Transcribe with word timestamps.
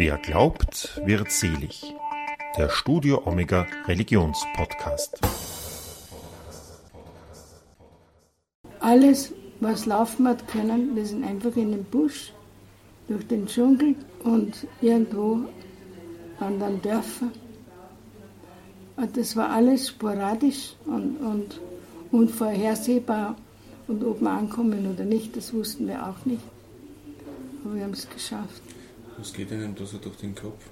Wer 0.00 0.16
glaubt, 0.16 0.98
wird 1.04 1.30
selig. 1.30 1.94
Der 2.56 2.70
Studio 2.70 3.20
Omega 3.26 3.66
Religionspodcast. 3.86 5.20
Alles, 8.78 9.34
was 9.60 9.84
laufen 9.84 10.26
hat 10.26 10.48
können, 10.48 10.96
wir 10.96 11.04
sind 11.04 11.22
einfach 11.22 11.54
in 11.54 11.72
den 11.72 11.84
Busch, 11.84 12.32
durch 13.08 13.26
den 13.26 13.46
Dschungel 13.46 13.94
und 14.24 14.66
irgendwo 14.80 15.40
an 16.38 16.58
den 16.58 16.80
Dörfern. 16.80 17.32
Und 18.96 19.14
das 19.18 19.36
war 19.36 19.50
alles 19.50 19.88
sporadisch 19.88 20.76
und, 20.86 21.18
und 21.18 21.60
unvorhersehbar. 22.10 23.36
Und 23.86 24.02
ob 24.02 24.22
wir 24.22 24.30
ankommen 24.30 24.90
oder 24.90 25.04
nicht, 25.04 25.36
das 25.36 25.52
wussten 25.52 25.86
wir 25.86 26.08
auch 26.08 26.24
nicht. 26.24 26.40
Aber 27.62 27.74
wir 27.74 27.82
haben 27.82 27.92
es 27.92 28.08
geschafft. 28.08 28.62
Was 29.20 29.34
geht 29.34 29.50
Ihnen 29.50 29.74
da 29.74 29.84
so 29.84 29.98
durch 29.98 30.16
den 30.16 30.34
Kopf? 30.34 30.64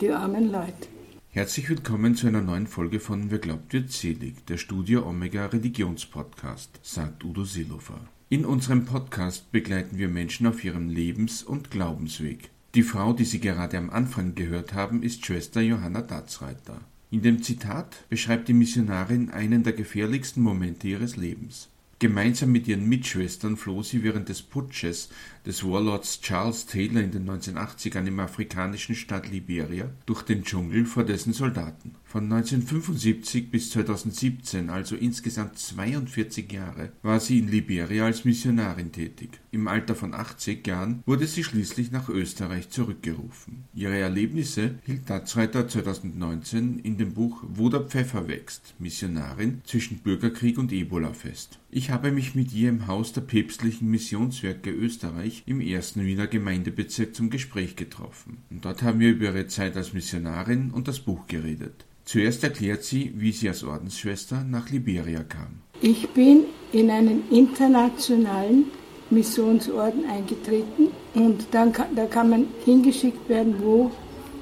Die 0.00 0.10
armen 0.10 0.52
Leute. 0.52 0.86
Herzlich 1.30 1.68
willkommen 1.68 2.14
zu 2.14 2.28
einer 2.28 2.40
neuen 2.40 2.68
Folge 2.68 3.00
von 3.00 3.32
Wer 3.32 3.40
glaubt 3.40 3.72
wird 3.72 3.90
selig, 3.90 4.46
der 4.46 4.58
Studio 4.58 5.04
Omega 5.08 5.46
Religionspodcast, 5.46 6.78
sagt 6.84 7.24
Udo 7.24 7.42
Seelofer. 7.42 8.00
In 8.28 8.44
unserem 8.44 8.84
Podcast 8.84 9.50
begleiten 9.50 9.98
wir 9.98 10.08
Menschen 10.08 10.46
auf 10.46 10.62
ihrem 10.62 10.88
Lebens- 10.88 11.42
und 11.42 11.72
Glaubensweg. 11.72 12.50
Die 12.76 12.84
Frau, 12.84 13.12
die 13.12 13.24
Sie 13.24 13.40
gerade 13.40 13.76
am 13.76 13.90
Anfang 13.90 14.36
gehört 14.36 14.72
haben, 14.72 15.02
ist 15.02 15.26
Schwester 15.26 15.60
Johanna 15.60 16.02
Datzreiter. 16.02 16.82
In 17.10 17.22
dem 17.22 17.42
Zitat 17.42 18.08
beschreibt 18.08 18.46
die 18.46 18.52
Missionarin 18.52 19.30
einen 19.30 19.64
der 19.64 19.72
gefährlichsten 19.72 20.44
Momente 20.44 20.86
ihres 20.86 21.16
Lebens. 21.16 21.68
Gemeinsam 22.00 22.50
mit 22.50 22.66
ihren 22.66 22.88
Mitschwestern 22.88 23.58
floh 23.58 23.82
sie 23.82 24.02
während 24.02 24.30
des 24.30 24.40
Putsches 24.40 25.10
des 25.44 25.62
Warlords 25.62 26.22
Charles 26.22 26.64
Taylor 26.64 27.02
in 27.02 27.10
den 27.10 27.28
1980ern 27.28 28.06
im 28.06 28.20
afrikanischen 28.20 28.94
Staat 28.94 29.30
Liberia 29.30 29.90
durch 30.06 30.22
den 30.22 30.42
Dschungel 30.42 30.86
vor 30.86 31.04
dessen 31.04 31.34
Soldaten. 31.34 31.94
Von 32.10 32.24
1975 32.24 33.52
bis 33.52 33.70
2017, 33.70 34.68
also 34.68 34.96
insgesamt 34.96 35.56
42 35.56 36.50
Jahre, 36.50 36.90
war 37.04 37.20
sie 37.20 37.38
in 37.38 37.48
Liberia 37.48 38.06
als 38.06 38.24
Missionarin 38.24 38.90
tätig. 38.90 39.38
Im 39.52 39.68
Alter 39.68 39.94
von 39.94 40.12
80 40.12 40.66
Jahren 40.66 41.04
wurde 41.06 41.28
sie 41.28 41.44
schließlich 41.44 41.92
nach 41.92 42.08
Österreich 42.08 42.68
zurückgerufen. 42.68 43.62
Ihre 43.74 43.96
Erlebnisse 43.96 44.80
hielt 44.86 45.08
Datzreiter 45.08 45.68
2019 45.68 46.80
in 46.80 46.98
dem 46.98 47.14
Buch 47.14 47.44
Wo 47.46 47.68
der 47.68 47.82
Pfeffer 47.82 48.26
wächst, 48.26 48.74
Missionarin 48.80 49.60
zwischen 49.64 49.98
Bürgerkrieg 49.98 50.58
und 50.58 50.72
Ebola 50.72 51.12
fest. 51.12 51.60
Ich 51.70 51.90
habe 51.90 52.10
mich 52.10 52.34
mit 52.34 52.52
ihr 52.52 52.70
im 52.70 52.88
Haus 52.88 53.12
der 53.12 53.20
päpstlichen 53.20 53.88
Missionswerke 53.88 54.72
Österreich 54.72 55.44
im 55.46 55.60
ersten 55.60 56.04
Wiener 56.04 56.26
Gemeindebezirk 56.26 57.14
zum 57.14 57.30
Gespräch 57.30 57.76
getroffen. 57.76 58.38
Und 58.50 58.64
dort 58.64 58.82
haben 58.82 58.98
wir 58.98 59.10
über 59.10 59.26
ihre 59.26 59.46
Zeit 59.46 59.76
als 59.76 59.92
Missionarin 59.92 60.72
und 60.72 60.88
das 60.88 60.98
Buch 60.98 61.28
geredet. 61.28 61.86
Zuerst 62.10 62.42
erklärt 62.42 62.82
sie, 62.82 63.12
wie 63.14 63.30
sie 63.30 63.48
als 63.48 63.62
Ordensschwester 63.62 64.42
nach 64.42 64.68
Liberia 64.68 65.22
kam. 65.22 65.60
Ich 65.80 66.08
bin 66.08 66.42
in 66.72 66.90
einen 66.90 67.22
internationalen 67.30 68.64
Missionsorden 69.10 70.04
eingetreten 70.10 70.88
und 71.14 71.46
dann 71.52 71.72
kann, 71.72 71.94
da 71.94 72.06
kann 72.06 72.30
man 72.30 72.46
hingeschickt 72.64 73.28
werden, 73.28 73.54
wo, 73.62 73.92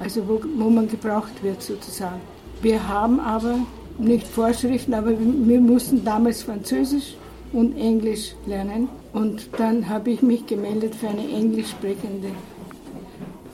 also 0.01 0.27
wo, 0.27 0.41
wo 0.57 0.71
man 0.71 0.89
gebraucht 0.89 1.43
wird 1.43 1.63
sozusagen. 1.63 2.23
Wir 2.63 2.89
haben 2.89 3.21
aber 3.21 3.59
nicht 3.99 4.27
Vorschriften, 4.27 4.95
aber 4.95 5.13
wir 5.21 5.61
mussten 5.61 6.03
damals 6.03 6.45
Französisch 6.45 7.17
und 7.53 7.77
Englisch 7.77 8.33
lernen 8.47 8.89
und 9.13 9.47
dann 9.59 9.87
habe 9.87 10.13
ich 10.13 10.23
mich 10.23 10.47
gemeldet 10.47 10.95
für 10.95 11.09
eine 11.09 11.29
englisch 11.29 11.69
sprechende 11.69 12.31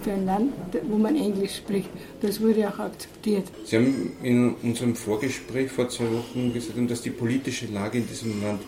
für 0.05 0.13
ein 0.13 0.27
Land, 0.27 0.53
wo 0.89 0.99
man 0.99 1.17
Englisch 1.17 1.57
spricht. 1.57 1.89
Das 2.21 2.41
wurde 2.41 2.69
auch 2.69 2.79
akzeptiert. 2.79 3.45
Sie 3.65 3.77
haben 3.77 4.13
in 4.23 4.55
unserem 4.63 4.95
Vorgespräch 4.95 5.71
vor 5.71 5.89
zwei 5.89 6.05
Wochen 6.13 6.53
gesagt, 6.53 6.79
dass 6.91 7.03
die 7.03 7.11
politische 7.11 7.67
Lage 7.67 7.99
in 7.99 8.07
diesem 8.07 8.43
Land 8.43 8.61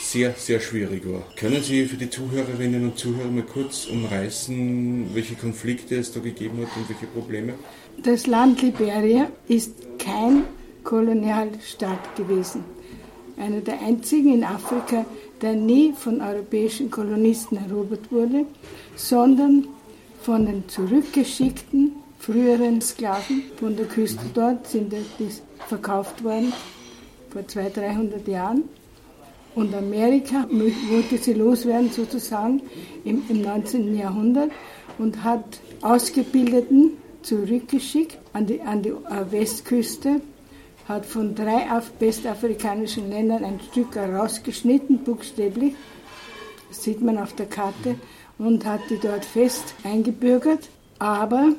sehr, 0.00 0.34
sehr 0.36 0.60
schwierig 0.60 1.02
war. 1.10 1.22
Können 1.36 1.62
Sie 1.62 1.84
für 1.84 1.96
die 1.96 2.10
Zuhörerinnen 2.10 2.84
und 2.84 2.98
Zuhörer 2.98 3.30
mal 3.30 3.44
kurz 3.44 3.86
umreißen, 3.86 5.10
welche 5.14 5.34
Konflikte 5.34 5.96
es 5.96 6.12
da 6.12 6.20
gegeben 6.20 6.58
hat 6.62 6.76
und 6.76 6.88
welche 6.88 7.06
Probleme? 7.06 7.54
Das 8.02 8.26
Land 8.26 8.62
Liberia 8.62 9.30
ist 9.48 9.74
kein 9.98 10.44
Kolonialstaat 10.84 12.16
gewesen. 12.16 12.64
Einer 13.36 13.60
der 13.60 13.80
einzigen 13.80 14.34
in 14.34 14.44
Afrika, 14.44 15.06
der 15.40 15.54
nie 15.54 15.92
von 15.92 16.20
europäischen 16.20 16.90
Kolonisten 16.90 17.56
erobert 17.56 18.10
wurde, 18.10 18.44
sondern 18.96 19.66
von 20.22 20.46
den 20.46 20.68
zurückgeschickten 20.68 21.92
früheren 22.18 22.80
Sklaven 22.80 23.44
von 23.58 23.76
der 23.76 23.86
Küste 23.86 24.24
dort 24.34 24.66
sind 24.66 24.92
die 24.92 25.28
verkauft 25.68 26.22
worden 26.22 26.52
vor 27.30 27.46
200, 27.46 27.76
300 27.76 28.28
Jahren. 28.28 28.64
Und 29.54 29.74
Amerika 29.74 30.46
wollte 30.50 31.18
sie 31.18 31.32
loswerden 31.32 31.90
sozusagen 31.90 32.62
im, 33.04 33.22
im 33.28 33.42
19. 33.42 33.96
Jahrhundert 33.96 34.50
und 34.98 35.24
hat 35.24 35.60
Ausgebildeten 35.82 36.92
zurückgeschickt 37.22 38.18
an 38.32 38.46
die, 38.46 38.60
an 38.60 38.82
die 38.82 38.90
äh, 38.90 39.30
Westküste, 39.30 40.20
hat 40.86 41.06
von 41.06 41.34
drei 41.34 41.66
westafrikanischen 41.98 43.10
Ländern 43.10 43.44
ein 43.44 43.60
Stück 43.70 43.94
herausgeschnitten, 43.94 44.98
buchstäblich, 45.04 45.74
das 46.68 46.82
sieht 46.82 47.00
man 47.00 47.18
auf 47.18 47.34
der 47.34 47.46
Karte, 47.46 47.96
und 48.40 48.64
hat 48.64 48.80
die 48.88 48.98
dort 48.98 49.24
fest 49.24 49.74
eingebürgert. 49.84 50.68
Aber 50.98 51.52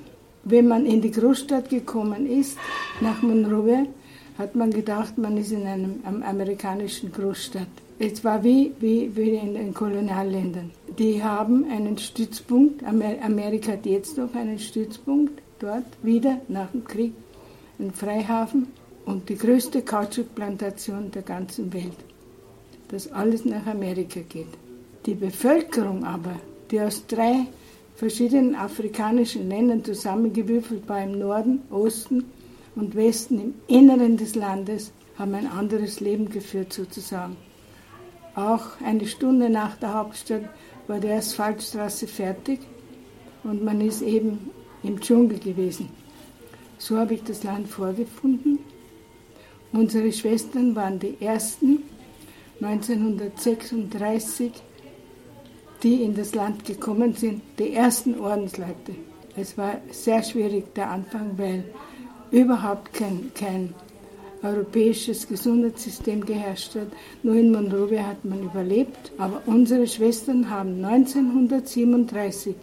wenn 0.44 0.68
man 0.68 0.86
in 0.86 1.02
die 1.02 1.12
Großstadt 1.12 1.70
gekommen 1.70 2.26
ist, 2.26 2.58
nach 3.00 3.22
Monrovia, 3.22 3.86
hat 4.38 4.56
man 4.56 4.72
gedacht, 4.72 5.18
man 5.18 5.38
ist 5.38 5.52
in 5.52 5.68
einem 5.68 6.04
amerikanischen 6.24 7.12
Großstadt. 7.12 7.68
Es 8.00 8.24
war 8.24 8.44
wie, 8.44 8.72
wie, 8.80 9.16
wie 9.16 9.36
in 9.36 9.54
den 9.54 9.74
Kolonialländern. 9.74 10.72
Die 10.98 11.24
haben 11.24 11.66
einen 11.70 11.98
Stützpunkt, 11.98 12.84
Amerika 12.84 13.74
hat 13.74 13.86
jetzt 13.86 14.18
noch 14.18 14.34
einen 14.34 14.58
Stützpunkt 14.58 15.40
dort, 15.60 15.86
wieder 16.02 16.42
nach 16.48 16.72
dem 16.72 16.84
Krieg, 16.84 17.14
ein 17.78 17.92
Freihafen 17.92 18.68
und 19.06 19.30
die 19.30 19.38
größte 19.38 19.84
Kautschukplantation 19.84 21.12
der 21.12 21.22
ganzen 21.22 21.72
Welt. 21.74 21.98
Das 22.88 23.12
alles 23.12 23.46
nach 23.46 23.68
Amerika 23.68 24.22
geht. 24.28 24.48
Die 25.06 25.14
Bevölkerung 25.14 26.04
aber 26.04 26.36
die 26.72 26.80
aus 26.80 27.06
drei 27.06 27.48
verschiedenen 27.96 28.56
afrikanischen 28.56 29.50
Ländern 29.50 29.84
zusammengewürfelt 29.84 30.88
war 30.88 31.04
im 31.04 31.20
Norden, 31.20 31.62
Osten 31.70 32.26
und 32.76 32.96
Westen, 32.96 33.40
im 33.40 33.54
Inneren 33.68 34.18
des 34.18 34.36
Landes, 34.36 34.92
haben 35.18 35.36
ein 35.36 35.48
anderes 35.48 36.00
Leben 36.00 36.30
geführt 36.30 36.74
sozusagen. 36.74 37.36
Auch 38.34 38.80
eine 38.84 39.06
Stunde 39.06 39.50
nach 39.50 39.76
der 39.76 39.94
Hauptstadt 39.94 40.50
war 40.88 41.00
die 41.00 41.10
Asphaltstraße 41.10 42.08
fertig 42.08 42.60
und 43.44 43.64
man 43.64 43.82
ist 43.82 44.02
eben 44.02 44.50
im 44.84 45.00
Dschungel 45.00 45.38
gewesen. 45.38 45.90
So 46.78 46.98
habe 46.98 47.14
ich 47.16 47.24
das 47.24 47.44
Land 47.44 47.68
vorgefunden. 47.68 48.60
Unsere 49.74 50.12
Schwestern 50.12 50.76
waren 50.76 50.98
die 51.00 51.18
ersten 51.20 51.84
1936 52.62 54.52
die 55.84 56.04
in 56.04 56.16
das 56.16 56.36
Land 56.36 56.66
gekommen 56.66 57.16
sind, 57.16 57.42
die 57.58 57.74
ersten 57.74 58.20
Ordensleute. 58.20 58.96
Es 59.36 59.58
war 59.58 59.82
sehr 59.92 60.22
schwierig 60.24 60.74
der 60.76 60.90
Anfang, 60.90 61.32
weil 61.38 61.64
überhaupt 62.32 62.94
kein, 62.94 63.32
kein 63.34 63.74
europäisches 64.44 65.28
Gesundheitssystem 65.28 66.26
geherrscht 66.26 66.76
hat. 66.76 66.88
Nur 67.24 67.36
in 67.36 67.52
Monrovia 67.52 68.08
hat 68.08 68.26
man 68.26 68.44
überlebt. 68.44 69.12
Aber 69.18 69.42
unsere 69.46 69.88
Schwestern 69.88 70.50
haben 70.50 70.84
1937 70.84 72.56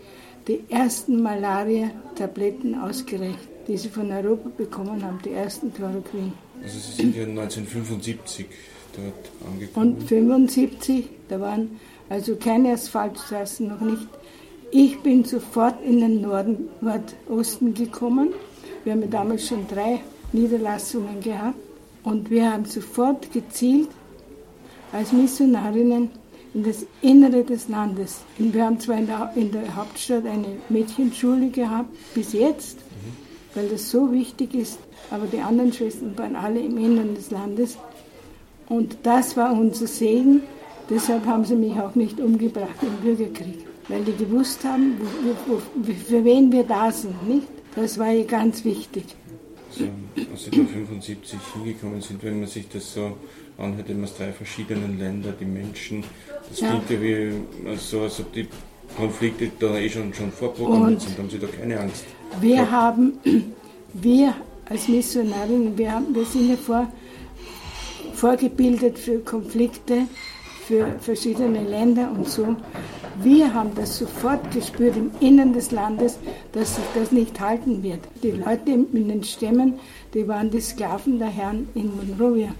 die 0.46 0.60
ersten 0.68 1.22
Malaria-Tabletten 1.22 2.74
ausgereicht, 2.74 3.48
die 3.66 3.76
sie 3.76 3.88
von 3.88 4.10
Europa 4.10 4.50
bekommen 4.56 5.02
haben, 5.04 5.18
die 5.24 5.32
ersten 5.32 5.72
Chloroquin. 5.72 6.32
Also 6.62 6.78
Sie 6.78 7.02
sind 7.02 7.14
ja 7.14 7.22
1975 7.24 8.46
dort 8.96 9.30
angekommen. 9.46 9.92
Und 9.92 10.00
1975, 10.00 11.04
da 11.28 11.40
waren 11.40 11.78
also 12.08 12.36
keine 12.36 12.72
Asphaltstraßen 12.72 13.68
noch 13.68 13.80
nicht. 13.80 14.08
Ich 14.70 15.00
bin 15.00 15.24
sofort 15.24 15.82
in 15.82 16.00
den 16.00 16.20
Norden, 16.20 16.68
Nordosten 16.80 17.74
gekommen. 17.74 18.30
Wir 18.84 18.92
haben 18.92 19.10
damals 19.10 19.48
schon 19.48 19.66
drei 19.66 20.00
Niederlassungen 20.32 21.20
gehabt 21.20 21.58
und 22.04 22.30
wir 22.30 22.52
haben 22.52 22.64
sofort 22.64 23.32
gezielt 23.32 23.88
als 24.92 25.12
Missionarinnen 25.12 26.10
in 26.54 26.64
das 26.64 26.86
Innere 27.02 27.44
des 27.44 27.68
Landes. 27.68 28.20
Und 28.38 28.54
wir 28.54 28.64
haben 28.64 28.80
zwar 28.80 28.98
in 28.98 29.06
der, 29.06 29.32
in 29.34 29.52
der 29.52 29.76
Hauptstadt 29.76 30.26
eine 30.26 30.56
Mädchenschule 30.68 31.48
gehabt, 31.50 31.90
bis 32.14 32.32
jetzt, 32.32 32.78
weil 33.54 33.68
das 33.68 33.90
so 33.90 34.12
wichtig 34.12 34.54
ist, 34.54 34.78
aber 35.10 35.26
die 35.26 35.40
anderen 35.40 35.72
Schwestern 35.72 36.16
waren 36.18 36.36
alle 36.36 36.60
im 36.60 36.76
Inneren 36.78 37.14
des 37.14 37.30
Landes. 37.30 37.76
Und 38.68 38.98
das 39.02 39.36
war 39.36 39.52
unser 39.52 39.86
Segen, 39.86 40.42
Deshalb 40.90 41.26
haben 41.26 41.44
sie 41.44 41.56
mich 41.56 41.78
auch 41.78 41.94
nicht 41.94 42.20
umgebracht 42.20 42.82
im 42.82 42.96
Bürgerkrieg. 43.04 43.68
weil 43.88 44.04
die 44.04 44.16
gewusst 44.16 44.64
haben, 44.64 44.96
für 46.06 46.24
wen 46.24 46.52
wir 46.52 46.64
da 46.64 46.92
sind, 46.92 47.26
nicht? 47.26 47.48
Das 47.74 47.98
war 47.98 48.10
ja 48.10 48.24
ganz 48.24 48.64
wichtig. 48.64 49.04
So, 49.70 49.84
als 50.32 50.44
Sie 50.44 50.50
da 50.50 50.64
75 50.64 51.38
hingekommen 51.54 52.00
sind, 52.00 52.22
wenn 52.22 52.40
man 52.40 52.48
sich 52.48 52.68
das 52.68 52.94
so 52.94 53.12
anhört, 53.58 53.88
immer 53.88 54.04
aus 54.04 54.16
drei 54.16 54.32
verschiedenen 54.32 54.98
Ländern, 54.98 55.34
die 55.38 55.44
Menschen, 55.44 56.02
das 56.48 56.60
ja. 56.60 56.68
klingt 56.70 56.90
ja 56.90 57.02
wie 57.02 57.76
so, 57.76 58.00
als 58.00 58.20
ob 58.20 58.32
die 58.32 58.48
Konflikte 58.96 59.50
da 59.58 59.76
eh 59.78 59.88
schon, 59.88 60.12
schon 60.14 60.32
vorprogrammiert 60.32 61.02
sind, 61.02 61.18
haben 61.18 61.30
Sie 61.30 61.38
da 61.38 61.46
keine 61.46 61.80
Angst? 61.80 62.04
Wir 62.40 62.56
gehabt? 62.56 62.72
haben, 62.72 63.12
wir 63.92 64.34
als 64.68 64.88
Missionarinnen, 64.88 65.76
wir, 65.76 65.92
haben, 65.92 66.14
wir 66.14 66.24
sind 66.24 66.48
ja 66.48 66.56
vor, 66.56 66.90
vorgebildet 68.14 68.98
für 68.98 69.18
Konflikte, 69.20 70.08
für 70.68 70.86
verschiedene 71.00 71.64
Länder 71.64 72.10
und 72.14 72.28
so. 72.28 72.54
Wir 73.22 73.54
haben 73.54 73.70
das 73.74 73.96
sofort 73.96 74.50
gespürt 74.50 74.96
im 74.96 75.10
Innern 75.18 75.54
des 75.54 75.70
Landes, 75.70 76.18
dass 76.52 76.76
sich 76.76 76.84
das 76.94 77.10
nicht 77.10 77.40
halten 77.40 77.82
wird. 77.82 78.00
Die 78.22 78.32
Leute 78.32 78.72
in 78.72 79.08
den 79.08 79.24
Stämmen, 79.24 79.80
die 80.12 80.28
waren 80.28 80.50
die 80.50 80.60
Sklaven 80.60 81.18
der 81.18 81.28
Herren 81.28 81.68
in 81.74 81.90
Monrovia. 81.96 82.50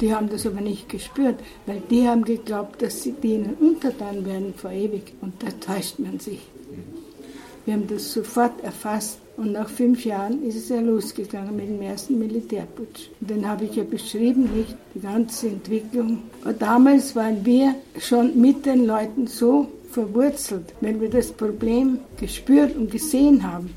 Die 0.00 0.14
haben 0.14 0.30
das 0.30 0.46
aber 0.46 0.60
nicht 0.60 0.88
gespürt, 0.88 1.40
weil 1.66 1.82
die 1.90 2.06
haben 2.06 2.24
geglaubt, 2.24 2.80
dass 2.80 3.02
sie 3.02 3.12
denen 3.12 3.54
untertan 3.54 4.24
werden 4.24 4.54
vor 4.56 4.70
ewig. 4.70 5.12
Und 5.20 5.34
da 5.42 5.48
täuscht 5.50 5.98
man 5.98 6.20
sich. 6.20 6.40
Wir 7.66 7.74
haben 7.74 7.88
das 7.88 8.12
sofort 8.12 8.62
erfasst 8.62 9.18
und 9.40 9.52
nach 9.52 9.70
fünf 9.70 10.04
Jahren 10.04 10.42
ist 10.42 10.56
es 10.56 10.68
ja 10.68 10.80
losgegangen 10.80 11.56
mit 11.56 11.66
dem 11.66 11.80
ersten 11.80 12.18
Militärputsch. 12.18 13.08
Den 13.20 13.48
habe 13.48 13.64
ich 13.64 13.74
ja 13.74 13.84
beschrieben, 13.84 14.50
nicht 14.54 14.76
die 14.94 15.00
ganze 15.00 15.48
Entwicklung. 15.48 16.18
Aber 16.42 16.52
damals 16.52 17.16
waren 17.16 17.42
wir 17.46 17.74
schon 17.98 18.38
mit 18.38 18.66
den 18.66 18.84
Leuten 18.84 19.26
so 19.26 19.66
verwurzelt, 19.90 20.74
wenn 20.82 21.00
wir 21.00 21.08
das 21.08 21.32
Problem 21.32 22.00
gespürt 22.18 22.76
und 22.76 22.90
gesehen 22.90 23.50
haben. 23.50 23.70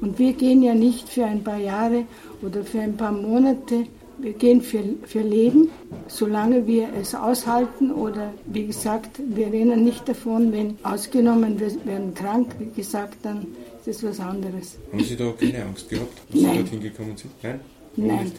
Und 0.00 0.18
wir 0.18 0.32
gehen 0.32 0.62
ja 0.62 0.72
nicht 0.72 1.06
für 1.06 1.26
ein 1.26 1.44
paar 1.44 1.58
Jahre 1.58 2.04
oder 2.40 2.64
für 2.64 2.80
ein 2.80 2.96
paar 2.96 3.12
Monate 3.12 3.84
wir 4.18 4.32
gehen 4.32 4.62
für, 4.62 4.82
für 5.06 5.20
Leben, 5.20 5.70
solange 6.06 6.66
wir 6.66 6.88
es 7.00 7.14
aushalten 7.14 7.90
oder 7.90 8.32
wie 8.46 8.66
gesagt, 8.66 9.20
wir 9.26 9.48
reden 9.48 9.84
nicht 9.84 10.08
davon, 10.08 10.52
wenn 10.52 10.78
ausgenommen 10.84 11.58
wir 11.58 11.72
werden 11.84 12.14
krank, 12.14 12.54
wie 12.58 12.70
gesagt, 12.70 13.16
dann 13.24 13.46
ist 13.86 14.02
es 14.02 14.02
was 14.02 14.20
anderes. 14.20 14.76
Haben 14.92 15.04
Sie 15.04 15.16
da 15.16 15.32
keine 15.38 15.64
Angst 15.64 15.88
gehabt, 15.88 16.20
als 16.32 16.40
Nein. 16.40 16.52
Sie 16.52 16.58
dorthin 16.60 16.80
gekommen 16.80 17.16
sind? 17.16 17.32
Nein? 17.42 17.60
Nein. 17.96 18.32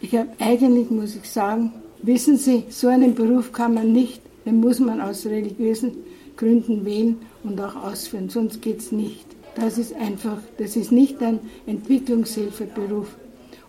Ich 0.00 0.14
habe 0.14 0.28
eigentlich, 0.38 0.90
muss 0.90 1.16
ich 1.16 1.28
sagen, 1.28 1.72
wissen 2.02 2.36
Sie, 2.38 2.64
so 2.70 2.88
einen 2.88 3.14
Beruf 3.14 3.52
kann 3.52 3.74
man 3.74 3.92
nicht, 3.92 4.22
den 4.46 4.60
muss 4.60 4.80
man 4.80 5.00
aus 5.00 5.26
religiösen 5.26 5.92
Gründen 6.36 6.84
wählen 6.84 7.16
und 7.42 7.60
auch 7.60 7.76
ausführen, 7.76 8.28
sonst 8.28 8.62
geht 8.62 8.78
es 8.78 8.92
nicht. 8.92 9.26
Das 9.56 9.76
ist 9.76 9.92
einfach, 9.94 10.38
das 10.58 10.76
ist 10.76 10.92
nicht 10.92 11.20
ein 11.20 11.40
Entwicklungshilfeberuf 11.66 13.08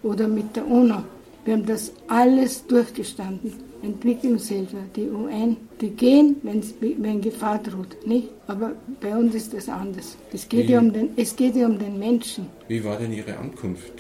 oder 0.04 0.28
mit 0.28 0.56
der 0.56 0.68
UNO. 0.68 1.04
Wir 1.46 1.56
haben 1.56 1.66
das 1.66 1.92
alles 2.08 2.66
durchgestanden. 2.68 3.69
Entwicklungshilfe, 3.82 4.78
die 4.96 5.10
UN, 5.10 5.58
die 5.80 5.90
gehen, 5.90 6.36
wenn 6.42 7.22
Gefahr 7.22 7.60
droht, 7.60 7.96
nicht? 8.06 8.30
Aber 8.48 8.74
bei 9.02 9.16
uns 9.16 9.36
ist 9.36 9.54
das 9.54 9.70
anders. 9.70 10.18
Es 10.34 10.48
geht, 10.50 10.70
ja 10.70 10.80
um 10.80 10.92
den, 10.92 11.12
es 11.16 11.36
geht 11.36 11.56
ja 11.56 11.66
um 11.66 11.80
den 11.80 11.98
Menschen. 11.98 12.48
Wie 12.68 12.84
war 12.84 12.98
denn 12.98 13.14
Ihre 13.14 13.38
Ankunft? 13.38 13.94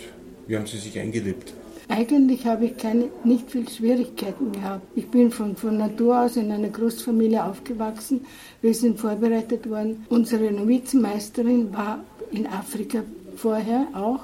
Wie 0.47 0.57
haben 0.57 0.65
Sie 0.67 0.77
sich 0.77 0.97
eingelebt? 0.99 1.53
Eigentlich 1.87 2.45
habe 2.45 2.65
ich 2.65 2.77
keine, 2.77 3.09
nicht 3.23 3.49
viel 3.49 3.67
Schwierigkeiten 3.67 4.51
gehabt. 4.51 4.85
Ich 4.95 5.07
bin 5.07 5.31
von, 5.31 5.55
von 5.55 5.77
Natur 5.77 6.21
aus 6.21 6.37
in 6.37 6.51
einer 6.51 6.69
Großfamilie 6.69 7.43
aufgewachsen. 7.43 8.25
Wir 8.61 8.75
sind 8.75 8.99
vorbereitet 8.99 9.67
worden. 9.67 10.05
Unsere 10.09 10.51
Novizenmeisterin 10.51 11.73
war 11.73 12.03
in 12.31 12.45
Afrika 12.45 12.99
vorher 13.35 13.87
auch 13.93 14.19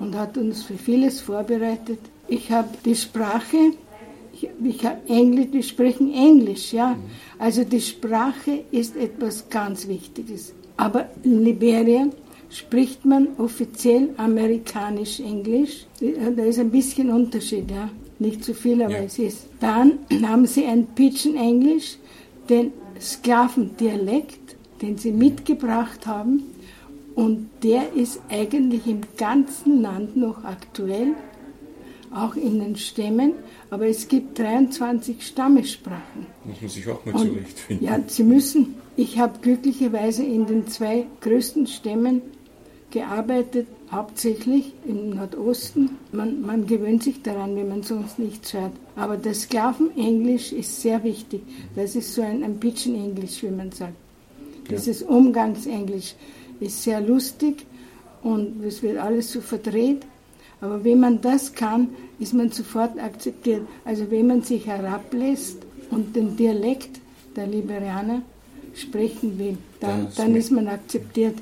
und 0.00 0.14
hat 0.16 0.36
uns 0.36 0.64
für 0.64 0.76
vieles 0.76 1.20
vorbereitet. 1.22 2.00
Ich 2.28 2.52
habe 2.52 2.68
die 2.84 2.94
Sprache, 2.94 3.72
ich, 4.64 4.84
habe 4.84 4.98
Englisch, 5.08 5.48
wir 5.52 5.62
sprechen 5.62 6.12
Englisch, 6.12 6.72
ja. 6.72 6.96
Also 7.38 7.64
die 7.64 7.80
Sprache 7.80 8.64
ist 8.70 8.96
etwas 8.96 9.48
ganz 9.48 9.88
Wichtiges. 9.88 10.54
Aber 10.76 11.10
in 11.22 11.44
Liberia 11.44 12.06
spricht 12.50 13.04
man 13.04 13.28
offiziell 13.38 14.10
amerikanisch-englisch. 14.16 15.86
Da 16.00 16.42
ist 16.42 16.58
ein 16.58 16.70
bisschen 16.70 17.10
Unterschied, 17.10 17.70
ja. 17.70 17.90
Nicht 18.18 18.44
zu 18.44 18.54
viel, 18.54 18.82
aber 18.82 18.98
ja. 18.98 19.04
es 19.04 19.18
ist. 19.18 19.46
Dann 19.60 19.98
haben 20.22 20.46
sie 20.46 20.66
ein 20.66 20.86
Pidgin-Englisch, 20.86 21.96
den 22.48 22.72
Sklavendialekt, 23.00 24.56
den 24.82 24.98
sie 24.98 25.12
mitgebracht 25.12 26.06
haben. 26.06 26.42
Und 27.14 27.48
der 27.62 27.92
ist 27.94 28.20
eigentlich 28.28 28.86
im 28.86 29.00
ganzen 29.16 29.82
Land 29.82 30.16
noch 30.16 30.44
aktuell, 30.44 31.14
auch 32.12 32.36
in 32.36 32.58
den 32.60 32.76
Stämmen. 32.76 33.34
Aber 33.70 33.86
es 33.86 34.08
gibt 34.08 34.38
23 34.38 35.24
Stammessprachen. 35.26 36.26
Muss 36.44 36.60
man 36.60 36.70
sich 36.70 36.88
auch 36.88 37.04
mal 37.04 37.16
zurechtfinden. 37.16 37.86
Ja, 37.86 38.00
Sie 38.06 38.24
müssen. 38.24 38.74
Ich 38.96 39.18
habe 39.18 39.38
glücklicherweise 39.40 40.24
in 40.24 40.46
den 40.46 40.66
zwei 40.68 41.06
größten 41.20 41.66
Stämmen 41.66 42.22
gearbeitet, 42.90 43.68
hauptsächlich 43.90 44.72
im 44.84 45.10
Nordosten. 45.10 45.90
Man, 46.12 46.42
man 46.42 46.66
gewöhnt 46.66 47.02
sich 47.02 47.22
daran, 47.22 47.56
wenn 47.56 47.68
man 47.68 47.82
sonst 47.82 48.18
nichts 48.18 48.52
hört. 48.52 48.72
Aber 48.96 49.16
das 49.16 49.42
Sklavenenglisch 49.42 50.52
ist 50.52 50.82
sehr 50.82 51.02
wichtig. 51.04 51.42
Das 51.76 51.94
ist 51.94 52.14
so 52.14 52.22
ein, 52.22 52.42
ein 52.42 52.58
Pidgin-Englisch, 52.58 53.42
wie 53.42 53.50
man 53.50 53.72
sagt. 53.72 53.94
Dieses 54.70 55.00
ja. 55.00 55.08
Umgangsenglisch 55.08 56.14
ist 56.60 56.82
sehr 56.82 57.00
lustig 57.00 57.66
und 58.22 58.62
es 58.64 58.82
wird 58.82 58.98
alles 58.98 59.32
so 59.32 59.40
verdreht. 59.40 60.06
Aber 60.60 60.84
wenn 60.84 61.00
man 61.00 61.20
das 61.20 61.54
kann, 61.54 61.88
ist 62.18 62.34
man 62.34 62.50
sofort 62.50 62.98
akzeptiert. 62.98 63.62
Also 63.84 64.10
wenn 64.10 64.26
man 64.26 64.42
sich 64.42 64.66
herablässt 64.66 65.58
und 65.90 66.14
den 66.14 66.36
Dialekt 66.36 67.00
der 67.36 67.46
Liberianer 67.46 68.22
sprechen 68.74 69.38
will, 69.38 69.56
dann, 69.80 70.08
dann 70.16 70.36
ist 70.36 70.50
man 70.50 70.68
akzeptiert. 70.68 71.36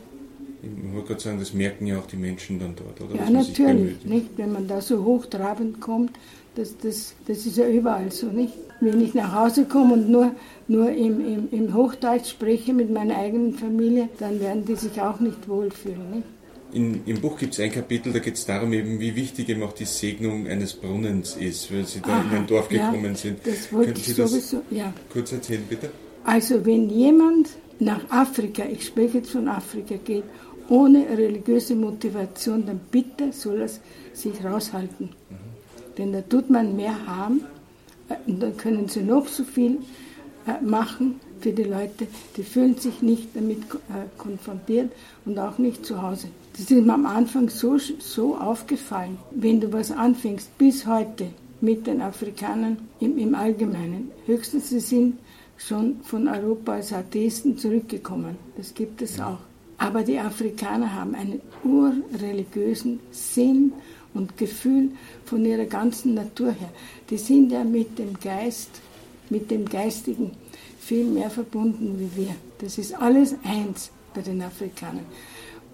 Ich 0.62 0.92
wollte 0.92 1.08
gerade 1.08 1.20
sagen, 1.20 1.38
das 1.38 1.54
merken 1.54 1.86
ja 1.86 1.98
auch 1.98 2.06
die 2.06 2.16
Menschen 2.16 2.58
dann 2.58 2.74
dort, 2.74 3.00
oder? 3.00 3.20
Ja, 3.20 3.30
natürlich. 3.30 4.04
Nicht? 4.04 4.26
Wenn 4.36 4.52
man 4.52 4.66
da 4.66 4.80
so 4.80 5.04
hochtrabend 5.04 5.80
kommt, 5.80 6.12
das, 6.56 6.76
das, 6.78 7.14
das 7.26 7.46
ist 7.46 7.56
ja 7.56 7.68
überall 7.68 8.10
so, 8.10 8.26
nicht? 8.26 8.54
Wenn 8.80 9.00
ich 9.00 9.14
nach 9.14 9.34
Hause 9.34 9.64
komme 9.64 9.94
und 9.94 10.08
nur, 10.08 10.32
nur 10.66 10.90
im, 10.90 11.20
im, 11.20 11.48
im 11.50 11.74
Hochdeutsch 11.74 12.30
spreche 12.30 12.72
mit 12.72 12.90
meiner 12.90 13.16
eigenen 13.16 13.54
Familie, 13.54 14.08
dann 14.18 14.40
werden 14.40 14.64
die 14.64 14.74
sich 14.74 15.00
auch 15.00 15.20
nicht 15.20 15.48
wohlfühlen. 15.48 16.10
Nicht? 16.10 16.26
In, 16.72 17.06
Im 17.06 17.20
Buch 17.20 17.38
gibt 17.38 17.54
es 17.54 17.60
ein 17.60 17.72
Kapitel, 17.72 18.12
da 18.12 18.18
geht 18.18 18.34
es 18.34 18.44
darum, 18.44 18.72
eben, 18.72 19.00
wie 19.00 19.16
wichtig 19.16 19.48
eben 19.48 19.62
auch 19.62 19.72
die 19.72 19.86
Segnung 19.86 20.46
eines 20.46 20.74
Brunnens 20.74 21.36
ist, 21.36 21.72
weil 21.72 21.86
Sie 21.86 22.00
da 22.00 22.10
Aha, 22.10 22.22
in 22.22 22.36
ein 22.36 22.46
Dorf 22.46 22.68
gekommen 22.68 23.12
ja, 23.12 23.14
sind. 23.14 23.38
Das 23.44 23.72
wollte 23.72 23.92
Könnten 23.92 24.02
Sie 24.02 24.14
das 24.14 24.30
sowieso, 24.30 24.62
ja. 24.70 24.92
kurz 25.10 25.32
erzählen, 25.32 25.64
bitte? 25.68 25.90
Also, 26.24 26.64
wenn 26.66 26.90
jemand 26.90 27.48
nach 27.78 28.10
Afrika, 28.10 28.64
ich 28.70 28.84
spreche 28.86 29.18
jetzt 29.18 29.30
von 29.30 29.48
Afrika, 29.48 29.94
geht, 30.04 30.24
ohne 30.68 31.08
religiöse 31.08 31.74
Motivation, 31.74 32.66
dann 32.66 32.80
bitte 32.90 33.32
soll 33.32 33.62
er 33.62 33.70
sich 34.12 34.44
raushalten. 34.44 35.06
Mhm. 35.30 35.36
Denn 35.96 36.12
da 36.12 36.20
tut 36.20 36.50
man 36.50 36.76
mehr 36.76 37.06
Harm, 37.06 37.40
und 38.26 38.42
dann 38.42 38.56
können 38.56 38.88
sie 38.88 39.02
noch 39.02 39.26
so 39.28 39.44
viel 39.44 39.78
äh, 40.46 40.64
machen 40.64 41.20
für 41.40 41.52
die 41.52 41.64
Leute, 41.64 42.06
die 42.36 42.42
fühlen 42.42 42.76
sich 42.76 43.02
nicht 43.02 43.28
damit 43.34 43.62
äh, 43.62 44.06
konfrontiert 44.16 44.92
und 45.24 45.38
auch 45.38 45.58
nicht 45.58 45.84
zu 45.84 46.00
Hause. 46.00 46.28
Das 46.58 46.72
ist 46.72 46.84
mir 46.84 46.92
am 46.92 47.06
Anfang 47.06 47.48
so, 47.48 47.78
so 47.78 48.36
aufgefallen, 48.36 49.16
wenn 49.30 49.60
du 49.60 49.72
was 49.72 49.92
anfängst, 49.92 50.58
bis 50.58 50.84
heute 50.86 51.28
mit 51.60 51.86
den 51.86 52.00
Afrikanern 52.00 52.78
im, 52.98 53.16
im 53.16 53.36
Allgemeinen. 53.36 54.10
Höchstens 54.26 54.70
sie 54.70 54.80
sind 54.80 55.18
schon 55.56 56.00
von 56.02 56.26
Europa 56.26 56.72
als 56.72 56.92
Atheisten 56.92 57.56
zurückgekommen. 57.56 58.36
Das 58.56 58.74
gibt 58.74 59.00
es 59.02 59.20
auch. 59.20 59.38
Aber 59.76 60.02
die 60.02 60.18
Afrikaner 60.18 60.92
haben 60.92 61.14
einen 61.14 61.40
urreligiösen 61.62 62.98
Sinn 63.12 63.72
und 64.12 64.36
Gefühl 64.36 64.90
von 65.26 65.44
ihrer 65.44 65.66
ganzen 65.66 66.14
Natur 66.14 66.50
her. 66.50 66.70
Die 67.08 67.18
sind 67.18 67.52
ja 67.52 67.62
mit 67.62 68.00
dem 68.00 68.18
Geist, 68.18 68.70
mit 69.30 69.48
dem 69.52 69.64
Geistigen 69.64 70.32
viel 70.80 71.04
mehr 71.04 71.30
verbunden 71.30 72.00
wie 72.00 72.22
wir. 72.22 72.34
Das 72.58 72.78
ist 72.78 73.00
alles 73.00 73.36
eins 73.44 73.92
bei 74.12 74.22
den 74.22 74.42
Afrikanern. 74.42 75.06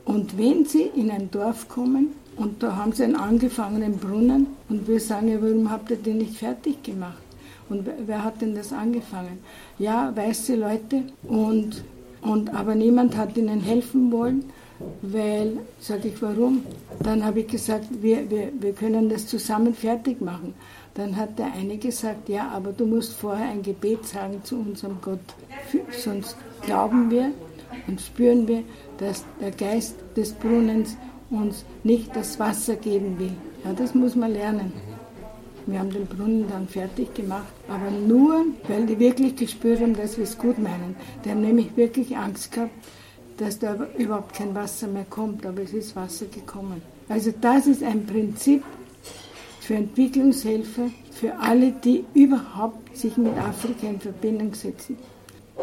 Und 0.04 0.36
wenn 0.36 0.64
sie 0.64 0.90
in 0.94 1.10
ein 1.10 1.30
Dorf 1.30 1.68
kommen 1.68 2.08
und 2.36 2.62
da 2.62 2.76
haben 2.76 2.92
sie 2.92 3.04
einen 3.04 3.16
angefangenen 3.16 3.98
Brunnen 3.98 4.48
und 4.68 4.86
wir 4.86 5.00
sagen, 5.00 5.28
ja, 5.28 5.40
warum 5.40 5.70
habt 5.70 5.90
ihr 5.90 5.96
den 5.96 6.18
nicht 6.18 6.36
fertig 6.36 6.82
gemacht? 6.82 7.22
Und 7.68 7.88
wer 8.06 8.24
hat 8.24 8.42
denn 8.42 8.54
das 8.54 8.72
angefangen? 8.72 9.38
Ja, 9.78 10.14
weiße 10.14 10.54
Leute 10.56 11.04
und, 11.22 11.82
und 12.20 12.54
aber 12.54 12.74
niemand 12.74 13.16
hat 13.16 13.36
ihnen 13.36 13.60
helfen 13.60 14.12
wollen 14.12 14.44
weil, 15.02 15.58
sage 15.80 16.08
ich, 16.08 16.20
warum? 16.22 16.64
Dann 17.02 17.24
habe 17.24 17.40
ich 17.40 17.48
gesagt, 17.48 17.86
wir, 18.02 18.28
wir, 18.30 18.52
wir 18.58 18.72
können 18.72 19.08
das 19.08 19.26
zusammen 19.26 19.74
fertig 19.74 20.20
machen. 20.20 20.54
Dann 20.94 21.16
hat 21.16 21.38
der 21.38 21.52
eine 21.52 21.76
gesagt, 21.76 22.28
ja, 22.28 22.48
aber 22.48 22.72
du 22.72 22.86
musst 22.86 23.14
vorher 23.14 23.48
ein 23.48 23.62
Gebet 23.62 24.06
sagen 24.06 24.40
zu 24.44 24.56
unserem 24.56 24.98
Gott. 25.00 25.20
Sonst 25.90 26.36
glauben 26.62 27.10
wir 27.10 27.30
und 27.86 28.00
spüren 28.00 28.46
wir, 28.48 28.62
dass 28.98 29.24
der 29.40 29.50
Geist 29.50 29.96
des 30.16 30.32
Brunnens 30.32 30.96
uns 31.30 31.64
nicht 31.82 32.14
das 32.14 32.38
Wasser 32.38 32.76
geben 32.76 33.18
will. 33.18 33.32
Ja, 33.64 33.72
das 33.72 33.94
muss 33.94 34.14
man 34.14 34.32
lernen. 34.32 34.72
Wir 35.66 35.78
haben 35.78 35.90
den 35.90 36.06
Brunnen 36.06 36.46
dann 36.48 36.68
fertig 36.68 37.14
gemacht, 37.14 37.52
aber 37.68 37.90
nur, 37.90 38.44
weil 38.68 38.84
die 38.84 38.98
wirklich 38.98 39.34
gespürt 39.34 39.80
haben, 39.80 39.96
dass 39.96 40.18
wir 40.18 40.24
es 40.24 40.36
gut 40.36 40.58
meinen. 40.58 40.94
Die 41.24 41.30
haben 41.30 41.40
nämlich 41.40 41.74
wirklich 41.76 42.14
Angst 42.16 42.52
gehabt, 42.52 42.72
dass 43.38 43.58
da 43.58 43.74
überhaupt 43.96 44.34
kein 44.34 44.54
Wasser 44.54 44.86
mehr 44.88 45.06
kommt, 45.08 45.46
aber 45.46 45.62
es 45.62 45.72
ist 45.72 45.96
Wasser 45.96 46.26
gekommen. 46.26 46.82
Also 47.08 47.32
das 47.40 47.66
ist 47.66 47.82
ein 47.82 48.04
Prinzip 48.04 48.62
für 49.60 49.74
Entwicklungshilfe, 49.74 50.90
für 51.10 51.34
alle, 51.38 51.72
die 51.72 52.04
überhaupt 52.12 52.94
sich 52.96 53.16
mit 53.16 53.36
Afrika 53.38 53.86
in 53.86 54.00
Verbindung 54.00 54.52
setzen. 54.52 54.98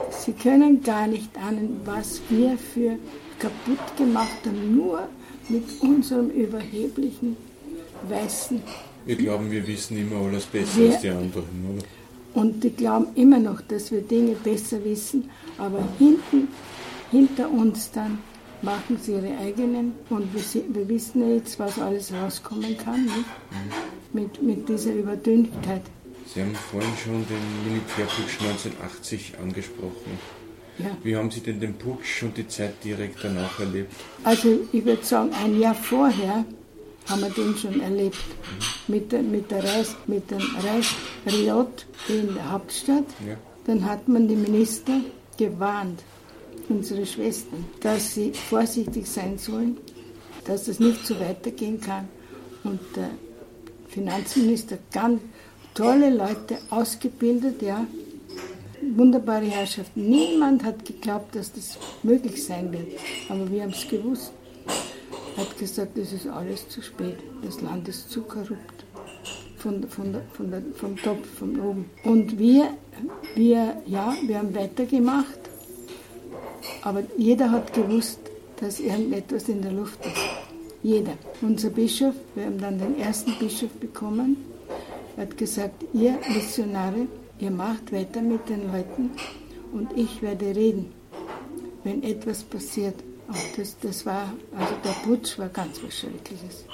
Sie 0.09 0.33
können 0.33 0.83
gar 0.83 1.07
nicht 1.07 1.37
ahnen, 1.37 1.81
was 1.85 2.21
wir 2.29 2.57
für 2.57 2.97
kaputt 3.39 3.97
gemacht 3.97 4.37
haben, 4.45 4.75
nur 4.75 5.07
mit 5.49 5.63
unserem 5.81 6.29
überheblichen 6.29 7.35
Weißen. 8.07 8.61
Wir 9.05 9.15
glauben, 9.15 9.51
wir 9.51 9.65
wissen 9.67 9.97
immer 9.97 10.27
alles 10.27 10.45
besser 10.45 10.77
wir, 10.77 10.91
als 10.91 11.01
die 11.01 11.09
anderen, 11.09 11.75
oder? 11.75 11.83
Und 12.33 12.63
die 12.63 12.69
glauben 12.69 13.07
immer 13.15 13.39
noch, 13.39 13.61
dass 13.61 13.91
wir 13.91 14.01
Dinge 14.01 14.35
besser 14.35 14.83
wissen, 14.85 15.29
aber 15.57 15.83
hinten, 15.97 16.47
hinter 17.09 17.49
uns 17.49 17.91
dann 17.91 18.19
machen 18.61 18.97
sie 19.01 19.13
ihre 19.13 19.37
eigenen 19.37 19.93
und 20.09 20.33
wir, 20.33 20.63
wir 20.73 20.87
wissen 20.87 21.21
ja 21.21 21.35
jetzt, 21.35 21.59
was 21.59 21.79
alles 21.79 22.13
rauskommen 22.13 22.77
kann 22.77 23.05
mhm. 23.05 23.25
mit, 24.13 24.41
mit 24.41 24.69
dieser 24.69 24.93
Überdünntheit. 24.93 25.81
Sie 26.33 26.41
haben 26.41 26.55
vorhin 26.55 26.91
schon 27.03 27.25
den 27.27 27.63
Militärputsch 27.65 28.39
1980 28.39 29.33
angesprochen. 29.41 30.17
Ja. 30.77 30.97
Wie 31.03 31.15
haben 31.15 31.29
Sie 31.29 31.41
denn 31.41 31.59
den 31.59 31.73
Putsch 31.73 32.23
und 32.23 32.37
die 32.37 32.47
Zeit 32.47 32.81
direkt 32.83 33.21
danach 33.21 33.59
erlebt? 33.59 33.93
Also 34.23 34.61
ich 34.71 34.85
würde 34.85 35.03
sagen, 35.03 35.31
ein 35.33 35.59
Jahr 35.59 35.75
vorher 35.75 36.45
haben 37.09 37.21
wir 37.21 37.29
den 37.29 37.55
schon 37.57 37.81
erlebt. 37.81 38.15
Mhm. 38.15 38.93
Mit, 38.93 39.11
der, 39.11 39.21
mit, 39.21 39.51
der 39.51 39.63
Reis, 39.63 39.95
mit 40.07 40.31
dem 40.31 40.39
Reisriot 40.39 41.85
in 42.07 42.33
der 42.33 42.51
Hauptstadt. 42.51 43.05
Ja. 43.27 43.35
Dann 43.65 43.85
hat 43.85 44.07
man 44.07 44.27
die 44.27 44.35
Minister 44.35 45.01
gewarnt, 45.37 46.01
unsere 46.69 47.05
Schwestern, 47.05 47.65
dass 47.81 48.13
sie 48.13 48.31
vorsichtig 48.31 49.05
sein 49.05 49.37
sollen, 49.37 49.77
dass 50.45 50.65
das 50.65 50.79
nicht 50.79 51.05
so 51.05 51.19
weitergehen 51.19 51.81
kann. 51.81 52.07
Und 52.63 52.79
der 52.95 53.09
Finanzminister, 53.89 54.77
ganz 54.93 55.21
tolle 55.73 56.09
Leute, 56.09 56.57
ausgebildet, 56.69 57.61
ja, 57.61 57.85
wunderbare 58.95 59.45
Herrschaft. 59.45 59.95
Niemand 59.95 60.63
hat 60.63 60.85
geglaubt, 60.85 61.35
dass 61.35 61.51
das 61.51 61.77
möglich 62.03 62.43
sein 62.43 62.71
wird, 62.71 62.87
aber 63.29 63.49
wir 63.49 63.63
haben 63.63 63.71
es 63.71 63.87
gewusst. 63.87 64.33
Hat 65.37 65.57
gesagt, 65.57 65.97
es 65.97 66.11
ist 66.11 66.27
alles 66.27 66.67
zu 66.67 66.81
spät, 66.81 67.17
das 67.43 67.61
Land 67.61 67.87
ist 67.87 68.09
zu 68.09 68.21
korrupt. 68.21 68.85
Von, 69.57 69.87
von, 69.89 70.15
von 70.33 70.51
der, 70.51 70.63
vom 70.75 70.97
Topf, 70.97 71.27
von 71.37 71.59
oben. 71.59 71.85
Und 72.03 72.37
wir, 72.39 72.71
wir, 73.35 73.77
ja, 73.85 74.15
wir 74.25 74.39
haben 74.39 74.55
weitergemacht, 74.55 75.39
aber 76.81 77.03
jeder 77.15 77.51
hat 77.51 77.71
gewusst, 77.73 78.19
dass 78.59 78.79
irgendetwas 78.79 79.49
in 79.49 79.61
der 79.61 79.71
Luft 79.71 80.03
ist. 80.05 80.15
Jeder. 80.83 81.13
Unser 81.41 81.69
Bischof, 81.69 82.15
wir 82.33 82.45
haben 82.45 82.59
dann 82.59 82.79
den 82.79 82.99
ersten 82.99 83.33
Bischof 83.37 83.69
bekommen, 83.73 84.37
hat 85.21 85.37
gesagt, 85.37 85.85
ihr 85.93 86.17
Missionare, 86.33 87.07
ihr 87.39 87.51
macht 87.51 87.91
weiter 87.91 88.21
mit 88.21 88.49
den 88.49 88.71
Leuten 88.71 89.11
und 89.71 89.95
ich 89.95 90.21
werde 90.21 90.47
reden, 90.55 90.91
wenn 91.83 92.01
etwas 92.01 92.43
passiert. 92.43 92.95
Und 93.27 93.37
das, 93.55 93.77
das 93.79 94.05
war, 94.05 94.33
also 94.57 94.73
der 94.83 94.95
Putsch 95.05 95.37
war 95.37 95.49
ganz 95.49 95.79
was 95.83 95.99
Schreckliches. 95.99 96.65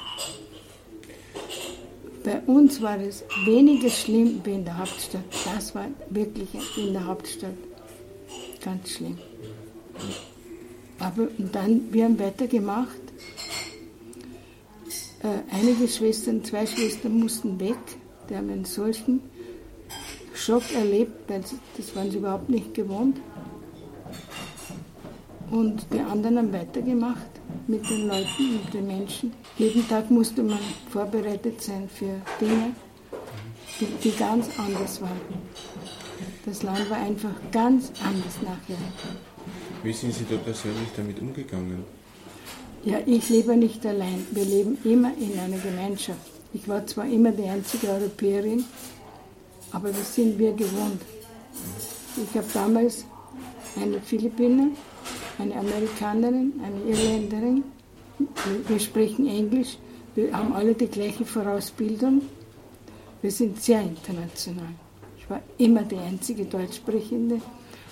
Bei 2.24 2.40
uns 2.42 2.82
war 2.82 3.00
es 3.00 3.24
weniger 3.46 3.90
schlimm 3.90 4.42
wie 4.44 4.54
in 4.54 4.66
der 4.66 4.78
Hauptstadt. 4.78 5.24
Das 5.46 5.76
war 5.76 5.88
wirklich 6.10 6.50
in 6.78 6.94
der 6.94 7.06
Hauptstadt 7.06 7.54
ganz 8.64 8.90
schlimm. 8.92 9.18
Aber 11.00 11.28
dann, 11.38 11.94
wir 11.94 12.06
haben 12.06 12.18
weitergemacht. 12.18 13.02
Äh, 15.22 15.54
einige 15.54 15.88
Schwestern, 15.88 16.44
zwei 16.44 16.66
Schwestern 16.66 17.20
mussten 17.20 17.60
weg. 17.60 17.78
Die 18.30 18.36
haben 18.36 18.50
einen 18.50 18.66
solchen 18.66 19.22
Schock 20.34 20.64
erlebt, 20.74 21.30
weil 21.30 21.46
sie, 21.46 21.58
das 21.78 21.96
waren 21.96 22.12
sie 22.12 22.18
überhaupt 22.18 22.50
nicht 22.50 22.74
gewohnt. 22.74 23.18
Und 25.50 25.86
die 25.94 26.00
anderen 26.00 26.38
haben 26.38 26.54
weitergemacht 26.54 27.28
mit 27.68 27.90
den 27.90 28.08
Leuten, 28.08 28.54
mit 28.54 28.74
den 28.74 28.88
Menschen. 28.88 29.34
Jeden 29.58 29.88
Tag 29.88 30.12
musste 30.12 30.44
man 30.44 30.60
vorbereitet 30.90 31.62
sein 31.62 31.90
für 31.90 32.22
Dinge, 32.42 32.74
die, 33.80 33.86
die 34.04 34.18
ganz 34.18 34.48
anders 34.58 35.02
waren. 35.02 35.22
Das 36.46 36.64
Land 36.64 36.90
war 36.90 36.98
einfach 36.98 37.34
ganz 37.52 37.92
anders 38.04 38.42
nachher. 38.42 38.78
Wie 39.84 39.94
sind 39.94 40.14
Sie 40.14 40.26
da 40.30 40.38
persönlich 40.38 40.90
damit 40.96 41.20
umgegangen? 41.20 41.84
Ja, 42.84 43.00
ich 43.06 43.30
lebe 43.30 43.56
nicht 43.56 43.86
allein. 43.86 44.26
Wir 44.32 44.46
leben 44.46 44.78
immer 44.84 45.12
in 45.18 45.38
einer 45.40 45.58
Gemeinschaft. 45.58 46.37
Ich 46.54 46.68
war 46.68 46.86
zwar 46.88 47.06
immer 47.06 47.32
die 47.32 47.44
einzige 47.44 47.90
Europäerin, 47.90 48.64
aber 49.72 49.90
das 49.90 50.16
sind 50.16 50.40
wir 50.40 50.54
gewohnt. 50.54 51.02
Ich 52.16 52.38
habe 52.38 52.48
damals 52.54 53.06
eine 53.80 54.00
Philippiner, 54.02 54.68
eine 55.38 55.56
Amerikanerin, 55.56 56.54
eine 56.64 56.82
Irländerin. 56.90 57.64
Wir 58.68 58.80
sprechen 58.80 59.28
Englisch, 59.28 59.78
wir 60.16 60.36
haben 60.36 60.54
alle 60.54 60.74
die 60.74 60.88
gleiche 60.88 61.26
Vorausbildung. 61.26 62.22
Wir 63.22 63.32
sind 63.32 63.62
sehr 63.62 63.82
international. 63.82 64.74
Ich 65.18 65.30
war 65.30 65.42
immer 65.58 65.84
die 65.84 65.98
einzige 65.98 66.46
Deutschsprechende 66.46 67.42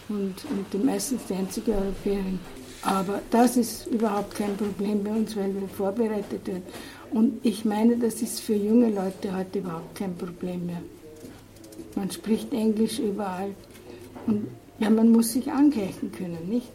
und 0.09 0.35
den 0.73 0.85
meistens 0.85 1.25
die 1.27 1.33
einzige 1.33 1.73
Europäerin. 1.73 2.39
Aber 2.83 3.21
das 3.31 3.57
ist 3.57 3.87
überhaupt 3.87 4.35
kein 4.35 4.55
Problem 4.55 5.03
bei 5.03 5.11
uns, 5.11 5.35
weil 5.35 5.53
wir 5.53 5.67
vorbereitet 5.67 6.45
werden. 6.45 6.63
Und 7.11 7.39
ich 7.43 7.65
meine, 7.65 7.97
das 7.97 8.21
ist 8.21 8.41
für 8.41 8.55
junge 8.55 8.89
Leute 8.89 9.35
heute 9.35 9.59
überhaupt 9.59 9.95
kein 9.95 10.15
Problem 10.15 10.65
mehr. 10.65 10.81
Man 11.95 12.11
spricht 12.11 12.51
Englisch 12.53 12.99
überall. 12.99 13.51
Und 14.27 14.47
ja, 14.79 14.89
man 14.89 15.11
muss 15.11 15.33
sich 15.33 15.49
angleichen 15.49 16.11
können, 16.11 16.49
nicht? 16.49 16.67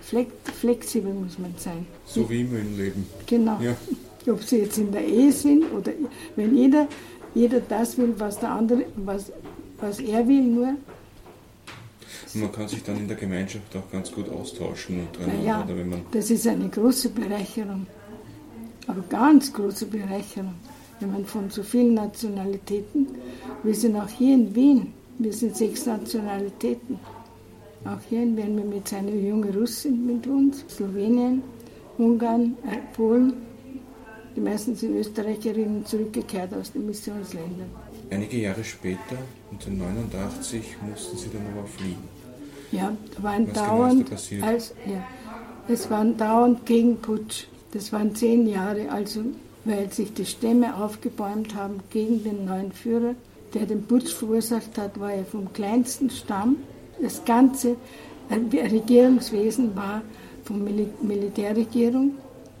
Flexibel 0.00 1.12
muss 1.12 1.38
man 1.38 1.54
sein. 1.56 1.86
So 2.06 2.28
wie 2.28 2.40
immer 2.40 2.58
im 2.58 2.76
Leben. 2.76 3.06
Genau. 3.26 3.60
Ja. 3.60 3.76
Ob 4.32 4.42
sie 4.42 4.58
jetzt 4.58 4.78
in 4.78 4.90
der 4.92 5.04
Ehe 5.04 5.32
sind 5.32 5.64
oder 5.72 5.92
wenn 6.36 6.56
jeder, 6.56 6.88
jeder 7.34 7.60
das 7.60 7.96
will, 7.96 8.14
was 8.18 8.38
der 8.38 8.50
andere, 8.50 8.84
was, 8.96 9.32
was 9.78 10.00
er 10.00 10.26
will, 10.26 10.42
nur 10.42 10.74
und 12.34 12.42
man 12.42 12.52
kann 12.52 12.68
sich 12.68 12.82
dann 12.82 12.96
in 12.96 13.08
der 13.08 13.16
Gemeinschaft 13.16 13.74
auch 13.76 13.90
ganz 13.90 14.12
gut 14.12 14.28
austauschen. 14.28 15.08
Ja, 15.44 15.64
oder 15.64 15.76
wenn 15.76 15.88
man 15.88 16.02
das 16.12 16.30
ist 16.30 16.46
eine 16.46 16.68
große 16.68 17.08
Bereicherung. 17.10 17.86
Aber 18.90 19.02
ganz 19.08 19.52
große 19.52 19.86
Bereicherung. 19.86 20.54
Wenn 20.98 21.12
man 21.12 21.24
von 21.24 21.48
so 21.48 21.62
vielen 21.62 21.94
Nationalitäten, 21.94 23.06
wir 23.62 23.74
sind 23.74 23.94
auch 23.94 24.08
hier 24.08 24.34
in 24.34 24.52
Wien, 24.52 24.92
wir 25.18 25.32
sind 25.32 25.56
sechs 25.56 25.86
Nationalitäten. 25.86 26.98
Auch 27.84 28.00
hier 28.08 28.24
in 28.24 28.36
Wien, 28.36 28.56
wir 28.56 28.64
mit 28.64 28.92
einer 28.92 29.12
jungen 29.12 29.54
Russin 29.56 30.04
mit 30.04 30.26
uns, 30.26 30.64
Slowenien, 30.68 31.40
Ungarn, 31.98 32.56
äh, 32.66 32.78
Polen. 32.96 33.34
Die 34.34 34.40
meisten 34.40 34.74
sind 34.74 34.96
Österreicherinnen 34.96 35.86
zurückgekehrt 35.86 36.52
aus 36.52 36.72
den 36.72 36.86
Missionsländern. 36.86 37.70
Einige 38.10 38.38
Jahre 38.38 38.64
später, 38.64 39.18
1989, 39.52 40.76
mussten 40.90 41.16
sie 41.16 41.28
dann 41.32 41.46
aber 41.56 41.66
fliehen. 41.66 42.02
Ja, 42.72 42.92
da 43.16 43.22
waren 43.22 43.46
Was 43.46 43.54
genau 43.54 43.66
dauernd, 43.66 44.10
genau 44.28 44.46
als, 44.46 44.74
ja, 44.84 45.04
es 45.68 45.88
waren 45.88 46.16
dauernd 46.16 46.66
Gegenputsch. 46.66 47.46
Das 47.72 47.92
waren 47.92 48.14
zehn 48.14 48.48
Jahre, 48.48 48.90
also 48.90 49.24
weil 49.64 49.92
sich 49.92 50.12
die 50.12 50.24
Stämme 50.24 50.76
aufgebäumt 50.76 51.54
haben 51.54 51.80
gegen 51.90 52.24
den 52.24 52.46
neuen 52.46 52.72
Führer, 52.72 53.14
der 53.54 53.66
den 53.66 53.84
Putsch 53.84 54.12
verursacht 54.12 54.76
hat, 54.78 54.98
war 54.98 55.12
er 55.12 55.24
vom 55.24 55.52
kleinsten 55.52 56.10
Stamm. 56.10 56.56
Das 57.00 57.24
ganze 57.24 57.76
äh, 58.28 58.66
Regierungswesen 58.66 59.76
war 59.76 60.02
von 60.44 60.64
Mil 60.64 60.88
Militärregierung, 61.02 62.12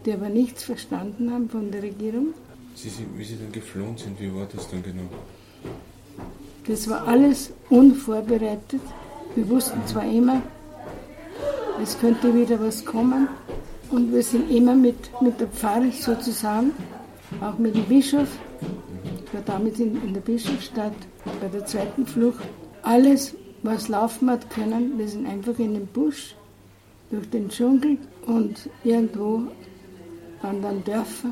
die 0.04 0.12
aber 0.12 0.28
nichts 0.28 0.64
verstanden 0.64 1.32
haben 1.32 1.48
von 1.48 1.70
der 1.70 1.82
Regierung. 1.82 2.34
Sie, 2.74 2.90
wie 3.16 3.24
Sie 3.24 3.36
dann 3.36 3.52
geflohen 3.52 3.96
sind, 3.96 4.20
wie 4.20 4.34
war 4.34 4.46
das 4.54 4.68
dann 4.68 4.82
genau? 4.82 5.08
Das 6.66 6.88
war 6.88 7.06
alles 7.06 7.50
unvorbereitet. 7.68 8.80
Wir 9.34 9.48
wussten 9.48 9.80
zwar 9.86 10.04
immer, 10.04 10.42
es 11.82 11.98
könnte 11.98 12.34
wieder 12.34 12.60
was 12.60 12.84
kommen, 12.84 13.28
Und 13.90 14.12
wir 14.12 14.22
sind 14.22 14.50
immer 14.50 14.74
mit, 14.74 14.96
mit 15.20 15.40
der 15.40 15.48
Pfarre 15.48 15.90
sozusagen, 15.90 16.72
auch 17.40 17.58
mit 17.58 17.74
dem 17.74 17.84
Bischof. 17.84 18.28
Ich 19.24 19.34
war 19.34 19.42
damals 19.42 19.80
in, 19.80 20.00
in 20.02 20.14
der 20.14 20.20
Bischofsstadt 20.20 20.94
bei 21.40 21.48
der 21.48 21.66
zweiten 21.66 22.06
Flucht. 22.06 22.44
Alles, 22.82 23.34
was 23.62 23.88
laufen 23.88 24.30
hat 24.30 24.48
können, 24.50 24.96
wir 24.96 25.08
sind 25.08 25.26
einfach 25.26 25.58
in 25.58 25.74
den 25.74 25.86
Busch, 25.86 26.34
durch 27.10 27.28
den 27.30 27.48
Dschungel 27.48 27.98
und 28.26 28.70
irgendwo 28.84 29.42
waren 30.42 30.62
dann 30.62 30.84
Dörfer. 30.84 31.30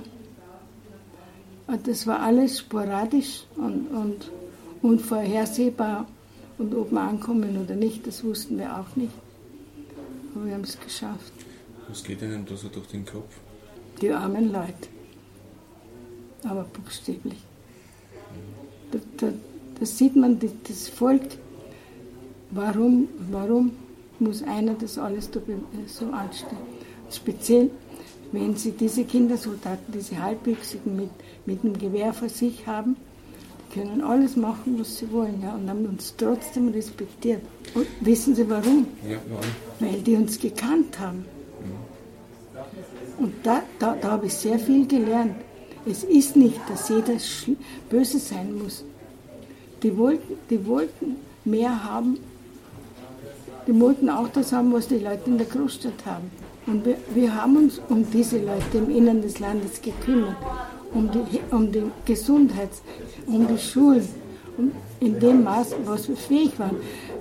Und 1.68 1.86
das 1.86 2.06
war 2.06 2.20
alles 2.20 2.58
sporadisch 2.58 3.44
und, 3.56 3.86
und 3.88 4.30
unvorhersehbar. 4.82 6.06
Und 6.58 6.74
ob 6.74 6.90
wir 6.90 7.00
ankommen 7.00 7.56
oder 7.62 7.76
nicht, 7.76 8.06
das 8.06 8.24
wussten 8.24 8.58
wir 8.58 8.76
auch 8.76 8.96
nicht. 8.96 9.12
Aber 10.34 10.46
wir 10.46 10.54
haben 10.54 10.64
es 10.64 10.80
geschafft. 10.80 11.32
Was 11.88 12.04
geht 12.04 12.22
Ihnen 12.22 12.44
da 12.46 12.56
so 12.56 12.68
durch 12.68 12.86
den 12.88 13.04
Kopf? 13.04 13.34
Die 14.00 14.10
armen 14.10 14.52
Leute. 14.52 14.88
Aber 16.44 16.64
buchstäblich. 16.64 17.38
Da, 18.92 18.98
da, 19.16 19.32
da 19.78 19.86
sieht 19.86 20.14
man 20.14 20.38
das 20.68 20.88
Volk. 20.88 21.22
Warum, 22.50 23.08
warum 23.30 23.72
muss 24.18 24.42
einer 24.42 24.74
das 24.74 24.98
alles 24.98 25.30
so 25.86 26.06
anstellen? 26.10 26.62
Speziell, 27.10 27.70
wenn 28.32 28.56
sie 28.56 28.72
diese 28.72 29.04
Kindersoldaten, 29.04 29.92
diese 29.92 30.20
Halbwüchsigen 30.22 30.96
mit, 30.96 31.10
mit 31.46 31.64
einem 31.64 31.78
Gewehr 31.78 32.12
vor 32.12 32.28
sich 32.28 32.66
haben, 32.66 32.96
die 33.70 33.80
können 33.80 34.02
alles 34.02 34.36
machen, 34.36 34.78
was 34.78 34.98
sie 34.98 35.10
wollen, 35.12 35.42
ja, 35.42 35.54
und 35.54 35.68
haben 35.68 35.84
uns 35.86 36.14
trotzdem 36.16 36.68
respektiert. 36.68 37.42
Und 37.74 37.86
wissen 38.00 38.34
Sie 38.34 38.48
warum? 38.48 38.86
Ja, 39.08 39.18
warum? 39.28 39.44
Weil 39.80 40.00
die 40.02 40.14
uns 40.14 40.38
gekannt 40.38 40.98
haben. 40.98 41.24
Und 43.18 43.34
da, 43.42 43.62
da, 43.78 43.96
da 44.00 44.10
habe 44.12 44.26
ich 44.26 44.34
sehr 44.34 44.58
viel 44.58 44.86
gelernt. 44.86 45.36
Es 45.86 46.04
ist 46.04 46.36
nicht, 46.36 46.60
dass 46.68 46.88
jeder 46.88 47.14
böse 47.88 48.18
sein 48.18 48.58
muss. 48.58 48.84
Die 49.82 49.96
wollten, 49.96 50.34
die 50.50 50.66
wollten 50.66 51.16
mehr 51.44 51.84
haben. 51.84 52.18
Die 53.66 53.78
wollten 53.80 54.08
auch 54.08 54.28
das 54.28 54.52
haben, 54.52 54.72
was 54.72 54.88
die 54.88 54.98
Leute 54.98 55.30
in 55.30 55.38
der 55.38 55.46
Großstadt 55.46 56.04
haben. 56.04 56.30
Und 56.66 56.84
wir, 56.84 56.96
wir 57.14 57.34
haben 57.34 57.56
uns 57.56 57.80
um 57.88 58.04
diese 58.10 58.38
Leute 58.38 58.78
im 58.78 58.90
Innern 58.90 59.22
des 59.22 59.38
Landes 59.38 59.80
gekümmert, 59.80 60.36
um 60.92 61.10
die, 61.10 61.40
um 61.50 61.70
die 61.72 61.84
Gesundheit, 62.04 62.70
um 63.26 63.46
die 63.46 63.58
Schulen, 63.58 64.06
in 65.00 65.20
dem 65.20 65.44
Maß, 65.44 65.74
was 65.84 66.08
wir 66.08 66.16
fähig 66.16 66.58
waren. 66.58 66.76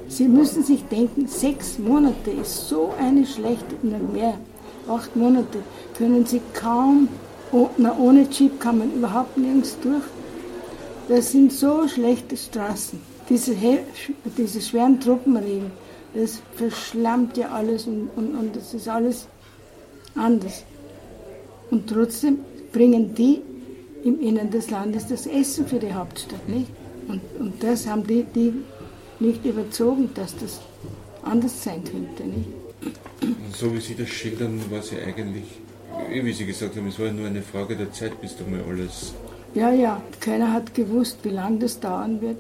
Sie 0.08 0.27
müssen 0.27 0.63
sich 0.63 0.84
denken, 0.86 1.27
sechs 1.27 1.77
Monate 1.77 2.32
ist 2.32 2.70
so 2.70 2.94
eine 3.00 3.25
schlechte, 3.25 3.75
mehr, 3.84 4.38
acht 4.88 5.15
Monate 5.15 5.60
können 5.98 6.25
Sie 6.25 6.41
kaum, 6.53 7.08
ohne 7.51 8.27
Jeep 8.29 8.60
kann 8.60 8.79
man 8.79 8.94
überhaupt 8.94 9.38
nirgends 9.38 9.77
durch. 9.82 10.03
Das 11.10 11.32
sind 11.32 11.51
so 11.51 11.88
schlechte 11.88 12.36
Straßen. 12.36 13.00
Diese, 13.29 13.56
diese 14.38 14.62
schweren 14.62 15.00
Truppenregen, 15.00 15.72
das 16.13 16.41
verschlammt 16.56 17.38
ja 17.38 17.50
alles 17.50 17.86
und, 17.88 18.10
und, 18.15 18.36
und 18.36 18.56
das 18.56 18.74
ist 18.74 18.88
alles 18.88 19.27
anders. 20.15 20.63
Und 21.70 21.88
trotzdem 21.89 22.39
bringen 22.72 23.13
die 23.13 23.41
im 24.03 24.20
Innern 24.22 24.50
des 24.50 24.70
Landes 24.70 25.08
das 25.08 25.27
Essen 25.27 25.67
für 25.67 25.79
die 25.79 25.94
Hauptstadt, 25.94 26.48
nicht? 26.48 26.72
Und, 27.08 27.22
und 27.40 27.64
das 27.64 27.88
haben 27.88 28.06
die, 28.06 28.26
die 28.36 28.54
nicht 29.20 29.46
überzogen, 29.46 30.10
dass 30.14 30.36
das 30.38 30.62
anders 31.24 31.64
sein 31.64 31.84
könnte, 31.84 32.24
nicht? 32.24 32.50
So 33.56 33.74
wie 33.74 33.80
Sie 33.80 33.96
das 33.96 34.10
schildern, 34.10 34.62
war 34.70 34.80
es 34.80 34.92
ja 34.92 35.00
eigentlich, 35.00 35.46
wie 36.12 36.34
Sie 36.34 36.46
gesagt 36.46 36.76
haben, 36.76 36.88
es 36.88 37.00
war 37.00 37.08
ja 37.08 37.14
nur 37.14 37.26
eine 37.28 37.42
Frage 37.42 37.76
der 37.76 37.92
Zeit, 37.92 38.22
bis 38.22 38.38
da 38.38 38.44
mal 38.46 38.62
alles. 38.70 39.14
Ja, 39.56 39.72
ja, 39.72 40.00
keiner 40.20 40.54
hat 40.54 40.76
gewusst, 40.76 41.18
wie 41.24 41.30
lange 41.30 41.58
das 41.60 41.80
dauern 41.80 42.22
wird. 42.22 42.38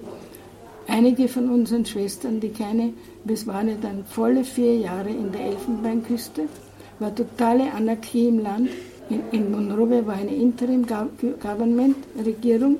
Einige 0.87 1.27
von 1.27 1.49
unseren 1.49 1.85
Schwestern, 1.85 2.39
die 2.39 2.49
keine, 2.49 2.93
es 3.27 3.47
waren 3.47 3.67
ja 3.67 3.75
dann 3.81 4.05
volle 4.05 4.43
vier 4.43 4.77
Jahre 4.77 5.09
in 5.09 5.31
der 5.31 5.41
Elfenbeinküste, 5.41 6.43
war 6.99 7.13
totale 7.13 7.71
Anarchie 7.73 8.27
im 8.27 8.39
Land. 8.39 8.69
In, 9.09 9.21
in 9.31 9.51
Monrovia 9.51 10.05
war 10.05 10.15
eine 10.15 10.35
Interim-Government-Regierung, 10.35 12.77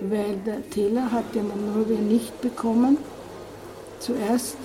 weil 0.00 0.36
der 0.46 0.68
Taylor 0.70 1.10
hat 1.10 1.24
ja 1.34 1.42
Monrovia 1.42 1.98
nicht 1.98 2.40
bekommen 2.40 2.98
zuerst 3.98 4.56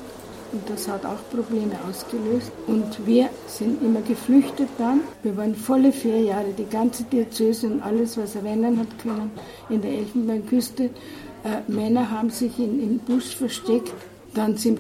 und 0.54 0.70
das 0.70 0.88
hat 0.88 1.04
auch 1.04 1.18
Probleme 1.32 1.74
ausgelöst. 1.90 2.52
Und 2.68 3.08
wir 3.08 3.30
sind 3.48 3.82
immer 3.82 4.02
geflüchtet 4.02 4.70
dann. 4.78 5.02
Wir 5.24 5.36
waren 5.36 5.56
volle 5.56 5.92
vier 5.92 6.22
Jahre, 6.22 6.54
die 6.56 6.70
ganze 6.70 7.04
Diözese 7.06 7.68
und 7.68 7.82
alles, 7.82 8.18
was 8.18 8.36
er 8.36 8.44
wenden 8.44 8.78
hat 8.78 9.00
können, 9.00 9.32
in 9.70 9.82
der 9.82 9.92
Elfenbeinküste. 9.92 10.84
Äh, 10.84 11.72
Männer 11.72 12.12
haben 12.12 12.30
sich 12.30 12.60
in, 12.60 12.80
im 12.84 13.00
Busch 13.00 13.36
versteckt. 13.36 13.94
Dann 14.36 14.56
sind 14.56 14.80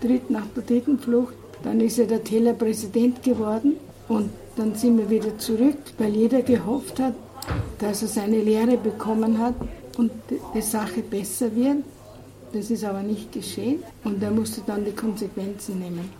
dritt, 0.00 0.30
nach 0.30 0.46
der 0.56 0.62
dritten 0.62 0.98
Flucht, 0.98 1.34
dann 1.62 1.80
ist 1.80 1.98
er 1.98 2.06
der 2.06 2.24
Teller 2.24 2.54
Präsident 2.54 3.22
geworden. 3.22 3.76
Und 4.08 4.30
dann 4.56 4.74
sind 4.74 4.96
wir 4.96 5.10
wieder 5.10 5.36
zurück, 5.36 5.76
weil 5.98 6.16
jeder 6.16 6.40
gehofft 6.40 6.98
hat, 6.98 7.12
dass 7.78 8.00
er 8.00 8.08
seine 8.08 8.40
Lehre 8.40 8.78
bekommen 8.78 9.38
hat 9.38 9.54
und 9.96 10.10
die 10.54 10.62
Sache 10.62 11.02
besser 11.02 11.54
wird. 11.54 11.84
Das 12.52 12.70
ist 12.70 12.84
aber 12.84 13.02
nicht 13.02 13.30
geschehen 13.32 13.82
und 14.04 14.22
er 14.22 14.30
musste 14.30 14.60
dann 14.66 14.84
die 14.84 14.92
Konsequenzen 14.92 15.78
nehmen. 15.78 16.10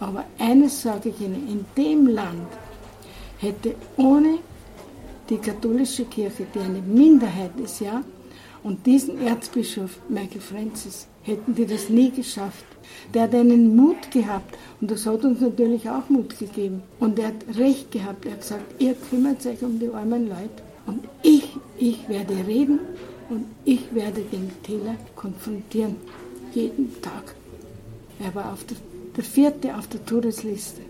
Aber 0.00 0.24
eines 0.38 0.82
sage 0.82 1.10
ich 1.10 1.20
Ihnen, 1.20 1.48
in 1.48 1.64
dem 1.76 2.08
Land 2.08 2.48
hätte 3.38 3.74
ohne 3.96 4.38
die 5.30 5.38
katholische 5.38 6.04
Kirche, 6.04 6.46
die 6.54 6.58
eine 6.58 6.82
Minderheit 6.82 7.52
ist, 7.62 7.80
ja, 7.80 8.02
und 8.62 8.84
diesen 8.86 9.20
Erzbischof 9.26 9.98
Michael 10.08 10.40
Francis, 10.40 11.06
hätten 11.22 11.54
die 11.54 11.66
das 11.66 11.88
nie 11.88 12.10
geschafft. 12.10 12.64
Der 13.14 13.22
hat 13.22 13.34
einen 13.34 13.74
Mut 13.76 14.10
gehabt 14.10 14.56
und 14.80 14.90
das 14.90 15.06
hat 15.06 15.24
uns 15.24 15.40
natürlich 15.40 15.88
auch 15.88 16.08
Mut 16.08 16.38
gegeben. 16.38 16.82
Und 17.00 17.18
er 17.18 17.28
hat 17.28 17.56
recht 17.58 17.90
gehabt. 17.90 18.26
Er 18.26 18.32
hat 18.32 18.40
gesagt, 18.40 18.82
ihr 18.82 18.94
kümmert 18.94 19.44
euch 19.46 19.62
um 19.62 19.78
die 19.78 19.88
armen 19.88 20.28
Leute 20.28 20.62
und 20.86 21.04
ich, 21.22 21.48
ich 21.82 22.08
werde 22.08 22.34
reden 22.46 22.78
und 23.28 23.44
ich 23.64 23.92
werde 23.92 24.20
den 24.20 24.50
Täler 24.62 24.94
konfrontieren, 25.16 25.96
jeden 26.54 27.02
Tag. 27.02 27.34
Er 28.20 28.32
war 28.36 28.52
auf 28.52 28.64
der, 28.64 28.76
der 29.16 29.24
vierte 29.24 29.76
auf 29.76 29.88
der 29.88 30.04
Todesliste. 30.06 30.82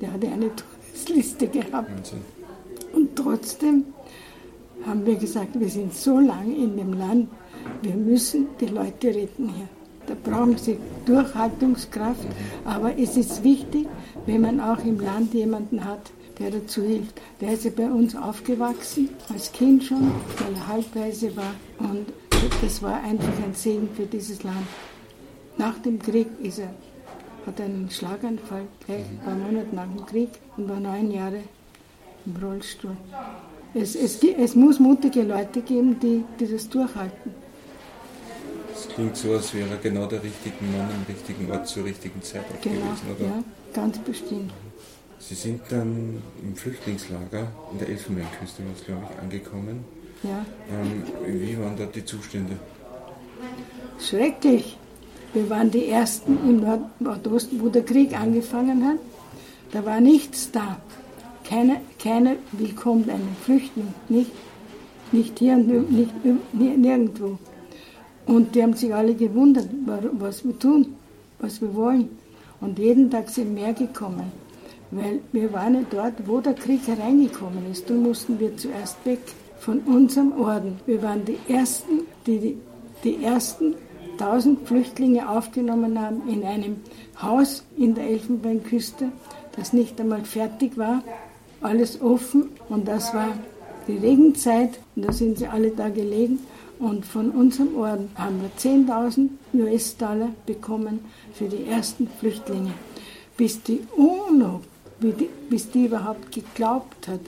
Der 0.00 0.12
hatte 0.12 0.28
eine 0.28 0.50
Todesliste 0.54 1.48
gehabt. 1.48 2.12
Und 2.92 3.16
trotzdem 3.16 3.86
haben 4.86 5.06
wir 5.06 5.16
gesagt, 5.16 5.58
wir 5.58 5.70
sind 5.70 5.94
so 5.94 6.18
lange 6.18 6.54
in 6.54 6.76
dem 6.76 6.92
Land, 6.92 7.28
wir 7.80 7.94
müssen 7.94 8.48
die 8.60 8.66
Leute 8.66 9.08
retten 9.08 9.48
hier. 9.56 9.68
Da 10.06 10.14
brauchen 10.22 10.58
sie 10.58 10.76
Durchhaltungskraft, 11.06 12.26
aber 12.66 12.98
es 12.98 13.16
ist 13.16 13.42
wichtig, 13.42 13.86
wenn 14.26 14.42
man 14.42 14.60
auch 14.60 14.84
im 14.84 15.00
Land 15.00 15.32
jemanden 15.32 15.82
hat, 15.84 16.10
der 16.38 16.50
dazu 16.50 16.82
hilft. 16.82 17.20
Der 17.40 17.52
ist 17.52 17.64
ja 17.64 17.70
bei 17.74 17.86
uns 17.90 18.14
aufgewachsen, 18.14 19.10
als 19.28 19.52
Kind 19.52 19.84
schon, 19.84 20.12
weil 20.38 20.54
er 20.54 20.66
halbweise 20.66 21.36
war. 21.36 21.54
Und 21.78 22.06
das 22.62 22.82
war 22.82 23.02
einfach 23.02 23.32
ein 23.44 23.54
Segen 23.54 23.88
für 23.94 24.06
dieses 24.06 24.42
Land. 24.42 24.66
Nach 25.56 25.76
dem 25.78 25.98
Krieg 25.98 26.28
ist 26.40 26.60
er, 26.60 26.70
hat 27.46 27.58
er 27.58 27.66
einen 27.66 27.90
Schlaganfall, 27.90 28.62
gleich 28.86 29.00
ein 29.00 29.20
paar 29.24 29.34
Monate 29.34 29.74
nach 29.74 29.86
dem 29.86 30.06
Krieg, 30.06 30.30
und 30.56 30.68
war 30.68 30.78
neun 30.78 31.10
Jahre 31.10 31.40
im 32.26 32.36
Rollstuhl. 32.42 32.96
Es, 33.74 33.94
es, 33.94 34.22
es 34.22 34.54
muss 34.54 34.78
mutige 34.78 35.22
Leute 35.22 35.60
geben, 35.60 35.98
die, 36.00 36.24
die 36.38 36.50
das 36.50 36.68
durchhalten. 36.68 37.34
Es 38.72 38.88
klingt 38.88 39.16
so, 39.16 39.32
als 39.32 39.52
wäre 39.52 39.70
er 39.70 39.76
genau 39.76 40.06
der 40.06 40.22
richtige 40.22 40.54
Mann 40.64 40.88
am 40.88 41.04
richtigen 41.08 41.50
Ort 41.50 41.66
zur 41.66 41.84
richtigen 41.84 42.22
Zeit 42.22 42.44
genau, 42.62 42.76
gewesen, 42.76 43.16
oder? 43.16 43.24
Ja, 43.24 43.44
ganz 43.74 43.98
bestimmt. 43.98 44.52
Sie 45.20 45.34
sind 45.34 45.60
dann 45.70 46.22
im 46.42 46.54
Flüchtlingslager 46.54 47.48
in 47.72 47.78
der 47.78 47.88
Elfenbeinküste, 47.88 48.62
glaube 48.86 49.06
ich, 49.10 49.18
angekommen. 49.20 49.84
Ja. 50.22 50.44
Ähm, 50.70 51.02
wie 51.26 51.58
waren 51.58 51.76
dort 51.76 51.94
die 51.94 52.04
Zustände? 52.04 52.56
Schrecklich. 54.00 54.76
Wir 55.34 55.50
waren 55.50 55.70
die 55.70 55.88
Ersten 55.88 56.38
im 56.48 56.64
Nordosten, 57.00 57.60
wo 57.60 57.68
der 57.68 57.84
Krieg 57.84 58.18
angefangen 58.18 58.84
hat. 58.86 58.98
Da 59.72 59.84
war 59.84 60.00
nichts 60.00 60.50
da. 60.50 60.78
Keine, 61.44 61.80
keine 62.02 62.36
willkommen, 62.52 63.10
einen 63.10 63.36
Flüchtling. 63.44 63.92
Nicht, 64.08 64.30
nicht 65.12 65.38
hier 65.38 65.54
und 65.54 65.90
nicht, 65.90 66.12
nirgendwo. 66.54 67.38
Und 68.26 68.54
die 68.54 68.62
haben 68.62 68.74
sich 68.74 68.94
alle 68.94 69.14
gewundert, 69.14 69.68
was 70.12 70.44
wir 70.44 70.58
tun, 70.58 70.94
was 71.38 71.60
wir 71.60 71.74
wollen. 71.74 72.08
Und 72.60 72.78
jeden 72.78 73.10
Tag 73.10 73.28
sind 73.30 73.54
mehr 73.54 73.72
gekommen. 73.72 74.32
Weil 74.90 75.20
wir 75.32 75.52
waren 75.52 75.74
ja 75.74 75.82
dort, 75.90 76.14
wo 76.26 76.40
der 76.40 76.54
Krieg 76.54 76.86
hereingekommen 76.86 77.70
ist. 77.70 77.88
Da 77.90 77.94
mussten 77.94 78.40
wir 78.40 78.56
zuerst 78.56 78.96
weg 79.04 79.20
von 79.58 79.80
unserem 79.80 80.32
Orden. 80.40 80.80
Wir 80.86 81.02
waren 81.02 81.24
die 81.24 81.38
Ersten, 81.48 82.02
die 82.26 82.38
die, 82.38 82.58
die 83.04 83.22
ersten 83.22 83.74
tausend 84.18 84.66
Flüchtlinge 84.66 85.28
aufgenommen 85.28 86.00
haben 86.00 86.28
in 86.28 86.42
einem 86.42 86.76
Haus 87.20 87.64
in 87.76 87.94
der 87.94 88.04
Elfenbeinküste. 88.04 89.12
das 89.58 89.72
nicht 89.72 90.00
einmal 90.00 90.24
fertig 90.24 90.76
war, 90.78 91.02
alles 91.60 92.00
offen 92.00 92.50
und 92.68 92.86
das 92.86 93.12
war 93.12 93.32
die 93.88 93.96
Regenzeit 93.96 94.78
und 94.94 95.06
da 95.06 95.12
sind 95.12 95.38
sie 95.38 95.48
alle 95.48 95.70
da 95.70 95.88
gelegen 95.88 96.38
und 96.78 97.04
von 97.04 97.30
unserem 97.30 97.76
Orden 97.76 98.10
haben 98.14 98.40
wir 98.40 98.50
10.000 98.56 99.30
US-Dollar 99.54 100.30
bekommen 100.46 101.00
für 101.32 101.46
die 101.46 101.64
ersten 101.64 102.08
Flüchtlinge. 102.20 102.72
Bis 103.36 103.62
die 103.62 103.80
UNO, 103.96 104.60
bis 105.48 105.70
die 105.70 105.86
überhaupt 105.86 106.32
geglaubt 106.32 107.08
hat, 107.08 107.20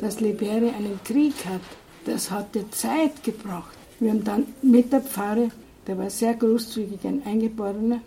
dass 0.00 0.20
Liberia 0.20 0.74
einen 0.74 0.98
Krieg 1.04 1.34
hat, 1.44 1.60
das 2.04 2.30
hatte 2.30 2.68
Zeit 2.70 3.22
gebraucht. 3.22 3.76
Wir 4.00 4.10
haben 4.10 4.24
dann 4.24 4.46
mit 4.62 4.92
der 4.92 5.00
Pfarre, 5.00 5.50
der 5.86 5.98
war 5.98 6.10
sehr 6.10 6.34
großzügig, 6.34 7.04
ein 7.04 7.22
Eingeborener, 7.24 8.00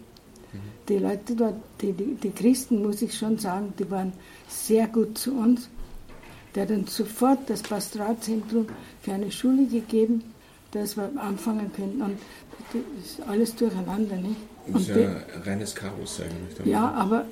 die 0.87 0.97
Leute 0.97 1.35
dort, 1.35 1.55
die, 1.81 1.93
die, 1.93 2.15
die 2.15 2.31
Christen, 2.31 2.81
muss 2.81 3.01
ich 3.01 3.17
schon 3.17 3.37
sagen, 3.37 3.73
die 3.79 3.89
waren 3.89 4.13
sehr 4.47 4.87
gut 4.87 5.17
zu 5.17 5.33
uns. 5.35 5.69
Der 6.53 6.63
hat 6.63 6.71
uns 6.71 6.95
sofort 6.95 7.49
das 7.49 7.61
Pastoralzentrum 7.63 8.67
für 9.01 9.13
eine 9.13 9.31
Schule 9.31 9.65
gegeben 9.65 10.23
dass 10.75 10.97
wir 10.97 11.09
anfangen 11.17 11.71
können. 11.73 12.01
Und 12.01 12.19
das 12.73 12.81
ist 13.03 13.27
alles 13.27 13.55
durcheinander. 13.55 14.15
Nicht? 14.17 14.35
Das 14.67 14.81
ist 14.81 14.89
ja 14.89 14.95
ein 14.95 15.41
reines 15.45 15.75
Chaos 15.75 16.21
eigentlich. 16.21 16.67
Ja, 16.67 16.91
aber 16.91 17.25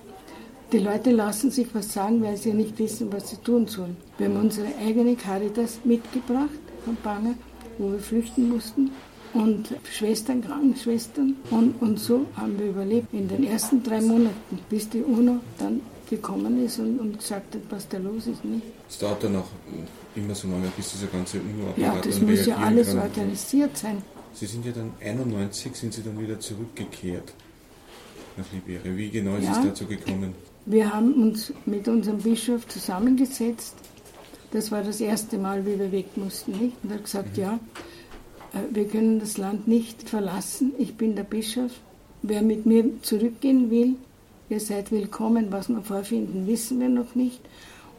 die 0.72 0.80
Leute 0.80 1.12
lassen 1.12 1.52
sich 1.52 1.68
was 1.74 1.94
sagen, 1.94 2.24
weil 2.24 2.38
sie 2.38 2.54
nicht 2.54 2.78
wissen, 2.80 3.12
was 3.12 3.30
sie 3.30 3.38
tun 3.38 3.68
sollen. 3.68 3.98
Wir 4.18 4.28
haben 4.28 4.38
unsere 4.38 4.68
eigene 4.84 5.16
Caritas 5.16 5.80
mitgebracht 5.84 6.50
von 6.86 6.98
Bange, 7.04 7.36
wo 7.78 7.92
wir 7.92 8.00
flüchten 8.00 8.50
mussten. 8.50 8.92
Und 9.34 9.74
Schwestern, 9.92 10.44
Krankenschwestern. 10.44 11.36
Und, 11.50 11.82
und 11.82 12.00
so 12.00 12.26
haben 12.36 12.58
wir 12.60 12.68
überlebt 12.68 13.12
in 13.14 13.28
den 13.28 13.44
ersten 13.44 13.82
drei 13.82 14.00
Monaten, 14.00 14.60
bis 14.70 14.90
die 14.90 15.02
UNO 15.02 15.40
dann 15.58 15.82
gekommen 16.08 16.64
ist 16.64 16.78
und, 16.78 17.00
und 17.00 17.18
gesagt 17.18 17.56
hat, 17.56 17.62
was 17.72 17.88
da 17.88 17.98
los 17.98 18.28
ist. 18.28 18.46
Nicht? 18.46 18.62
Es 18.88 19.00
dauert 19.00 19.24
dann 19.24 19.38
auch 19.38 19.48
immer 20.16 20.36
so 20.36 20.48
lange, 20.48 20.68
bis 20.78 20.92
dieser 20.92 21.08
ganze 21.08 21.38
UNO-Apparat 21.40 21.78
Ja, 21.78 22.02
das 22.02 22.22
muss 22.22 22.46
ja 22.46 22.58
alles 22.58 22.90
kann. 22.90 23.00
organisiert 23.00 23.76
sein. 23.76 24.04
Sie 24.34 24.46
sind 24.46 24.66
ja 24.66 24.72
dann 24.72 24.92
91, 25.02 25.76
sind 25.76 25.94
Sie 25.94 26.04
dann 26.04 26.20
wieder 26.20 26.40
zurückgekehrt 26.40 27.34
nach 28.38 28.46
Liberia. 28.52 28.96
Wie 28.96 29.10
genau 29.10 29.36
ist 29.38 29.46
ja, 29.46 29.60
es 29.60 29.66
dazu 29.66 29.86
gekommen? 29.86 30.34
Wir 30.66 30.94
haben 30.94 31.14
uns 31.22 31.52
mit 31.66 31.90
unserem 31.90 32.20
Bischof 32.20 32.68
zusammengesetzt. 32.70 33.76
Das 34.52 34.72
war 34.72 34.82
das 34.82 35.02
erste 35.02 35.38
Mal, 35.38 35.66
wie 35.66 35.78
wir 35.78 35.92
weg 35.92 36.16
mussten. 36.16 36.52
Nicht? 36.52 36.78
Und 36.84 36.92
er 36.92 36.98
hat 36.98 37.04
gesagt, 37.04 37.38
mhm. 37.38 37.44
ja, 37.44 37.60
äh, 38.54 38.74
wir 38.74 38.88
können 38.88 39.20
das 39.20 39.38
Land 39.38 39.68
nicht 39.68 40.08
verlassen. 40.08 40.74
Ich 40.78 40.96
bin 40.96 41.16
der 41.16 41.24
Bischof. 41.24 41.72
Wer 42.22 42.42
mit 42.42 42.66
mir 42.66 43.02
zurückgehen 43.02 43.70
will, 43.70 43.96
ihr 44.50 44.62
seid 44.62 44.92
willkommen. 44.92 45.48
Was 45.52 45.68
wir 45.68 45.82
vorfinden, 45.82 46.48
wissen 46.48 46.80
wir 46.80 46.88
noch 46.88 47.14
nicht. 47.16 47.42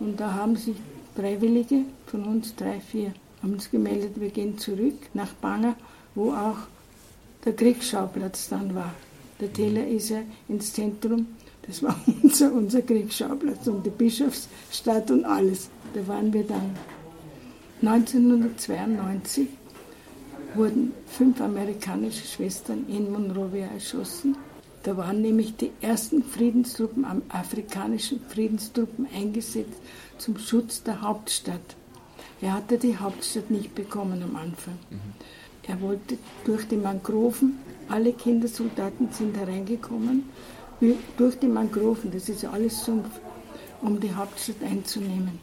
Und 0.00 0.18
da 0.18 0.33
haben 0.33 0.57
sich 0.57 0.77
Freiwillige 1.14 1.83
von 2.07 2.24
uns, 2.24 2.57
drei, 2.57 2.81
vier, 2.81 3.12
haben 3.42 3.53
uns 3.53 3.70
gemeldet, 3.70 4.18
wir 4.18 4.31
gehen 4.31 4.59
zurück 4.59 4.98
nach 5.12 5.33
Banger, 5.35 5.77
wo 6.14 6.33
auch 6.33 6.57
der 7.44 7.53
Kriegsschauplatz 7.53 8.48
dann 8.48 8.74
war. 8.74 8.92
Der 9.40 9.53
Teller 9.53 9.87
ist 9.87 10.09
ja 10.09 10.22
ins 10.48 10.72
Zentrum, 10.72 11.27
das 11.66 11.83
war 11.83 11.98
unser, 12.22 12.53
unser 12.53 12.83
Kriegsschauplatz 12.83 13.66
und 13.66 13.85
die 13.85 13.90
Bischofsstadt 13.90 15.11
und 15.11 15.24
alles. 15.24 15.70
Da 15.94 16.07
waren 16.07 16.33
wir 16.33 16.44
dann. 16.44 16.77
1992 17.83 19.48
wurden 20.55 20.92
fünf 21.07 21.40
amerikanische 21.40 22.27
Schwestern 22.27 22.87
in 22.88 23.12
Monrovia 23.12 23.66
erschossen. 23.66 24.37
Da 24.83 24.96
waren 24.96 25.22
nämlich 25.22 25.57
die 25.57 25.70
ersten 25.81 26.22
Friedenstruppen, 26.22 27.07
afrikanischen 27.29 28.20
Friedenstruppen 28.29 29.07
eingesetzt 29.14 29.81
zum 30.18 30.38
Schutz 30.38 30.83
der 30.83 31.00
Hauptstadt. 31.00 31.77
Er 32.40 32.53
hatte 32.53 32.79
die 32.79 32.96
Hauptstadt 32.96 33.50
nicht 33.50 33.74
bekommen 33.74 34.22
am 34.22 34.37
Anfang. 34.37 34.79
Mhm. 34.90 34.98
Er 35.66 35.81
wollte 35.81 36.18
durch 36.44 36.68
die 36.68 36.77
Mangroven, 36.77 37.59
alle 37.88 38.12
Kindersoldaten 38.12 39.09
sind 39.12 39.37
hereingekommen, 39.37 40.24
durch 41.16 41.38
die 41.38 41.46
Mangroven, 41.46 42.10
das 42.10 42.28
ist 42.28 42.42
ja 42.42 42.50
alles 42.50 42.84
Sumpf, 42.84 43.08
um 43.82 44.00
die 44.00 44.14
Hauptstadt 44.14 44.62
einzunehmen. 44.62 45.38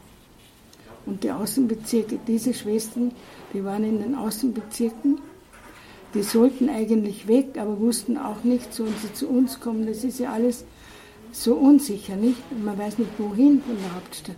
Und 1.06 1.24
die 1.24 1.30
Außenbezirke, 1.30 2.18
diese 2.26 2.54
Schwestern, 2.54 3.12
die 3.52 3.64
waren 3.64 3.84
in 3.84 4.00
den 4.00 4.14
Außenbezirken 4.14 5.18
die 6.14 6.22
sollten 6.22 6.68
eigentlich 6.68 7.26
weg, 7.26 7.56
aber 7.58 7.80
wussten 7.80 8.18
auch 8.18 8.44
nicht, 8.44 8.74
sollen 8.74 8.94
sie 9.00 9.12
zu 9.14 9.28
uns 9.28 9.60
kommen. 9.60 9.86
Das 9.86 10.04
ist 10.04 10.18
ja 10.18 10.32
alles 10.32 10.64
so 11.32 11.54
unsicher, 11.54 12.16
nicht? 12.16 12.38
Man 12.62 12.78
weiß 12.78 12.98
nicht, 12.98 13.10
wohin 13.18 13.62
von 13.62 13.76
der 13.76 13.94
Hauptstadt. 13.94 14.36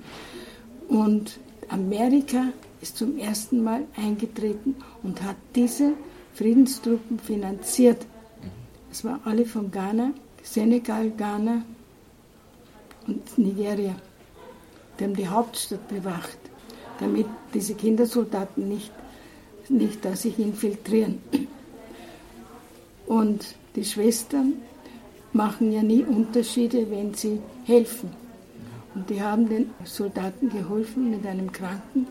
Und 0.89 1.39
Amerika 1.69 2.47
ist 2.81 2.97
zum 2.97 3.19
ersten 3.19 3.65
Mal 3.65 3.85
eingetreten 3.97 4.77
und 5.03 5.23
hat 5.23 5.37
diese 5.57 5.95
Friedenstruppen 6.35 7.19
finanziert. 7.19 8.07
Das 8.91 9.05
waren 9.05 9.21
alle 9.25 9.45
von 9.45 9.73
Ghana, 9.73 10.13
Senegal, 10.45 11.11
Ghana 11.11 11.63
und 13.07 13.39
Nigeria. 13.39 13.97
Die 14.99 15.05
haben 15.05 15.17
die 15.17 15.27
Hauptstadt 15.27 15.89
bewacht, 15.89 16.39
damit 17.01 17.27
diese 17.53 17.75
Kindersoldaten 17.75 18.69
nicht, 18.69 18.93
nicht 19.69 20.05
da 20.05 20.15
sich 20.15 20.39
infiltrieren. 20.39 21.19
Und 23.07 23.57
die 23.75 23.85
Schwestern 23.85 24.55
machen 25.33 25.73
ja 25.73 25.83
nie 25.83 26.05
Unterschiede, 26.05 26.89
wenn 26.91 27.15
sie 27.15 27.41
helfen. 27.65 28.11
Und 28.95 29.11
die 29.11 29.21
haben 29.21 29.49
den 29.49 29.71
Soldaten 29.85 30.51
geholfen 30.51 31.11
mit 31.11 31.27
einem 31.27 31.51
Kranken. 31.51 32.07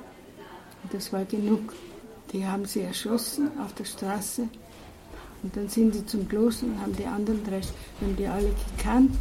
Und 0.83 0.93
das 0.93 1.13
war 1.13 1.23
genug. 1.23 1.73
Die 2.33 2.45
haben 2.45 2.65
sie 2.65 2.81
erschossen 2.81 3.51
auf 3.63 3.73
der 3.73 3.85
Straße. 3.85 4.49
Und 5.43 5.55
dann 5.55 5.67
sind 5.67 5.93
sie 5.93 6.05
zum 6.05 6.27
Kloster 6.27 6.65
und 6.65 6.81
haben 6.81 6.95
die 6.95 7.05
anderen 7.05 7.43
drei, 7.43 7.59
wir 7.99 8.07
haben 8.07 8.15
die 8.17 8.27
alle 8.27 8.49
gekannt. 8.75 9.17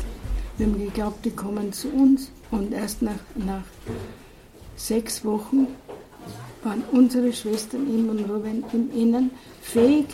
Wir 0.57 0.67
haben 0.67 0.79
geglaubt, 0.79 1.25
die 1.25 1.31
kommen 1.31 1.73
zu 1.73 1.89
uns. 1.89 2.31
Und 2.51 2.73
erst 2.73 3.03
nach, 3.03 3.19
nach 3.35 3.65
sechs 4.77 5.25
Wochen 5.25 5.67
waren 6.63 6.85
unsere 6.93 7.33
Schwestern 7.33 7.87
im 7.89 8.09
und 8.09 8.73
im 8.73 8.91
Innen 8.93 9.31
fähig, 9.61 10.07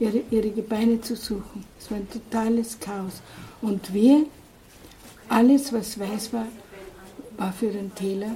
ihre, 0.00 0.22
ihre 0.30 0.50
Gebeine 0.50 1.00
zu 1.00 1.16
suchen. 1.16 1.64
Es 1.78 1.90
war 1.90 1.98
ein 1.98 2.08
totales 2.08 2.78
Chaos. 2.80 3.20
Und 3.60 3.92
wir, 3.92 4.24
alles 5.28 5.72
was 5.72 5.98
weiß 5.98 6.32
war, 6.32 6.46
war 7.36 7.52
für 7.52 7.70
den 7.70 7.94
Täler 7.94 8.34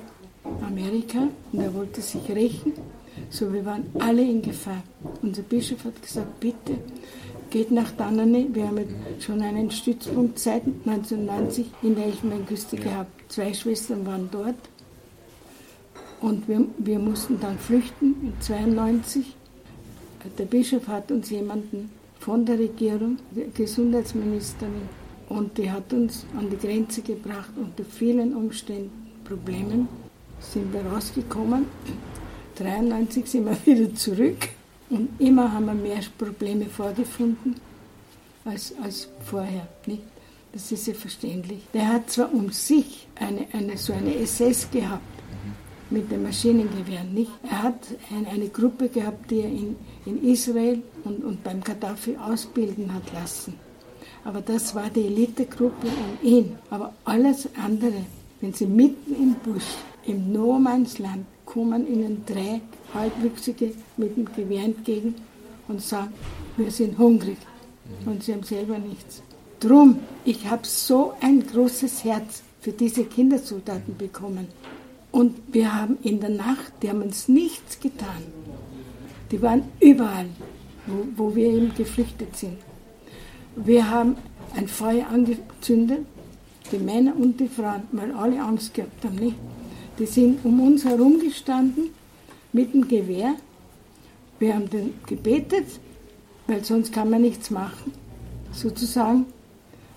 Amerika 0.66 1.28
und 1.52 1.60
er 1.60 1.74
wollte 1.74 2.00
sich 2.00 2.28
rächen. 2.28 2.72
So, 3.30 3.52
wir 3.52 3.64
waren 3.64 3.84
alle 3.98 4.22
in 4.22 4.42
Gefahr. 4.42 4.82
Unser 5.22 5.42
Bischof 5.42 5.84
hat 5.84 6.00
gesagt, 6.02 6.40
bitte 6.40 6.78
geht 7.50 7.70
nach 7.70 7.90
Danane. 7.92 8.46
Wir 8.52 8.68
haben 8.68 8.84
schon 9.20 9.40
einen 9.40 9.70
Stützpunkt 9.70 10.38
seit 10.38 10.62
1990 10.84 11.66
in 11.82 11.94
der 11.94 12.06
Elfenbeinküste 12.06 12.76
gehabt. 12.76 13.10
Zwei 13.32 13.52
Schwestern 13.54 14.06
waren 14.06 14.28
dort. 14.30 14.56
Und 16.20 16.48
wir, 16.48 16.64
wir 16.78 16.98
mussten 16.98 17.38
dann 17.40 17.58
flüchten 17.58 18.16
in 18.22 18.32
1992 18.34 19.36
der 20.38 20.44
Bischof 20.44 20.88
hat 20.88 21.10
uns 21.10 21.30
jemanden 21.30 21.90
von 22.18 22.44
der 22.44 22.58
Regierung, 22.58 23.18
die 23.30 23.46
Gesundheitsministerin, 23.54 24.88
und 25.28 25.56
die 25.58 25.70
hat 25.70 25.92
uns 25.92 26.24
an 26.36 26.48
die 26.50 26.56
Grenze 26.56 27.02
gebracht. 27.02 27.50
Unter 27.56 27.84
vielen 27.84 28.34
Umständen, 28.34 28.90
Problemen 29.24 29.88
sind 30.40 30.72
wir 30.72 30.84
rausgekommen. 30.86 31.66
1993 32.60 33.26
sind 33.26 33.44
wir 33.46 33.56
wieder 33.66 33.94
zurück 33.94 34.48
und 34.90 35.08
immer 35.18 35.52
haben 35.52 35.66
wir 35.66 35.74
mehr 35.74 36.00
Probleme 36.18 36.66
vorgefunden 36.66 37.56
als, 38.44 38.74
als 38.82 39.08
vorher. 39.24 39.66
Nicht? 39.86 40.02
Das 40.52 40.72
ist 40.72 40.86
ja 40.86 40.94
verständlich. 40.94 41.62
Der 41.74 41.88
hat 41.88 42.10
zwar 42.10 42.32
um 42.32 42.50
sich 42.50 43.06
eine, 43.16 43.46
eine, 43.52 43.76
so 43.76 43.92
eine 43.92 44.14
SS 44.16 44.70
gehabt 44.70 45.02
mit 45.90 46.10
den 46.10 46.22
Maschinengewehren. 46.22 47.12
Nicht? 47.12 47.30
Er 47.50 47.62
hat 47.64 47.86
eine, 48.10 48.48
Gruppe 48.48 48.88
gehabt, 48.88 49.30
die 49.30 49.40
er 49.40 49.48
in 49.48 49.76
in 50.06 50.22
Israel 50.22 50.82
und, 51.04 51.24
und 51.24 51.42
beim 51.44 51.60
Gaddafi 51.60 52.16
ausbilden 52.16 52.92
hat 52.94 53.12
lassen. 53.12 53.54
Aber 54.24 54.40
das 54.40 54.74
war 54.74 54.88
die 54.88 55.06
Elitegruppe 55.06 55.88
um 55.88 56.26
ihn. 56.26 56.56
Aber 56.70 56.94
alles 57.04 57.48
andere, 57.62 58.04
wenn 58.40 58.52
sie 58.52 58.66
mitten 58.66 59.14
im 59.14 59.34
Busch, 59.34 59.76
im 60.06 60.32
No 60.32 60.58
Man's 60.58 60.98
Land, 60.98 61.26
kommen 61.56 61.90
ihnen 61.90 62.22
drei 62.26 62.60
Halbwüchsige 62.92 63.72
mit 63.96 64.14
dem 64.14 64.26
Gewehr 64.30 64.64
entgegen 64.64 65.14
und 65.68 65.80
sagen, 65.80 66.12
wir 66.58 66.70
sind 66.70 66.98
hungrig 66.98 67.38
und 68.04 68.22
sie 68.22 68.34
haben 68.34 68.42
selber 68.42 68.78
nichts. 68.78 69.22
Drum, 69.58 70.00
ich 70.26 70.46
habe 70.50 70.66
so 70.66 71.14
ein 71.22 71.46
großes 71.46 72.04
Herz 72.04 72.42
für 72.60 72.72
diese 72.72 73.04
Kindersoldaten 73.04 73.96
bekommen. 73.96 74.48
Und 75.12 75.34
wir 75.50 75.74
haben 75.74 75.96
in 76.02 76.20
der 76.20 76.28
Nacht, 76.28 76.72
die 76.82 76.90
haben 76.90 77.00
uns 77.00 77.26
nichts 77.26 77.80
getan. 77.80 78.22
Die 79.30 79.40
waren 79.40 79.62
überall, 79.80 80.26
wo, 80.86 81.06
wo 81.16 81.34
wir 81.34 81.46
eben 81.46 81.74
geflüchtet 81.74 82.36
sind. 82.36 82.58
Wir 83.56 83.88
haben 83.88 84.16
ein 84.54 84.68
Feuer 84.68 85.06
angezündet 85.06 86.04
die 86.70 86.78
Männer 86.78 87.14
und 87.16 87.40
die 87.40 87.48
Frauen, 87.48 87.84
weil 87.92 88.12
alle 88.12 88.42
Angst 88.42 88.74
gehabt 88.74 89.04
haben, 89.04 89.14
nicht? 89.16 89.36
Die 89.98 90.06
sind 90.06 90.44
um 90.44 90.60
uns 90.60 90.84
herum 90.84 91.18
gestanden 91.18 91.90
mit 92.52 92.74
dem 92.74 92.86
Gewehr. 92.86 93.34
Wir 94.38 94.54
haben 94.54 94.68
dann 94.70 94.94
gebetet, 95.06 95.66
weil 96.46 96.62
sonst 96.64 96.92
kann 96.92 97.08
man 97.08 97.22
nichts 97.22 97.50
machen, 97.50 97.92
sozusagen. 98.52 99.26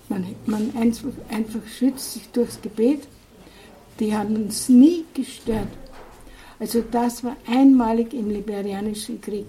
Man, 0.08 0.26
man 0.46 0.72
einfach, 0.76 1.10
einfach 1.30 1.68
schützt 1.68 2.14
sich 2.14 2.30
durchs 2.30 2.62
Gebet. 2.62 3.02
Die 4.00 4.16
haben 4.16 4.36
uns 4.36 4.70
nie 4.70 5.04
gestört. 5.14 5.68
Also 6.60 6.82
das 6.92 7.24
war 7.24 7.36
einmalig 7.48 8.14
im 8.14 8.30
Liberianischen 8.30 9.22
Krieg. 9.22 9.46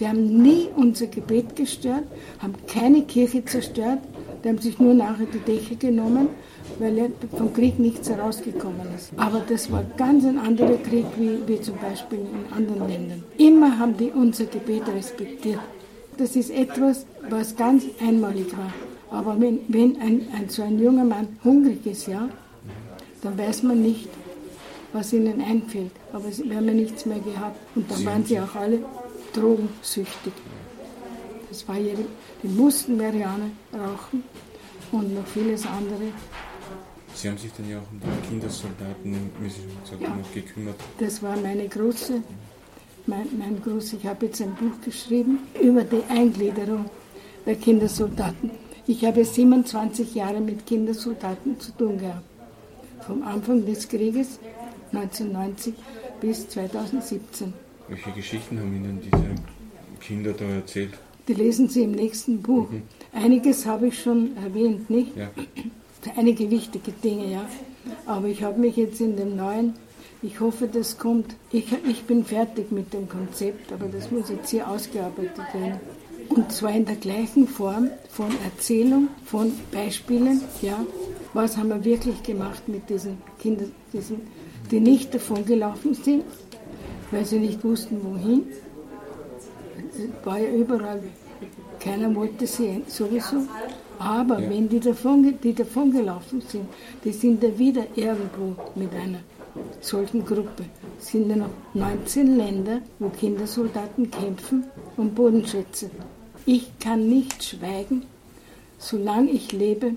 Die 0.00 0.06
haben 0.06 0.42
nie 0.42 0.68
unser 0.76 1.08
Gebet 1.08 1.56
gestört, 1.56 2.04
haben 2.38 2.54
keine 2.68 3.02
Kirche 3.02 3.44
zerstört, 3.44 3.98
die 4.44 4.48
haben 4.48 4.58
sich 4.58 4.78
nur 4.78 4.94
nachher 4.94 5.26
die 5.26 5.40
Dächer 5.40 5.74
genommen, 5.74 6.28
weil 6.78 7.12
vom 7.36 7.52
Krieg 7.52 7.78
nichts 7.78 8.08
herausgekommen 8.08 8.86
ist. 8.96 9.10
Aber 9.16 9.42
das 9.48 9.70
war 9.70 9.84
ganz 9.96 10.24
ein 10.24 10.38
anderer 10.38 10.76
Krieg 10.76 11.06
wie, 11.16 11.38
wie 11.46 11.60
zum 11.60 11.76
Beispiel 11.78 12.20
in 12.20 12.52
anderen 12.56 12.88
Ländern. 12.88 13.24
Immer 13.38 13.78
haben 13.78 13.96
die 13.96 14.10
unser 14.10 14.44
Gebet 14.46 14.82
respektiert. 14.88 15.60
Das 16.16 16.36
ist 16.36 16.50
etwas, 16.50 17.06
was 17.28 17.56
ganz 17.56 17.84
einmalig 18.00 18.56
war. 18.56 18.72
Aber 19.10 19.40
wenn, 19.40 19.60
wenn 19.68 20.00
ein, 20.00 20.26
ein, 20.36 20.48
so 20.48 20.62
ein 20.62 20.78
junger 20.78 21.04
Mann 21.04 21.28
hungrig 21.44 21.86
ist, 21.86 22.06
ja, 22.06 22.28
dann 23.22 23.38
weiß 23.38 23.62
man 23.62 23.82
nicht, 23.82 24.08
was 24.92 25.12
ihnen 25.12 25.40
einfällt. 25.40 25.92
Aber 26.12 26.24
wir 26.24 26.56
haben 26.56 26.66
nichts 26.66 27.06
mehr 27.06 27.20
gehabt. 27.20 27.58
Und 27.74 27.90
dann 27.90 28.04
waren 28.04 28.24
sie 28.24 28.40
auch 28.40 28.54
alle 28.54 28.80
drogensüchtig. 29.32 30.32
Das 31.48 31.66
war 31.68 31.78
ihre, 31.78 32.04
die 32.42 32.48
mussten 32.48 32.96
Marianne 32.96 33.50
rauchen 33.72 34.22
und 34.92 35.14
noch 35.14 35.26
vieles 35.26 35.64
andere. 35.66 36.12
Sie 37.18 37.28
haben 37.28 37.36
sich 37.36 37.50
dann 37.56 37.68
ja 37.68 37.78
auch 37.78 37.90
um 37.90 37.98
die 37.98 38.28
Kindersoldaten, 38.28 39.30
wie 39.40 39.48
Sie 39.48 39.62
schon 39.62 39.82
gesagt 39.82 40.08
haben, 40.08 40.20
ja, 40.20 40.40
gekümmert. 40.40 40.76
Das 41.00 41.20
war 41.20 41.36
meine 41.36 41.66
große, 41.66 42.22
mein, 43.06 43.26
mein 43.36 43.60
große, 43.60 43.96
ich 43.96 44.06
habe 44.06 44.26
jetzt 44.26 44.40
ein 44.40 44.54
Buch 44.54 44.80
geschrieben 44.84 45.40
über 45.60 45.82
die 45.82 46.04
Eingliederung 46.08 46.88
der 47.44 47.56
Kindersoldaten. 47.56 48.52
Ich 48.86 49.04
habe 49.04 49.24
27 49.24 50.14
Jahre 50.14 50.40
mit 50.40 50.64
Kindersoldaten 50.64 51.58
zu 51.58 51.72
tun 51.72 51.98
gehabt. 51.98 52.22
Vom 53.04 53.24
Anfang 53.24 53.66
des 53.66 53.88
Krieges 53.88 54.38
1990 54.92 55.74
bis 56.20 56.48
2017. 56.50 57.52
Welche 57.88 58.12
Geschichten 58.12 58.60
haben 58.60 58.76
Ihnen 58.76 59.00
diese 59.00 59.34
Kinder 60.00 60.32
da 60.34 60.44
erzählt? 60.44 60.92
Die 61.26 61.34
lesen 61.34 61.68
Sie 61.68 61.82
im 61.82 61.92
nächsten 61.92 62.42
Buch. 62.42 62.70
Mhm. 62.70 62.82
Einiges 63.12 63.66
habe 63.66 63.88
ich 63.88 64.00
schon 64.00 64.36
erwähnt, 64.36 64.88
nicht? 64.88 65.16
Ja. 65.16 65.30
Einige 66.16 66.50
wichtige 66.50 66.92
Dinge, 66.92 67.30
ja. 67.30 67.44
Aber 68.06 68.26
ich 68.28 68.42
habe 68.42 68.60
mich 68.60 68.76
jetzt 68.76 69.00
in 69.00 69.16
dem 69.16 69.36
neuen, 69.36 69.74
ich 70.22 70.40
hoffe, 70.40 70.68
das 70.68 70.98
kommt. 70.98 71.36
Ich, 71.52 71.66
ich 71.88 72.04
bin 72.04 72.24
fertig 72.24 72.72
mit 72.72 72.92
dem 72.92 73.08
Konzept, 73.08 73.72
aber 73.72 73.86
das 73.86 74.10
muss 74.10 74.30
jetzt 74.30 74.50
hier 74.50 74.68
ausgearbeitet 74.68 75.44
werden. 75.52 75.80
Und 76.28 76.52
zwar 76.52 76.72
in 76.72 76.84
der 76.84 76.96
gleichen 76.96 77.48
Form 77.48 77.90
von 78.10 78.30
Erzählung, 78.44 79.08
von 79.24 79.52
Beispielen, 79.72 80.42
ja. 80.60 80.84
Was 81.34 81.56
haben 81.56 81.68
wir 81.68 81.84
wirklich 81.84 82.22
gemacht 82.22 82.68
mit 82.68 82.88
diesen 82.88 83.18
Kindern, 83.38 83.72
diesen, 83.92 84.22
die 84.70 84.80
nicht 84.80 85.14
davongelaufen 85.14 85.94
sind, 85.94 86.24
weil 87.10 87.24
sie 87.24 87.38
nicht 87.38 87.62
wussten, 87.64 88.00
wohin. 88.02 88.44
Es 89.94 90.26
war 90.26 90.38
ja 90.38 90.50
überall, 90.50 91.02
keiner 91.80 92.14
wollte 92.14 92.46
sie 92.46 92.82
sowieso. 92.88 93.46
Aber 93.98 94.40
ja. 94.40 94.50
wenn 94.50 94.68
die 94.68 94.80
davon, 94.80 95.38
die 95.42 95.54
davon 95.54 95.92
gelaufen 95.92 96.40
sind, 96.40 96.66
die 97.04 97.12
sind 97.12 97.42
da 97.42 97.58
wieder 97.58 97.86
irgendwo 97.96 98.54
mit 98.74 98.92
einer 98.94 99.20
solchen 99.80 100.24
Gruppe. 100.24 100.64
Es 100.98 101.08
sind 101.08 101.30
ja 101.30 101.36
noch 101.36 101.50
19 101.74 102.36
Länder, 102.36 102.80
wo 102.98 103.08
Kindersoldaten 103.08 104.10
kämpfen 104.10 104.64
um 104.96 105.14
Bodenschätze. 105.14 105.90
Ich 106.46 106.78
kann 106.78 107.08
nicht 107.08 107.42
schweigen, 107.44 108.04
solange 108.78 109.30
ich 109.30 109.52
lebe, 109.52 109.92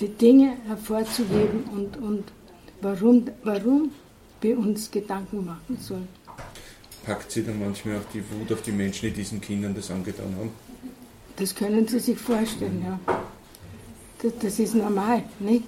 die 0.00 0.08
Dinge 0.08 0.52
hervorzuheben 0.66 1.64
und, 1.72 1.96
und 1.98 2.24
warum, 2.82 3.24
warum 3.42 3.90
wir 4.40 4.58
uns 4.58 4.90
Gedanken 4.90 5.46
machen 5.46 5.78
sollen. 5.80 6.08
Packt 7.04 7.30
sie 7.30 7.44
dann 7.44 7.60
manchmal 7.60 7.98
auch 7.98 8.12
die 8.12 8.22
Wut 8.30 8.52
auf 8.52 8.62
die 8.62 8.72
Menschen, 8.72 9.08
die 9.08 9.14
diesen 9.14 9.40
Kindern 9.40 9.74
das 9.74 9.90
angetan 9.90 10.34
haben? 10.38 10.50
Das 11.36 11.54
können 11.54 11.86
Sie 11.86 11.98
sich 11.98 12.18
vorstellen, 12.18 12.82
ja. 12.84 12.98
Das, 14.22 14.32
das 14.40 14.58
ist 14.58 14.74
normal, 14.74 15.22
nicht? 15.38 15.64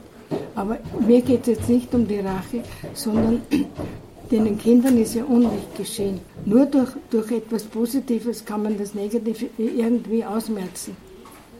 Aber 0.54 0.78
mir 1.06 1.20
geht 1.20 1.42
es 1.42 1.58
jetzt 1.58 1.68
nicht 1.68 1.94
um 1.94 2.06
die 2.06 2.20
Rache, 2.20 2.62
sondern 2.94 3.42
den 4.30 4.58
Kindern 4.58 4.98
ist 4.98 5.14
ja 5.14 5.24
Unrecht 5.24 5.76
geschehen. 5.76 6.20
Nur 6.44 6.66
durch, 6.66 6.90
durch 7.10 7.30
etwas 7.30 7.64
Positives 7.64 8.44
kann 8.44 8.62
man 8.62 8.78
das 8.78 8.94
Negative 8.94 9.48
irgendwie 9.58 10.24
ausmerzen. 10.24 10.96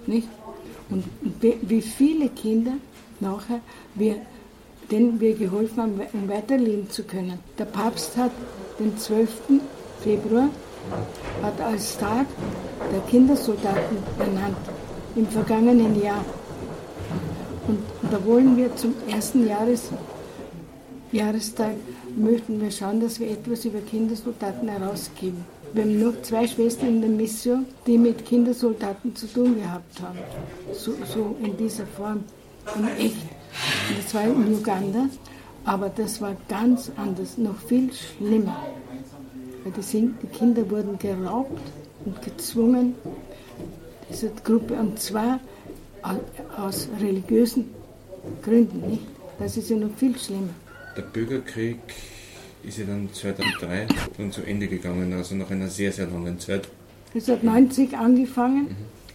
Nicht? 0.07 0.29
Und 0.91 1.05
wie 1.43 1.83
viele 1.83 2.31
Kinder 2.31 2.73
nachher 3.21 3.61
wir 3.95 4.17
denen 4.91 5.21
wir 5.21 5.35
geholfen 5.35 5.83
haben, 5.83 6.01
um 6.13 6.29
weiterleben 6.29 6.91
zu 6.91 7.03
können. 7.05 7.39
Der 7.59 7.67
Papst 7.67 8.17
hat 8.17 8.31
den 8.79 8.97
12. 8.97 9.29
Februar 10.03 10.49
hat 11.43 11.61
als 11.61 11.99
Tag 11.99 12.27
der 12.93 13.01
Kindersoldaten 13.11 13.99
ernannt 14.19 14.57
im 15.17 15.27
vergangenen 15.27 16.01
Jahr. 16.01 16.25
Und 17.67 17.81
da 18.11 18.25
wollen 18.25 18.57
wir 18.57 18.75
zum 18.77 18.95
ersten 19.09 19.47
Jahres, 19.47 19.91
Jahrestag 21.13 21.75
möchten 22.17 22.61
wir 22.61 22.71
schauen, 22.71 23.01
dass 23.01 23.21
wir 23.21 23.31
etwas 23.31 23.65
über 23.65 23.81
Kindersoldaten 23.81 24.69
herausgeben. 24.69 25.45
Wir 25.73 25.83
haben 25.83 26.01
noch 26.01 26.23
zwei 26.23 26.47
Schwestern 26.47 26.89
in 26.89 27.01
der 27.03 27.11
Mission, 27.11 27.67
die 27.87 27.99
mit 27.99 28.25
Kindersoldaten 28.25 29.15
zu 29.15 29.27
tun 29.27 29.57
gehabt 29.61 30.01
haben. 30.01 30.19
So, 30.73 30.93
so 31.13 31.37
in 31.43 31.57
dieser 31.57 31.87
Form. 31.87 32.25
Und 32.75 32.89
echt 32.99 33.17
das 33.97 34.15
war 34.15 34.25
in 34.25 34.55
Uganda, 34.55 35.07
aber 35.65 35.89
das 35.89 36.21
war 36.21 36.37
ganz 36.49 36.91
anders, 36.97 37.39
noch 37.39 37.59
viel 37.59 37.91
schlimmer. 37.93 38.57
Weil 39.65 39.73
die, 39.73 40.15
die 40.23 40.27
Kinder 40.29 40.71
wurden 40.71 40.99
geraubt 40.99 41.61
und 42.05 42.23
gezwungen, 42.23 42.95
diese 44.11 44.31
Gruppe, 44.45 44.75
und 44.75 44.99
zwar 44.99 45.41
aus 46.57 46.89
religiösen 47.01 47.67
Gründen, 48.43 48.91
nicht? 48.91 49.03
Das 49.39 49.57
ist 49.57 49.71
ja 49.71 49.77
noch 49.77 49.95
viel 49.97 50.19
schlimmer. 50.19 50.55
Der 50.97 51.03
Bürgerkrieg 51.03 51.79
ist 52.65 52.79
ja 52.79 52.85
dann 52.85 53.09
2003 53.13 53.87
und 54.19 54.33
zu 54.33 54.43
Ende 54.43 54.67
gegangen, 54.67 55.13
also 55.13 55.35
nach 55.35 55.51
einer 55.51 55.69
sehr, 55.69 55.93
sehr 55.93 56.07
langen 56.07 56.39
Zeit. 56.41 56.69
Es 57.15 57.29
hat 57.29 57.43
90 57.43 57.97
angefangen 57.97 58.65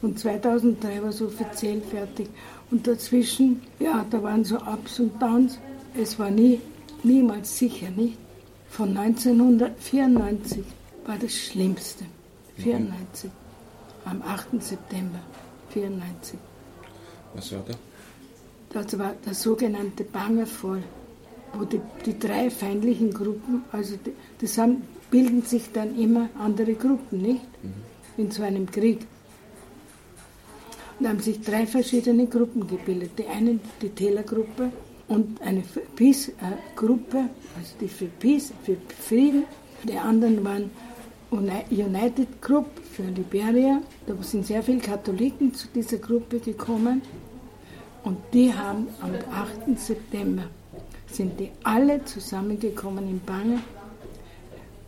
mhm. 0.01 0.09
und 0.09 0.19
2003 0.19 1.01
war 1.01 1.09
es 1.09 1.21
offiziell 1.21 1.81
fertig. 1.81 2.27
Und 2.71 2.87
dazwischen, 2.87 3.61
ja, 3.79 4.05
da 4.09 4.23
waren 4.23 4.43
so 4.43 4.55
Ups 4.55 4.99
und 4.99 5.21
Downs. 5.21 5.59
Es 5.99 6.17
war 6.17 6.31
nie, 6.31 6.59
niemals 7.03 7.57
sicher, 7.57 7.89
nicht? 7.95 8.17
Von 8.69 8.97
1994 8.97 10.63
war 11.05 11.17
das 11.19 11.33
Schlimmste. 11.33 12.05
94. 12.57 13.31
Am 14.05 14.21
8. 14.21 14.61
September 14.61 15.19
94. 15.69 16.39
Was 17.33 17.51
war 17.51 17.63
da? 17.67 17.73
Das 18.69 18.97
war 18.97 19.13
der 19.25 19.33
sogenannte 19.33 20.03
Bangerfall, 20.03 20.83
wo 21.53 21.63
die, 21.63 21.79
die 22.05 22.17
drei 22.17 22.49
feindlichen 22.49 23.13
Gruppen, 23.13 23.63
also 23.71 23.95
die, 24.03 24.13
das 24.41 24.57
haben, 24.57 24.83
bilden 25.11 25.43
sich 25.43 25.71
dann 25.71 25.97
immer 25.97 26.29
andere 26.39 26.73
Gruppen, 26.73 27.21
nicht? 27.21 27.45
Mhm. 27.63 27.73
In 28.17 28.31
so 28.31 28.43
einem 28.43 28.69
Krieg. 28.69 29.05
Da 30.99 31.09
haben 31.09 31.19
sich 31.19 31.41
drei 31.41 31.65
verschiedene 31.65 32.27
Gruppen 32.27 32.67
gebildet. 32.67 33.11
Die 33.17 33.27
eine, 33.27 33.59
die 33.81 33.89
Tälergruppe 33.89 34.71
und 35.07 35.41
eine 35.41 35.63
Peace-Gruppe, 35.95 37.29
also 37.57 37.73
die 37.79 37.87
für 37.87 38.05
Peace, 38.05 38.53
für 38.63 38.77
Frieden. 38.99 39.43
Die 39.83 39.97
anderen 39.97 40.43
waren 40.43 40.71
United 41.33 42.41
Group 42.41 42.67
für 42.91 43.03
Liberia. 43.03 43.81
Da 44.05 44.15
sind 44.21 44.45
sehr 44.45 44.61
viele 44.61 44.79
Katholiken 44.79 45.53
zu 45.53 45.67
dieser 45.73 45.97
Gruppe 45.97 46.39
gekommen. 46.39 47.01
Und 48.03 48.17
die 48.33 48.53
haben 48.53 48.87
am 49.01 49.13
8. 49.31 49.79
September 49.79 50.43
sind 51.07 51.39
die 51.39 51.51
alle 51.63 52.03
zusammengekommen 52.05 53.07
in 53.07 53.19
Bange. 53.19 53.61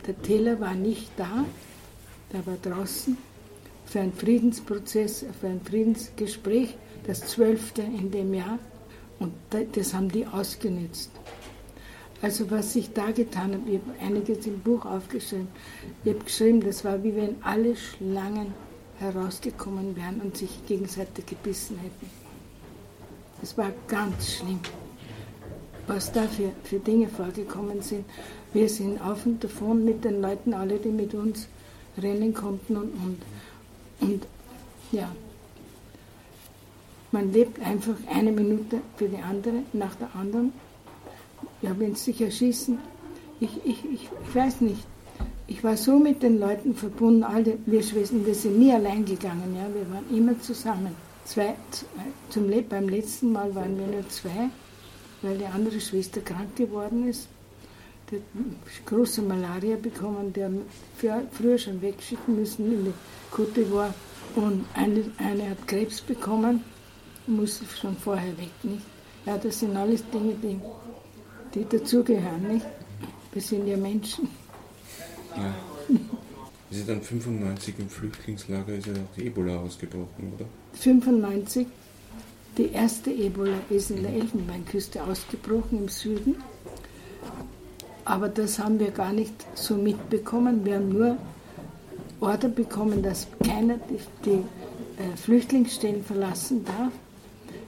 Der 0.06 0.22
Täler 0.22 0.60
war 0.60 0.74
nicht 0.74 1.10
da, 1.18 1.46
der 2.34 2.46
war 2.46 2.58
draußen 2.62 3.18
für 3.86 4.00
einen 4.00 4.14
Friedensprozess, 4.14 5.26
für 5.40 5.48
ein 5.48 5.62
Friedensgespräch, 5.62 6.76
das 7.06 7.22
zwölfte 7.22 7.82
in 7.82 8.12
dem 8.12 8.34
Jahr. 8.34 8.60
Und 9.20 9.34
das 9.74 9.94
haben 9.94 10.10
die 10.10 10.26
ausgenutzt. 10.26 11.12
Also 12.22 12.50
was 12.50 12.76
ich 12.76 12.94
da 12.94 13.12
getan 13.12 13.54
habe, 13.54 13.70
ich 13.70 13.80
habe 13.80 14.00
einiges 14.00 14.48
im 14.48 14.60
Buch 14.60 14.86
aufgeschrieben. 14.86 15.48
Ich 16.04 16.14
habe 16.14 16.24
geschrieben, 16.24 16.62
das 16.62 16.84
war 16.86 17.04
wie 17.04 17.16
wenn 17.16 17.36
alle 17.44 17.76
Schlangen 17.76 18.54
herausgekommen 19.00 19.96
wären 19.96 20.22
und 20.22 20.38
sich 20.38 20.66
gegenseitig 20.66 21.26
gebissen 21.26 21.78
hätten. 21.78 22.10
Es 23.44 23.58
war 23.58 23.72
ganz 23.88 24.36
schlimm, 24.36 24.60
was 25.88 26.12
da 26.12 26.24
für, 26.24 26.52
für 26.64 26.80
Dinge 26.80 27.10
vorgekommen 27.10 27.82
sind. 27.82 28.06
Wir 28.54 28.70
sind 28.70 29.02
auf 29.02 29.26
und 29.26 29.44
davon 29.44 29.84
mit 29.84 30.06
den 30.06 30.22
Leuten, 30.22 30.54
alle, 30.54 30.80
die 30.80 30.90
mit 30.90 31.14
uns 31.14 31.48
rennen 31.98 32.34
konnten 32.34 32.78
und, 32.78 32.94
und, 32.94 33.22
und 34.00 34.28
ja, 34.92 35.12
man 37.12 37.32
lebt 37.32 37.62
einfach 37.62 37.96
eine 38.14 38.32
Minute 38.32 38.82
für 38.98 39.08
die 39.08 39.18
andere, 39.18 39.64
nach 39.74 39.96
der 39.96 40.14
anderen. 40.16 40.54
Ja, 41.62 41.72
wenn 41.78 41.96
sie 41.96 42.12
sich 42.12 42.22
erschießen, 42.22 42.78
ich, 43.40 43.50
ich, 43.66 43.84
ich, 43.86 44.10
ich 44.26 44.36
weiß 44.36 44.62
nicht. 44.62 44.86
Ich 45.48 45.64
war 45.64 45.78
so 45.78 46.00
mit 46.00 46.24
den 46.24 46.40
Leuten 46.40 46.74
verbunden, 46.74 47.24
alle 47.24 47.58
wir 47.66 47.84
Schwestern, 47.84 48.26
wir 48.26 48.34
sind 48.34 48.58
nie 48.58 48.74
allein 48.74 49.06
gegangen, 49.06 49.56
ja, 49.56 49.68
wir 49.74 49.90
waren 49.94 50.06
immer 50.16 50.40
zusammen. 50.42 50.96
Zwei, 51.24 51.56
zum, 52.30 52.50
beim 52.70 52.90
letzten 52.90 53.32
Mal 53.32 53.54
waren 53.54 53.78
wir 53.78 53.88
nur 53.88 54.08
zwei, 54.10 54.50
weil 55.22 55.38
die 55.38 55.46
andere 55.46 55.80
Schwester 55.80 56.22
krank 56.22 56.56
geworden 56.56 57.08
ist. 57.08 57.28
Die 58.10 58.16
hat 58.16 58.86
große 58.86 59.22
Malaria 59.22 59.78
bekommen, 59.78 60.34
die 60.34 60.44
haben 60.44 60.62
früher 61.32 61.58
schon 61.58 61.82
wegschicken 61.82 62.36
müssen 62.36 62.72
in 62.72 62.86
die 62.86 62.94
Côte 63.32 63.54
d'Ivoire. 63.54 63.94
Und 64.36 64.66
eine, 64.74 65.04
eine 65.18 65.52
hat 65.52 65.68
Krebs 65.68 66.02
bekommen 66.02 66.62
muss 67.28 67.62
schon 67.80 67.96
vorher 67.98 68.38
weg, 68.38 68.52
nicht? 68.64 68.84
Ja, 69.26 69.38
das 69.38 69.60
sind 69.60 69.76
alles 69.76 70.04
Dinge, 70.12 70.34
die, 70.36 70.60
die 71.56 71.66
dazugehören, 71.68 72.48
nicht? 72.48 72.66
Wir 73.34 73.42
sind 73.42 73.68
ja 73.68 73.78
Menschen. 73.78 74.28
Ja. 75.36 75.54
Ist 76.72 76.88
ja 76.88 76.94
dann 76.94 77.02
95 77.02 77.76
im 77.78 77.90
Flüchtlingslager, 77.90 78.74
ist 78.74 78.88
ja 78.88 78.94
auch 78.94 79.16
die 79.16 79.28
Ebola 79.28 79.58
ausgebrochen, 79.58 80.34
oder? 80.36 80.46
95, 80.74 81.68
die 82.58 82.72
erste 82.72 83.12
Ebola 83.12 83.54
ist 83.70 83.92
in 83.92 84.02
der. 84.02 84.14
Elfenbeinküste 84.14 85.04
ausgebrochen 85.04 85.84
im 85.84 85.90
Süden. 85.90 86.38
Aber 88.04 88.30
das 88.30 88.60
haben 88.60 88.80
wir 88.80 88.92
gar 88.92 89.14
nicht 89.14 89.34
so 89.56 89.76
mitbekommen. 89.76 90.66
Wir 90.66 90.76
haben 90.76 90.90
nur 90.90 91.18
Order 92.20 92.50
bekommen, 92.50 93.04
dass 93.04 93.28
keiner 93.44 93.78
die, 93.90 94.00
die 94.26 94.32
äh, 94.32 95.16
Flüchtlingsstellen 95.18 96.04
verlassen 96.04 96.66
darf. 96.66 96.92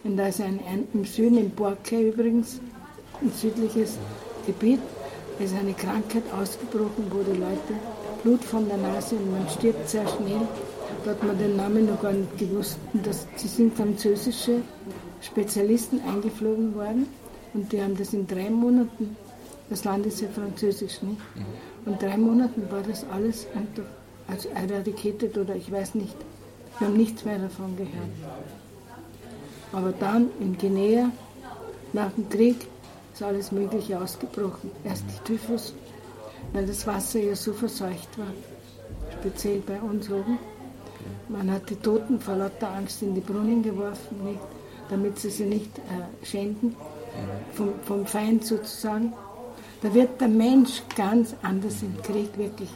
Und 0.04 0.18
da 0.18 0.28
ist 0.28 0.42
ein, 0.42 0.60
ein, 0.68 0.88
im 0.94 1.06
Süden, 1.06 1.38
in 1.38 1.52
Borke 1.52 2.00
übrigens, 2.00 2.60
ein 3.22 3.32
südliches 3.32 3.98
Gebiet, 4.46 4.80
ist 5.40 5.56
eine 5.56 5.74
Krankheit 5.74 6.24
ausgebrochen, 6.40 7.12
wo 7.12 7.22
die 7.22 7.38
Leute 7.38 7.74
Blut 8.24 8.44
von 8.44 8.68
der 8.68 8.78
Nase 8.78 9.16
und 9.16 9.32
man 9.32 9.48
stirbt 9.50 9.88
sehr 9.88 10.08
schnell. 10.08 10.42
Da 11.06 11.12
hat 11.12 11.24
man 11.24 11.38
den 11.38 11.56
Namen 11.56 11.86
noch 11.86 12.02
gar 12.02 12.12
nicht 12.12 12.38
gewusst. 12.38 12.78
Und 12.94 13.06
das, 13.06 13.28
sie 13.36 13.48
sind 13.48 13.76
französische 13.76 14.62
Spezialisten 15.22 16.02
eingeflogen 16.08 16.76
worden 16.76 17.08
und 17.54 17.72
die 17.72 17.82
haben 17.82 17.96
das 17.98 18.14
in 18.14 18.28
drei 18.28 18.50
Monaten, 18.50 19.16
das 19.70 19.84
Land 19.84 20.06
ist 20.06 20.22
ja 20.22 20.28
französisch, 20.30 21.02
nicht? 21.02 21.18
Und 21.86 21.94
in 21.94 22.00
drei 22.00 22.18
Monaten 22.18 22.64
war 22.70 22.82
das 22.82 23.06
alles 23.12 23.48
also 24.28 24.50
eradicated 24.50 25.38
oder 25.38 25.56
ich 25.56 25.72
weiß 25.72 25.96
nicht. 25.96 26.16
Wir 26.80 26.88
haben 26.88 26.98
nichts 26.98 27.26
mehr 27.26 27.40
davon 27.40 27.76
gehört. 27.76 28.12
Aber 29.74 29.94
dann 30.00 30.30
in 30.40 30.58
Guinea, 30.58 31.10
nach 31.94 32.12
dem 32.12 32.30
Krieg, 32.30 32.68
ist 33.18 33.24
alles 33.24 33.52
Mögliche 33.52 34.00
ausgebrochen. 34.00 34.70
Erst 34.84 35.04
die 35.10 35.24
Typhus, 35.24 35.74
weil 36.54 36.68
das 36.68 36.86
Wasser 36.86 37.20
ja 37.20 37.36
so 37.36 37.52
verseucht 37.52 38.16
war, 38.16 38.28
speziell 39.20 39.60
bei 39.66 39.80
uns 39.82 40.08
oben. 40.12 40.38
Man 41.28 41.52
hat 41.52 41.68
die 41.68 41.78
Toten 41.78 42.20
vor 42.20 42.36
lauter 42.36 42.72
Angst 42.72 43.02
in 43.02 43.16
die 43.16 43.22
Brunnen 43.22 43.64
geworfen, 43.64 44.24
nicht, 44.24 44.40
damit 44.90 45.18
sie 45.18 45.32
sie 45.32 45.46
nicht 45.46 45.80
äh, 45.80 46.26
schänden, 46.26 46.76
vom, 47.54 47.74
vom 47.86 48.06
Feind 48.06 48.46
sozusagen. 48.46 49.14
Da 49.82 49.92
wird 49.94 50.22
der 50.22 50.28
Mensch 50.28 50.84
ganz 50.96 51.34
anders 51.42 51.82
im 51.82 52.00
Krieg, 52.04 52.38
wirklich. 52.38 52.70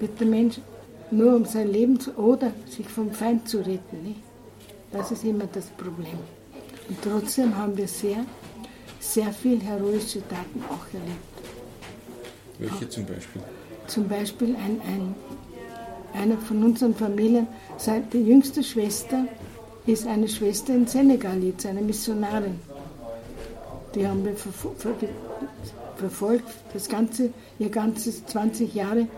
Wird 0.00 0.18
der 0.18 0.26
Mensch 0.26 0.60
nur 1.12 1.36
um 1.36 1.44
sein 1.44 1.70
Leben 1.70 2.00
zu, 2.00 2.10
oder 2.16 2.52
sich 2.68 2.88
vom 2.88 3.12
Feind 3.12 3.48
zu 3.48 3.58
retten. 3.58 4.02
Nicht? 4.02 4.22
Das 4.90 5.12
ist 5.12 5.22
immer 5.22 5.44
das 5.52 5.66
Problem. 5.66 6.18
Und 6.88 6.98
trotzdem 7.00 7.56
haben 7.56 7.76
wir 7.76 7.86
sehr, 7.86 8.24
sehr 9.02 9.32
viel 9.32 9.60
heroische 9.60 10.20
Taten 10.28 10.62
auch 10.68 10.86
erlebt. 10.92 11.18
Welche 12.58 12.88
zum 12.88 13.04
Beispiel? 13.04 13.42
Zum 13.86 14.08
Beispiel 14.08 14.56
ein, 14.56 14.80
ein, 14.86 15.14
einer 16.14 16.38
von 16.38 16.62
unseren 16.62 16.94
Familien, 16.94 17.46
die 18.12 18.22
jüngste 18.22 18.62
Schwester 18.62 19.26
ist 19.86 20.06
eine 20.06 20.28
Schwester 20.28 20.74
in 20.74 20.86
Senegal 20.86 21.42
jetzt, 21.42 21.66
eine 21.66 21.82
Missionarin. 21.82 22.60
Die 23.94 24.06
haben 24.06 24.24
wir 24.24 24.36
verfolgt, 24.36 25.04
das 26.72 26.88
ganze, 26.88 27.30
ihr 27.58 27.68
ganzes 27.68 28.24
20 28.26 28.74
Jahre 28.74 29.08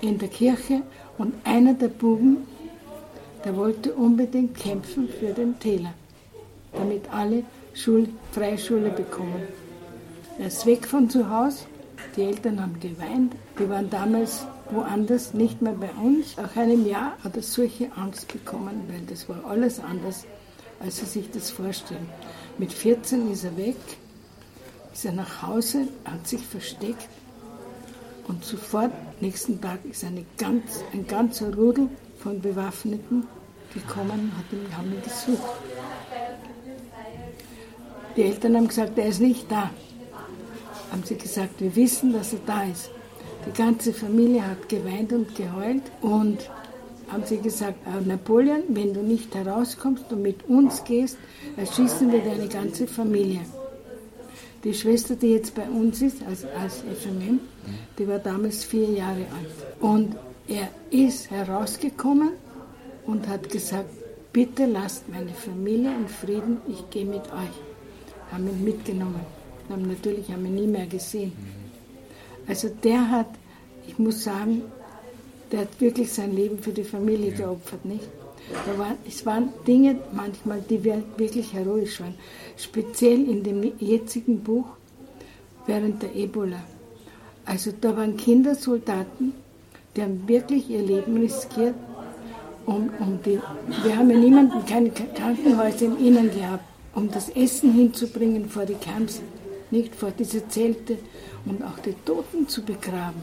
in 0.00 0.18
der 0.18 0.28
Kirche. 0.28 0.82
Und 1.18 1.34
einer 1.44 1.74
der 1.74 1.88
Buben 1.88 2.46
der 3.44 3.56
wollte 3.56 3.92
unbedingt 3.94 4.56
kämpfen 4.56 5.08
für 5.08 5.32
den 5.32 5.58
Täler, 5.58 5.94
damit 6.72 7.02
alle 7.12 7.44
Schul 7.78 8.08
Freischule 8.32 8.90
bekommen. 8.90 9.46
Er 10.36 10.48
ist 10.48 10.66
weg 10.66 10.84
von 10.84 11.08
zu 11.08 11.30
Hause, 11.30 11.66
die 12.16 12.22
Eltern 12.22 12.60
haben 12.60 12.80
geweint, 12.80 13.36
die 13.56 13.68
waren 13.68 13.88
damals 13.88 14.46
woanders, 14.70 15.32
nicht 15.32 15.62
mehr 15.62 15.74
bei 15.74 15.90
uns. 16.02 16.36
Nach 16.36 16.56
einem 16.56 16.84
Jahr 16.84 17.16
hat 17.22 17.36
er 17.36 17.42
solche 17.42 17.92
Angst 17.96 18.32
bekommen, 18.32 18.82
weil 18.88 19.02
das 19.02 19.28
war 19.28 19.44
alles 19.44 19.78
anders, 19.78 20.26
als 20.80 20.98
sie 20.98 21.06
sich 21.06 21.30
das 21.30 21.50
vorstellen. 21.50 22.08
Mit 22.58 22.72
14 22.72 23.30
ist 23.30 23.44
er 23.44 23.56
weg, 23.56 23.76
ist 24.92 25.04
er 25.04 25.12
nach 25.12 25.42
Hause, 25.42 25.86
hat 26.04 26.26
sich 26.26 26.44
versteckt 26.44 27.08
und 28.26 28.44
sofort, 28.44 28.90
nächsten 29.20 29.60
Tag, 29.60 29.84
ist 29.84 30.02
eine 30.02 30.24
ganz, 30.36 30.82
ein 30.92 31.06
ganzer 31.06 31.54
Rudel 31.54 31.88
von 32.18 32.40
Bewaffneten 32.40 33.28
gekommen 33.72 34.32
und 34.50 34.76
haben 34.76 34.92
ihn 34.92 35.02
gesucht. 35.02 35.60
Die 38.18 38.24
Eltern 38.24 38.56
haben 38.56 38.66
gesagt, 38.66 38.98
er 38.98 39.06
ist 39.06 39.20
nicht 39.20 39.48
da. 39.48 39.70
Haben 40.90 41.04
sie 41.04 41.14
gesagt, 41.14 41.60
wir 41.60 41.76
wissen, 41.76 42.12
dass 42.12 42.32
er 42.32 42.40
da 42.44 42.64
ist. 42.64 42.90
Die 43.46 43.56
ganze 43.56 43.92
Familie 43.92 44.44
hat 44.44 44.68
geweint 44.68 45.12
und 45.12 45.36
geheult 45.36 45.84
und 46.00 46.38
haben 47.12 47.22
sie 47.24 47.38
gesagt, 47.38 47.78
Napoleon, 48.04 48.64
wenn 48.70 48.92
du 48.92 49.04
nicht 49.04 49.32
herauskommst 49.36 50.10
und 50.10 50.22
mit 50.22 50.48
uns 50.48 50.82
gehst, 50.82 51.16
erschießen 51.56 52.10
wir 52.10 52.18
deine 52.18 52.48
ganze 52.48 52.88
Familie. 52.88 53.42
Die 54.64 54.74
Schwester, 54.74 55.14
die 55.14 55.34
jetzt 55.34 55.54
bei 55.54 55.70
uns 55.70 56.02
ist, 56.02 56.20
als, 56.26 56.44
als 56.60 56.78
FMM, 56.78 57.38
die 58.00 58.08
war 58.08 58.18
damals 58.18 58.64
vier 58.64 58.90
Jahre 58.90 59.26
alt. 59.38 59.80
Und 59.80 60.16
er 60.48 60.68
ist 60.90 61.30
herausgekommen 61.30 62.30
und 63.06 63.28
hat 63.28 63.48
gesagt, 63.48 63.90
bitte 64.32 64.66
lasst 64.66 65.08
meine 65.08 65.34
Familie 65.34 65.92
in 65.94 66.08
Frieden, 66.08 66.56
ich 66.66 66.90
gehe 66.90 67.06
mit 67.06 67.22
euch. 67.32 67.67
Haben 68.30 68.48
ihn 68.48 68.64
mitgenommen. 68.64 69.20
Haben 69.68 69.88
natürlich 69.88 70.30
haben 70.30 70.46
ihn 70.46 70.54
nie 70.54 70.66
mehr 70.66 70.86
gesehen. 70.86 71.32
Also 72.46 72.68
der 72.82 73.10
hat, 73.10 73.28
ich 73.86 73.98
muss 73.98 74.24
sagen, 74.24 74.62
der 75.52 75.60
hat 75.60 75.80
wirklich 75.80 76.12
sein 76.12 76.34
Leben 76.34 76.58
für 76.58 76.72
die 76.72 76.84
Familie 76.84 77.32
geopfert, 77.32 77.84
nicht? 77.84 78.08
War, 78.76 78.94
es 79.06 79.26
waren 79.26 79.50
Dinge 79.66 79.96
manchmal, 80.12 80.62
die 80.62 80.82
wirklich 80.82 81.52
heroisch 81.52 82.00
waren. 82.00 82.14
Speziell 82.56 83.28
in 83.28 83.42
dem 83.42 83.72
jetzigen 83.78 84.40
Buch 84.40 84.64
während 85.66 86.02
der 86.02 86.16
Ebola. 86.16 86.62
Also 87.44 87.72
da 87.78 87.96
waren 87.96 88.16
Kindersoldaten, 88.16 89.34
die 89.94 90.02
haben 90.02 90.26
wirklich 90.26 90.68
ihr 90.70 90.82
Leben 90.82 91.16
riskiert. 91.18 91.74
Um, 92.66 92.90
um 93.00 93.18
die, 93.24 93.40
wir 93.82 93.96
haben 93.96 94.10
ja 94.10 94.18
niemanden, 94.18 94.64
keine 94.66 94.90
Krankenhäuser 94.90 95.86
im 95.86 95.96
Innen 96.06 96.30
gehabt, 96.30 96.64
um 96.98 97.08
das 97.12 97.28
Essen 97.28 97.72
hinzubringen 97.72 98.48
vor 98.48 98.66
die 98.66 98.74
Camps, 98.74 99.22
nicht 99.70 99.94
vor 99.94 100.10
diese 100.10 100.48
Zelte 100.48 100.98
und 101.46 101.62
auch 101.62 101.78
die 101.78 101.94
Toten 102.04 102.48
zu 102.48 102.62
begraben. 102.62 103.22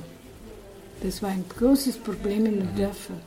Das 1.03 1.21
war 1.21 1.29
ein 1.29 1.43
großes 1.57 1.97
Problem 1.97 2.45
in 2.45 2.59
den 2.59 2.75
Dörfern, 2.77 3.19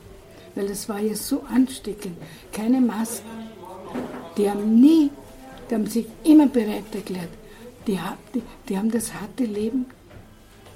weil 0.55 0.67
das 0.67 0.89
war 0.89 0.99
ja 0.99 1.13
so 1.13 1.43
ansteckend. 1.43 2.17
Keine 2.51 2.81
Masken. 2.81 3.29
Die 4.37 4.49
haben 4.49 4.79
nie, 4.81 5.11
die 5.69 5.75
haben 5.75 5.85
sich 5.85 6.07
immer 6.23 6.47
bereit 6.47 6.93
erklärt. 6.93 7.29
Die, 7.85 7.99
die, 8.33 8.41
die 8.67 8.75
haben 8.75 8.89
das 8.89 9.13
harte 9.13 9.45
Leben, 9.45 9.85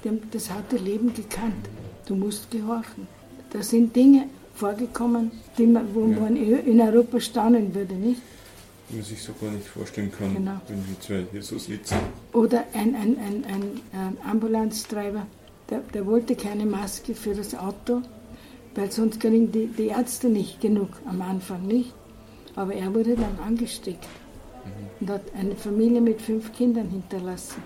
die 0.02 0.08
haben 0.08 0.22
das 0.30 0.50
harte 0.50 0.76
Leben 0.76 1.12
gekannt. 1.12 1.64
Du 2.06 2.14
musst 2.14 2.48
gehorchen. 2.50 3.08
Da 3.52 3.60
sind 3.60 3.96
Dinge 3.96 4.28
vorgekommen, 4.54 5.32
die 5.58 5.66
man, 5.66 5.92
wo 5.94 6.06
ja. 6.06 6.20
man 6.20 6.36
in 6.36 6.80
Europa 6.80 7.18
staunen 7.18 7.74
würde, 7.74 7.94
nicht? 7.94 8.20
Man 8.90 9.02
sich 9.02 9.22
so 9.22 9.32
gar 9.40 9.50
nicht 9.50 9.66
vorstellen 9.66 10.12
kann, 10.12 10.34
genau. 10.34 10.60
wenn 10.68 10.86
wir 10.88 11.00
zwei 11.00 11.24
hier 11.32 11.42
so 11.42 11.58
sitzen. 11.58 11.96
Oder 12.32 12.64
ein, 12.74 12.94
ein, 12.94 13.18
ein, 13.18 13.44
ein, 13.44 13.80
ein 13.92 14.18
Ambulanztreiber, 14.30 15.26
der, 15.70 15.80
der 15.94 16.06
wollte 16.06 16.36
keine 16.36 16.66
Maske 16.66 17.14
für 17.14 17.34
das 17.34 17.54
Auto, 17.54 18.02
weil 18.74 18.92
sonst 18.92 19.20
kriegen 19.20 19.50
die, 19.50 19.66
die 19.68 19.86
Ärzte 19.86 20.28
nicht 20.28 20.60
genug 20.60 20.90
am 21.06 21.22
Anfang, 21.22 21.66
nicht? 21.66 21.94
Aber 22.56 22.74
er 22.74 22.94
wurde 22.94 23.16
dann 23.16 23.38
angesteckt. 23.44 24.06
und 25.00 25.10
hat 25.10 25.22
eine 25.34 25.56
Familie 25.56 26.00
mit 26.00 26.20
fünf 26.20 26.52
Kindern 26.52 26.88
hinterlassen. 26.90 27.62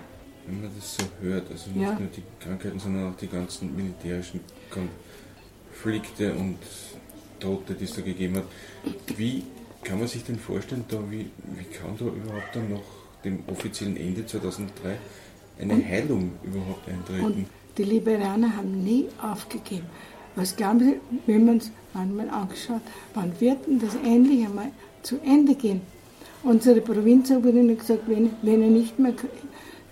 Wenn 0.47 0.61
man 0.61 0.71
das 0.75 0.95
so 0.95 1.03
hört, 1.21 1.51
also 1.51 1.69
nicht 1.71 1.81
Ja. 1.81 1.99
nur 1.99 2.07
die 2.09 2.23
Krankheiten, 2.39 2.79
sondern 2.79 3.11
auch 3.13 3.17
die 3.17 3.27
ganzen 3.27 3.75
militärischen 3.75 4.39
Konflikte 4.71 6.33
und 6.33 6.57
Tote, 7.39 7.73
die 7.73 7.85
es 7.85 7.93
da 7.93 8.01
gegeben 8.01 8.37
hat, 8.37 8.45
wie 9.17 9.43
kann 9.83 9.99
man 9.99 10.07
sich 10.07 10.23
denn 10.23 10.37
vorstellen, 10.37 10.85
da, 10.87 10.97
wie, 11.09 11.29
wie 11.55 11.63
kann 11.65 11.95
da 11.97 12.05
überhaupt 12.05 12.55
dann 12.55 12.71
nach 12.71 12.79
dem 13.23 13.43
offiziellen 13.47 13.97
Ende 13.97 14.25
2003 14.25 14.97
eine 15.59 15.85
Heilung 15.85 16.31
überhaupt 16.43 16.87
eintreten? 16.87 17.25
Und 17.25 17.45
die 17.77 17.83
Liberaner 17.83 18.55
haben 18.55 18.83
nie 18.83 19.07
aufgegeben. 19.21 19.85
Was 20.35 20.55
glauben 20.55 20.79
Sie, 20.79 20.99
wenn 21.25 21.45
man 21.45 21.57
es 21.57 21.71
manchmal 21.93 22.29
angeschaut, 22.29 22.81
wann 23.13 23.31
wird 23.39 23.65
denn 23.67 23.79
das 23.79 23.95
endlich 23.95 24.45
einmal 24.45 24.71
zu 25.03 25.17
Ende 25.25 25.55
gehen? 25.55 25.81
Unsere 26.43 26.81
Provinzoberin 26.81 27.69
hat 27.71 27.79
gesagt, 27.79 28.03
wenn, 28.07 28.31
wenn 28.41 28.61
ihr 28.61 28.69
nicht 28.69 28.99
mehr 28.99 29.13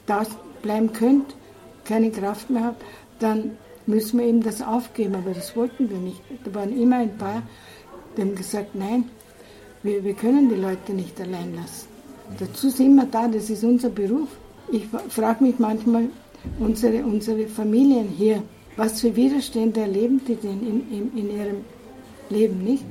da 0.06 0.26
bleiben 0.62 0.94
könnt, 0.94 1.36
keine 1.84 2.12
Kraft 2.12 2.50
mehr 2.50 2.66
habt, 2.66 2.84
dann 3.20 3.58
müssen 3.86 4.20
wir 4.20 4.28
eben 4.28 4.44
das 4.44 4.62
aufgeben. 4.62 5.16
Aber 5.16 5.34
das 5.34 5.56
wollten 5.56 5.90
wir 5.90 5.98
nicht. 5.98 6.22
Da 6.46 6.54
waren 6.54 6.78
immer 6.80 6.98
ein 6.98 7.18
paar, 7.18 7.44
die 8.16 8.22
haben 8.22 8.36
gesagt, 8.36 8.76
nein, 8.76 9.06
wir, 9.84 10.03
wir 10.03 10.13
können 10.13 10.49
die 10.49 10.55
Leute 10.55 10.93
nicht 10.93 11.19
allein 11.21 11.55
lassen. 11.55 11.88
Dazu 12.39 12.69
sind 12.69 12.95
wir 12.95 13.05
da, 13.05 13.28
das 13.28 13.49
ist 13.49 13.63
unser 13.63 13.89
Beruf. 13.89 14.28
Ich 14.71 14.86
frage 15.09 15.43
mich 15.43 15.59
manchmal, 15.59 16.09
unsere, 16.59 17.03
unsere 17.03 17.47
Familien 17.47 18.09
hier, 18.09 18.43
was 18.75 19.01
für 19.01 19.15
Widerstände 19.15 19.82
erleben 19.82 20.21
die 20.28 20.36
denn 20.36 20.61
in, 20.61 20.91
in, 20.91 21.17
in 21.17 21.38
ihrem 21.38 21.65
Leben 22.30 22.63
nicht? 22.63 22.86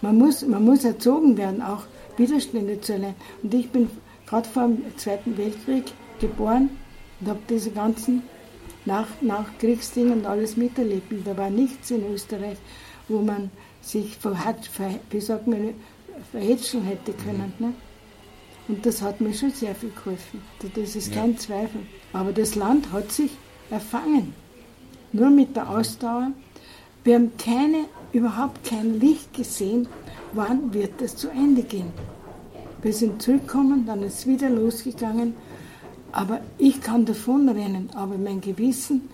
Man 0.00 0.18
muss, 0.18 0.44
man 0.46 0.64
muss 0.64 0.84
erzogen 0.84 1.36
werden, 1.36 1.62
auch 1.62 1.84
Widerstände 2.16 2.80
zu 2.80 2.94
erlernen. 2.94 3.16
Und 3.42 3.54
ich 3.54 3.70
bin 3.70 3.88
gerade 4.26 4.48
vor 4.48 4.64
dem 4.64 4.82
Zweiten 4.96 5.36
Weltkrieg 5.38 5.84
geboren 6.20 6.70
und 7.20 7.28
habe 7.28 7.40
diese 7.48 7.70
ganzen 7.70 8.22
Nach 8.84 9.06
Nachkriegsdinge 9.20 10.12
und 10.12 10.26
alles 10.26 10.56
miterlebt. 10.56 11.12
Und 11.12 11.24
da 11.24 11.36
war 11.36 11.50
nichts 11.50 11.92
in 11.92 12.04
Österreich, 12.12 12.58
wo 13.08 13.20
man 13.20 13.50
sich 13.82 14.16
verhat, 14.16 14.64
ver, 14.66 14.94
wie 15.10 15.20
sagt 15.20 15.46
man, 15.46 15.74
verhätscheln 16.30 16.84
hätte 16.84 17.12
können. 17.12 17.52
Ne? 17.58 17.74
Und 18.68 18.86
das 18.86 19.02
hat 19.02 19.20
mir 19.20 19.34
schon 19.34 19.50
sehr 19.50 19.74
viel 19.74 19.90
geholfen. 19.90 20.40
Das 20.74 20.96
ist 20.96 21.14
Ja. 21.14 21.20
kein 21.22 21.36
Zweifel. 21.36 21.80
Aber 22.12 22.32
das 22.32 22.54
Land 22.54 22.92
hat 22.92 23.10
sich 23.12 23.32
erfangen. 23.70 24.34
Nur 25.12 25.30
mit 25.30 25.56
der 25.56 25.68
Ausdauer. 25.68 26.30
Wir 27.04 27.16
haben 27.16 27.32
keine, 27.36 27.86
überhaupt 28.12 28.64
kein 28.64 29.00
Licht 29.00 29.34
gesehen, 29.34 29.88
wann 30.32 30.72
wird 30.72 31.00
das 31.00 31.16
zu 31.16 31.28
Ende 31.28 31.62
gehen. 31.62 31.90
Wir 32.80 32.92
sind 32.92 33.20
zurückgekommen, 33.20 33.84
dann 33.86 34.02
ist 34.02 34.20
es 34.20 34.26
wieder 34.26 34.48
losgegangen. 34.48 35.34
Aber 36.12 36.40
ich 36.58 36.80
kann 36.80 37.04
davonrennen, 37.04 37.90
aber 37.94 38.16
mein 38.18 38.40
Gewissen, 38.40 39.08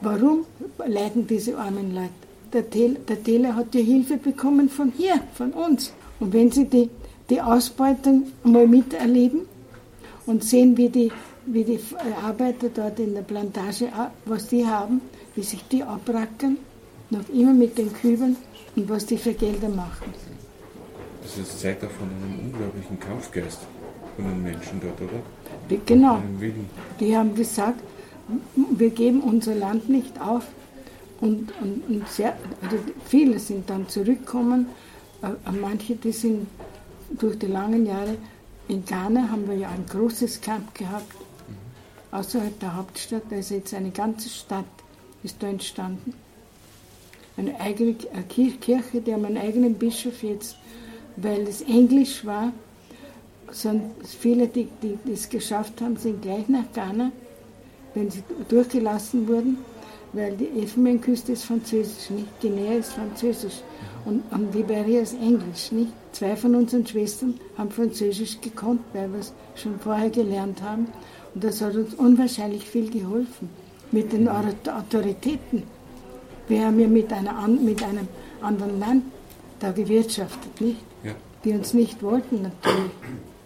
warum 0.00 0.44
leiden 0.86 1.26
diese 1.26 1.56
armen 1.56 1.94
Leute? 1.94 2.23
Der, 2.54 2.70
Tel, 2.70 2.94
der 3.08 3.22
Taylor 3.22 3.56
hat 3.56 3.74
ja 3.74 3.80
Hilfe 3.80 4.16
bekommen 4.16 4.68
von 4.68 4.92
hier, 4.96 5.16
von 5.34 5.50
uns. 5.52 5.92
Und 6.20 6.32
wenn 6.32 6.50
Sie 6.52 6.66
die, 6.66 6.88
die 7.28 7.40
Ausbeutung 7.40 8.16
mal 8.44 8.66
miterleben 8.68 9.40
und 10.26 10.44
sehen, 10.44 10.76
wie 10.76 10.88
die, 10.88 11.10
wie 11.46 11.64
die 11.64 11.80
Arbeiter 12.22 12.68
dort 12.72 12.98
in 13.00 13.12
der 13.14 13.22
Plantage, 13.22 13.86
a- 13.92 14.12
was 14.24 14.46
die 14.46 14.64
haben, 14.64 15.00
wie 15.34 15.42
sich 15.42 15.62
die 15.72 15.82
abrackern, 15.82 16.56
noch 17.10 17.28
immer 17.28 17.52
mit 17.52 17.76
den 17.76 17.92
Kübeln 17.92 18.36
und 18.76 18.88
was 18.88 19.04
die 19.06 19.18
für 19.18 19.34
Gelder 19.34 19.68
machen. 19.68 20.14
Das 21.22 21.36
ist 21.36 21.60
zeigt 21.60 21.82
auch 21.84 21.90
von 21.90 22.08
einem 22.08 22.38
unglaublichen 22.52 23.00
Kampfgeist 23.00 23.60
von 24.14 24.24
den 24.26 24.42
Menschen 24.44 24.80
dort, 24.80 25.00
oder? 25.00 25.20
Die, 25.68 25.80
genau. 25.84 26.22
Die 27.00 27.16
haben 27.16 27.34
gesagt, 27.34 27.80
wir 28.78 28.90
geben 28.90 29.20
unser 29.22 29.54
Land 29.56 29.88
nicht 29.88 30.20
auf. 30.20 30.44
Und, 31.24 31.52
und, 31.62 31.82
und 31.88 32.08
sehr, 32.08 32.36
also 32.62 32.76
viele 33.06 33.38
sind 33.38 33.70
dann 33.70 33.88
zurückgekommen. 33.88 34.66
Äh, 35.22 35.52
Manche, 35.52 35.96
die 35.96 36.12
sind 36.12 36.46
durch 37.18 37.38
die 37.38 37.46
langen 37.46 37.86
Jahre 37.86 38.16
in 38.68 38.84
Ghana, 38.84 39.30
haben 39.30 39.48
wir 39.48 39.56
ja 39.56 39.68
ein 39.70 39.86
großes 39.88 40.40
Camp 40.42 40.74
gehabt, 40.74 41.14
außerhalb 42.10 42.60
der 42.60 42.76
Hauptstadt. 42.76 43.22
Da 43.30 43.36
ist 43.36 43.50
jetzt 43.50 43.72
eine 43.72 43.90
ganze 43.90 44.28
Stadt 44.28 44.64
ist 45.22 45.42
da 45.42 45.48
entstanden. 45.48 46.12
Eine 47.38 47.58
eigene 47.58 47.92
äh, 47.92 48.22
Kir- 48.28 48.58
Kirche, 48.60 49.00
die 49.00 49.14
haben 49.14 49.24
einen 49.24 49.38
eigenen 49.38 49.74
Bischof 49.74 50.22
jetzt, 50.22 50.56
weil 51.16 51.48
es 51.48 51.62
Englisch 51.62 52.24
war 52.26 52.52
sind 53.50 53.82
viele, 54.04 54.48
die, 54.48 54.68
die 54.82 55.12
es 55.12 55.28
geschafft 55.28 55.80
haben, 55.80 55.96
sind 55.96 56.20
gleich 56.22 56.48
nach 56.48 56.70
Ghana, 56.74 57.12
wenn 57.94 58.10
sie 58.10 58.22
durchgelassen 58.48 59.28
wurden, 59.28 59.58
weil 60.14 60.36
die 60.36 60.48
Elfenbeinküste 60.60 61.32
ist 61.32 61.44
französisch, 61.44 62.10
nicht? 62.10 62.40
Guinea 62.40 62.74
ist 62.78 62.92
französisch 62.92 63.60
und, 64.04 64.22
und 64.30 64.54
Liberia 64.54 65.00
ist 65.02 65.14
englisch, 65.14 65.72
nicht? 65.72 65.92
Zwei 66.12 66.36
von 66.36 66.54
unseren 66.54 66.86
Schwestern 66.86 67.34
haben 67.58 67.70
französisch 67.70 68.40
gekonnt, 68.40 68.80
weil 68.92 69.12
wir 69.12 69.20
es 69.20 69.32
schon 69.56 69.78
vorher 69.80 70.10
gelernt 70.10 70.62
haben 70.62 70.86
und 71.34 71.42
das 71.44 71.60
hat 71.60 71.74
uns 71.74 71.94
unwahrscheinlich 71.94 72.64
viel 72.68 72.90
geholfen 72.90 73.48
mit 73.90 74.12
den 74.12 74.28
Autor- 74.28 74.78
Autoritäten. 74.78 75.62
Wir 76.48 76.66
haben 76.66 76.78
ja 76.78 76.86
mit, 76.88 77.12
einer, 77.12 77.46
mit 77.48 77.82
einem 77.82 78.06
anderen 78.40 78.78
Land 78.78 79.04
da 79.60 79.72
gewirtschaftet, 79.72 80.60
nicht? 80.60 80.78
Ja. 81.02 81.12
die 81.44 81.52
uns 81.52 81.74
nicht 81.74 82.02
wollten 82.02 82.42
natürlich. 82.42 82.90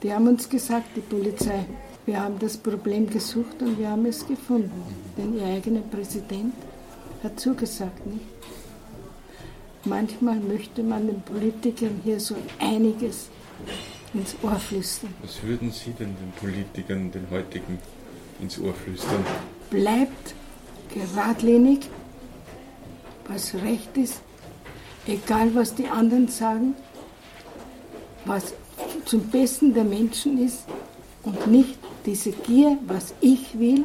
Die 0.03 0.12
haben 0.12 0.29
uns 0.29 0.49
gesagt, 0.49 0.97
die 0.97 1.01
Polizei, 1.01 1.64
wir 2.09 2.22
haben 2.22 2.38
das 2.38 2.56
Problem 2.56 3.09
gesucht 3.09 3.61
und 3.61 3.78
wir 3.78 3.90
haben 3.90 4.06
es 4.06 4.26
gefunden. 4.26 4.82
Denn 5.16 5.38
ihr 5.38 5.44
eigener 5.44 5.82
Präsident 5.82 6.54
hat 7.22 7.38
zugesagt, 7.38 8.06
nicht? 8.06 8.24
Manchmal 9.84 10.40
möchte 10.40 10.82
man 10.82 11.06
den 11.06 11.20
Politikern 11.20 12.00
hier 12.02 12.18
so 12.18 12.34
einiges 12.59 13.28
ins 14.14 14.34
Ohr 14.42 14.56
flüstern. 14.56 15.12
Was 15.22 15.42
würden 15.42 15.70
Sie 15.70 15.90
denn 15.90 16.16
den 16.16 16.32
Politikern, 16.40 17.12
den 17.12 17.28
heutigen, 17.30 17.78
ins 18.40 18.59
Ohr 18.59 18.72
flüstern? 18.72 19.24
Bleibt 19.70 20.34
geradlinig, 20.94 21.80
was 23.28 23.54
recht 23.54 23.94
ist, 23.98 24.22
egal 25.06 25.54
was 25.54 25.74
die 25.74 25.88
anderen 25.88 26.28
sagen, 26.28 26.74
was 28.24 28.54
zum 29.04 29.20
Besten 29.28 29.74
der 29.74 29.84
Menschen 29.84 30.42
ist 30.42 30.64
und 31.22 31.46
nicht 31.48 31.78
diese 32.07 32.30
Gier, 32.30 32.78
was 32.86 33.14
ich 33.20 33.59
will 33.59 33.84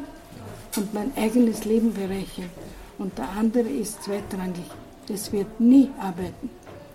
und 0.75 0.93
mein 0.93 1.11
eigenes 1.17 1.65
Leben 1.65 1.93
bereichern. 1.93 2.49
Und 2.97 3.17
der 3.17 3.29
andere 3.29 3.67
ist 3.67 4.03
zweitrangig. 4.03 4.65
Das 5.07 5.31
wird 5.31 5.59
nie 5.59 5.89
arbeiten. 5.99 6.49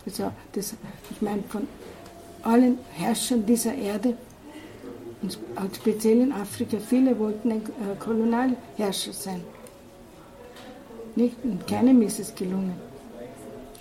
Also 0.07 0.31
das, 0.53 0.75
ich 1.11 1.21
meine, 1.21 1.43
von 1.49 1.69
allen 2.43 2.79
Herrschern 2.95 3.45
dieser 3.45 3.75
Erde, 3.75 4.17
und 5.21 5.77
speziell 5.77 6.21
in 6.21 6.33
Afrika, 6.33 6.79
viele 6.79 7.19
wollten 7.19 7.51
ein 7.51 7.63
äh, 7.63 7.97
Kolonialherrscher 7.99 9.13
sein. 9.13 9.43
Nicht? 11.17 11.37
Und 11.43 11.67
keinem 11.67 12.01
ist 12.03 12.21
es 12.21 12.35
gelungen. 12.35 12.75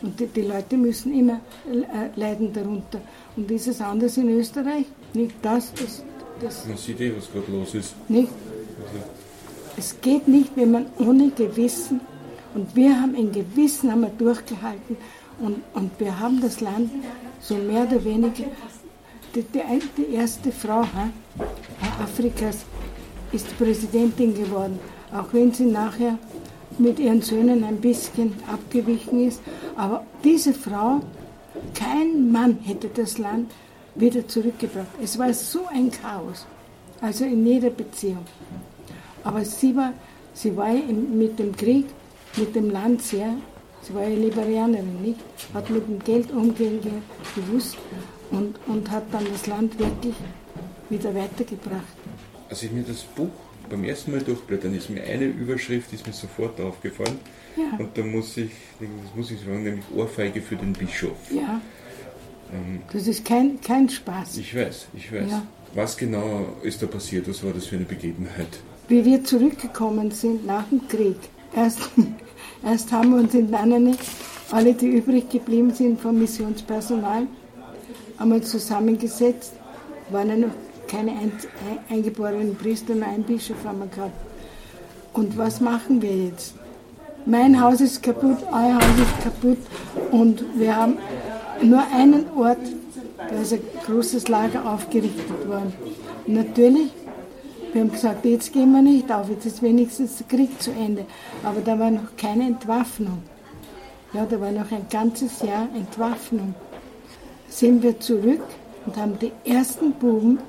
Und 0.02 0.20
die, 0.20 0.28
die 0.28 0.42
Leute 0.42 0.78
müssen 0.78 1.14
immer 1.14 1.40
äh, 1.68 2.20
leiden 2.20 2.52
darunter. 2.54 3.00
Und 3.36 3.50
ist 3.52 3.68
es 3.68 3.82
anders 3.82 4.18
in 4.18 4.30
Österreich? 4.30 4.86
Nicht 5.14 5.36
das, 5.42 5.72
das, 5.74 6.04
das 6.42 6.66
Man 6.68 6.78
sieht 6.78 7.00
eh, 7.02 7.14
was 7.16 7.32
gerade 7.32 7.52
los 7.52 7.74
ist. 7.74 7.94
nicht. 8.10 8.30
Also, 8.82 9.04
Es 9.78 9.96
geht 10.02 10.28
nicht, 10.28 10.52
wenn 10.56 10.72
man 10.72 10.86
ohne 11.00 11.30
Gewissen, 11.32 12.02
und 12.56 12.76
wir 12.76 13.00
haben 13.00 13.16
ein 13.16 13.32
Gewissen 13.32 13.92
haben 13.92 14.02
wir 14.02 14.10
durchgehalten 14.10 14.98
und, 15.40 15.62
und 15.74 15.92
wir 16.00 16.20
haben 16.20 16.42
das 16.42 16.62
Land 16.62 16.90
so 17.40 17.56
mehr 17.56 17.84
oder 17.84 18.04
weniger, 18.04 18.46
die, 19.36 19.44
die, 19.44 19.62
die 19.98 20.14
erste 20.16 20.52
Frau 20.52 20.82
hä, 20.84 21.12
Afrikas 22.02 22.66
ist 23.32 23.56
Präsidentin 23.60 24.34
geworden, 24.34 24.80
auch 25.14 25.32
wenn 25.34 25.54
sie 25.54 25.66
nachher 25.66 26.18
mit 26.80 26.98
ihren 27.00 27.22
Söhnen 27.22 27.64
ein 27.64 27.78
bisschen 27.78 28.34
abgewichen 28.52 29.28
ist. 29.28 29.42
Aber 29.76 30.06
diese 30.24 30.54
Frau, 30.54 31.02
kein 31.76 32.32
Mann 32.32 32.58
hätte 32.64 32.90
das 32.94 33.18
Land 33.18 33.52
wieder 33.98 34.28
zurückgebracht. 34.28 34.88
Es 35.04 35.18
war 35.18 35.34
so 35.34 35.66
ein 35.68 35.92
Chaos, 35.92 36.46
also 37.02 37.26
in 37.26 37.46
jeder 37.46 37.70
Beziehung. 37.70 38.26
Aber 39.24 39.44
sie 39.44 39.76
war, 39.76 39.94
sie 40.34 40.56
war 40.56 40.74
mit 40.74 41.38
dem 41.40 41.56
Krieg, 41.56 41.86
mit 42.38 42.56
dem 42.56 42.70
Land 42.70 43.02
sehr, 43.02 43.34
sie 43.82 43.94
war 43.94 44.04
ja 44.08 44.16
Liberianerin, 44.16 45.02
nicht? 45.02 45.20
Hat 45.54 45.70
mit 45.70 45.88
dem 45.88 46.00
Geld 46.00 46.32
umgehen 46.32 46.80
ge- 46.82 46.92
gewusst 47.36 47.78
und, 48.32 48.56
und 48.68 48.90
hat 48.92 49.04
dann 49.12 49.26
das 49.32 49.48
Land 49.48 49.78
wirklich 49.80 50.16
wieder 50.90 51.14
weitergebracht. 51.14 51.84
als 52.50 52.64
ich 52.64 52.72
mir 52.72 52.84
das 52.84 53.02
Buch 53.04 53.30
beim 53.70 53.84
ersten 53.84 54.12
Mal 54.12 54.22
durchblättern, 54.22 54.74
ist 54.74 54.90
mir 54.90 55.04
eine 55.04 55.26
Überschrift 55.26 55.92
ist 55.92 56.08
mir 56.08 56.14
sofort 56.14 56.62
aufgefallen. 56.62 57.20
Ja. 57.58 57.78
Und 57.80 57.98
da 57.98 58.04
muss 58.04 58.38
ich, 58.38 58.52
das 58.80 58.88
muss 59.16 59.32
ich 59.32 59.40
sagen, 59.42 59.64
nämlich 59.64 59.84
Ohrfeige 59.94 60.42
für 60.42 60.56
den 60.56 60.72
Bischof. 60.72 61.18
Ja, 61.32 61.60
Das 62.94 63.08
ist 63.08 63.26
kein, 63.26 63.60
kein 63.62 63.90
Spaß. 63.90 64.38
Ich 64.38 64.56
weiß, 64.56 64.88
ich 64.96 65.12
weiß. 65.12 65.30
Ja. 65.30 65.44
Was 65.74 65.98
genau 65.98 66.48
ist 66.64 66.82
da 66.82 66.88
passiert? 66.88 67.28
Was 67.30 67.44
war 67.44 67.52
das 67.54 67.66
für 67.66 67.76
eine 67.76 67.86
Begebenheit? 67.86 68.60
Wie 68.88 69.04
wir 69.04 69.24
zurückgekommen 69.24 70.12
sind 70.12 70.46
nach 70.46 70.64
dem 70.70 70.88
Krieg, 70.88 71.18
erst, 71.56 71.80
erst 72.64 72.92
haben 72.92 73.12
wir 73.12 73.20
uns 73.20 73.34
in 73.34 73.52
Lannene, 73.52 73.98
alle, 74.52 74.74
die 74.74 74.88
übrig 74.88 75.30
geblieben 75.30 75.74
sind 75.74 76.00
vom 76.00 76.18
Missionspersonal, 76.20 77.28
einmal 78.18 78.42
zusammengesetzt, 78.42 79.54
waren 80.10 80.30
ja 80.30 80.36
noch 80.38 80.54
keine 80.88 81.12
ein, 81.12 81.32
eingeborenen 81.90 82.56
Priester, 82.56 82.96
nur 82.96 83.08
ein 83.08 83.24
Bischof 83.24 83.58
haben 83.66 83.80
wir 83.80 83.88
gehabt. 83.88 84.14
Und 85.14 85.38
was 85.38 85.60
machen 85.60 86.02
wir 86.02 86.16
jetzt? 86.16 86.54
Mein 87.26 87.60
Haus 87.60 87.82
ist 87.82 88.02
kaputt, 88.02 88.38
euer 88.50 88.76
Haus 88.76 89.00
ist 89.02 89.24
kaputt 89.24 89.58
und 90.12 90.46
wir 90.58 90.74
haben 90.74 90.98
nur 91.64 91.84
einen 91.94 92.26
Ort, 92.36 92.58
da 93.18 93.42
ist 93.42 93.54
ein 93.54 93.62
großes 93.86 94.28
Lager 94.28 94.66
aufgerichtet 94.72 95.48
worden. 95.48 95.74
Natürlich, 96.26 96.92
wir 97.74 97.82
haben 97.82 97.92
gesagt, 97.92 98.26
jetzt 98.26 98.54
gehen 98.54 98.72
wir 98.72 98.82
nicht 98.82 99.12
auf, 99.12 99.30
jetzt 99.30 99.46
ist 99.46 99.62
wenigstens 99.62 100.18
der 100.18 100.28
Krieg 100.28 100.62
zu 100.62 100.72
Ende. 100.72 101.06
Aber 101.44 101.62
da 101.62 101.78
war 101.80 101.92
noch 101.92 102.16
keine 102.18 102.46
Entwaffnung. 102.46 103.24
Ja, 104.14 104.26
da 104.26 104.40
war 104.40 104.52
noch 104.52 104.72
ein 104.72 104.88
ganzes 104.90 105.42
Jahr 105.42 105.68
Entwaffnung. 105.76 106.56
Sind 107.50 107.84
wir 107.84 108.00
zurück 108.00 108.42
und 108.86 108.98
haben 108.98 109.18
die 109.20 109.32
ersten 109.44 109.92
Buben, 109.92 110.40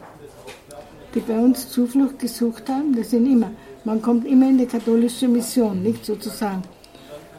die 1.15 1.21
bei 1.21 1.39
uns 1.39 1.69
Zuflucht 1.69 2.19
gesucht 2.19 2.69
haben, 2.69 2.95
das 2.95 3.11
sind 3.11 3.27
immer, 3.27 3.51
man 3.85 4.03
kommt 4.03 4.27
immer 4.27 4.49
in 4.49 4.59
die 4.59 4.67
katholische 4.67 5.27
Mission, 5.27 5.83
nicht 5.83 6.05
sozusagen. 6.05 6.63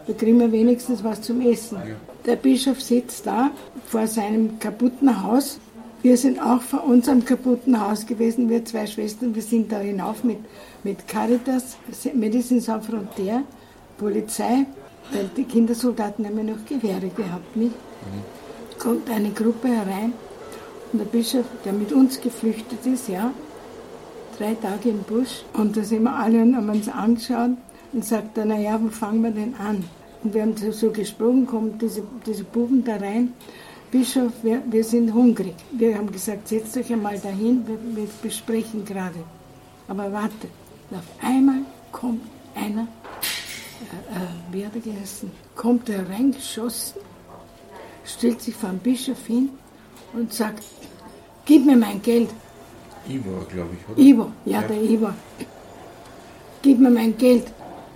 Da 0.08 0.14
kriegen 0.14 0.40
wir 0.40 0.52
wenigstens 0.52 1.04
was 1.04 1.22
zum 1.22 1.42
Essen. 1.42 1.78
Der 2.26 2.36
Bischof 2.36 2.82
sitzt 2.82 3.26
da 3.26 3.52
vor 3.86 4.08
seinem 4.08 4.60
kaputten 4.60 5.24
Haus. 5.24 5.60
Wir 6.02 6.18
sind 6.18 6.42
auch 6.42 6.62
vor 6.62 6.86
unserem 6.86 7.26
kaputten 7.26 7.80
Haus 7.80 8.06
gewesen, 8.06 8.50
wir 8.50 8.64
zwei 8.66 8.88
Schwestern. 8.88 9.36
Wir 9.36 9.42
sind 9.42 9.72
da 9.72 9.80
hinauf 9.80 10.24
mit, 10.24 10.38
mit 10.84 11.08
Caritas, 11.08 11.78
Medicine 12.14 12.62
Sans 12.62 12.86
Frontières, 12.86 13.42
Polizei, 13.98 14.66
weil 15.12 15.30
die 15.36 15.44
Kindersoldaten 15.44 16.26
haben 16.26 16.38
ja 16.38 16.44
noch 16.56 16.66
Gewehre 16.66 17.10
gehabt. 17.10 17.56
Nicht? 17.56 17.72
Mhm. 17.74 18.80
Kommt 18.80 19.10
eine 19.10 19.32
Gruppe 19.32 19.68
herein 19.68 20.14
und 20.92 21.00
der 21.00 21.06
Bischof, 21.06 21.46
der 21.66 21.74
mit 21.74 21.92
uns 21.92 22.20
geflüchtet 22.22 22.86
ist, 22.86 23.10
ja, 23.10 23.32
drei 24.38 24.56
Tage 24.56 24.90
im 24.90 25.04
Busch. 25.04 25.44
Und 25.54 25.76
da 25.76 25.84
sind 25.84 26.04
wir 26.04 26.14
alle 26.14 26.42
und 26.42 26.56
haben 26.56 26.70
uns 26.70 26.88
angeschaut 26.88 27.58
und 27.92 28.06
sagt 28.06 28.38
er, 28.38 28.46
naja, 28.46 28.80
wo 28.82 28.90
fangen 28.90 29.22
wir 29.22 29.32
denn 29.32 29.56
an? 29.56 29.84
Und 30.24 30.34
wir 30.34 30.42
haben 30.42 30.56
so 30.56 30.92
gesprochen, 30.92 31.48
kommen 31.48 31.78
diese, 31.80 32.04
diese 32.26 32.44
Buben 32.44 32.84
da 32.84 32.98
rein. 32.98 33.34
Bischof, 33.92 34.32
wir, 34.44 34.62
wir 34.70 34.84
sind 34.84 35.14
hungrig. 35.14 35.56
Wir 35.72 35.98
haben 35.98 36.12
gesagt, 36.12 36.48
setzt 36.48 36.78
euch 36.78 36.92
einmal 36.92 37.18
dahin, 37.20 37.66
wir, 37.66 37.78
wir 37.96 38.08
besprechen 38.22 38.86
gerade. 38.86 39.20
Aber 39.88 40.12
warte, 40.12 40.48
auf 40.92 41.08
einmal 41.22 41.62
kommt 41.92 42.22
einer, 42.54 42.82
äh, 42.82 44.16
äh, 44.16 44.54
wie 44.54 44.66
hat 44.66 44.76
er 44.76 44.82
geheißen, 44.82 45.32
kommt 45.56 45.90
er 45.90 46.08
reingeschossen, 46.08 47.02
stellt 48.06 48.42
sich 48.42 48.56
vor 48.56 48.70
den 48.70 48.80
Bischof 48.80 49.26
hin 49.26 49.50
und 50.14 50.34
sagt, 50.34 50.64
gib 51.46 51.66
mir 51.66 51.78
mein 51.78 52.02
Geld. 52.02 52.30
Ivor, 53.08 53.46
glaube 53.46 53.70
ich, 53.74 53.90
oder? 53.90 54.00
Ivor, 54.00 54.32
ja, 54.46 54.62
ja, 54.62 54.68
der 54.68 54.84
Ivor. 54.84 55.16
Gib 56.62 56.80
mir 56.80 56.92
mein 56.92 57.18
Geld. 57.18 57.48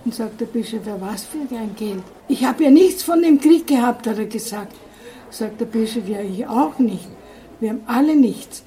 Und 0.04 0.14
sagt 0.14 0.40
der 0.40 0.46
Bischof, 0.46 0.86
ja, 0.86 1.00
was 1.00 1.24
für 1.24 1.38
ein 1.38 1.74
Geld? 1.76 2.02
Ich 2.28 2.44
habe 2.44 2.64
ja 2.64 2.70
nichts 2.70 3.02
von 3.02 3.22
dem 3.22 3.40
Krieg 3.40 3.66
gehabt, 3.66 4.06
hat 4.06 4.18
er 4.18 4.26
gesagt. 4.26 4.74
Sagt 5.30 5.60
der 5.60 5.66
Bischof, 5.66 6.06
ja, 6.06 6.20
ich 6.20 6.46
auch 6.46 6.78
nicht. 6.78 7.08
Wir 7.60 7.70
haben 7.70 7.82
alle 7.86 8.14
nichts. 8.14 8.62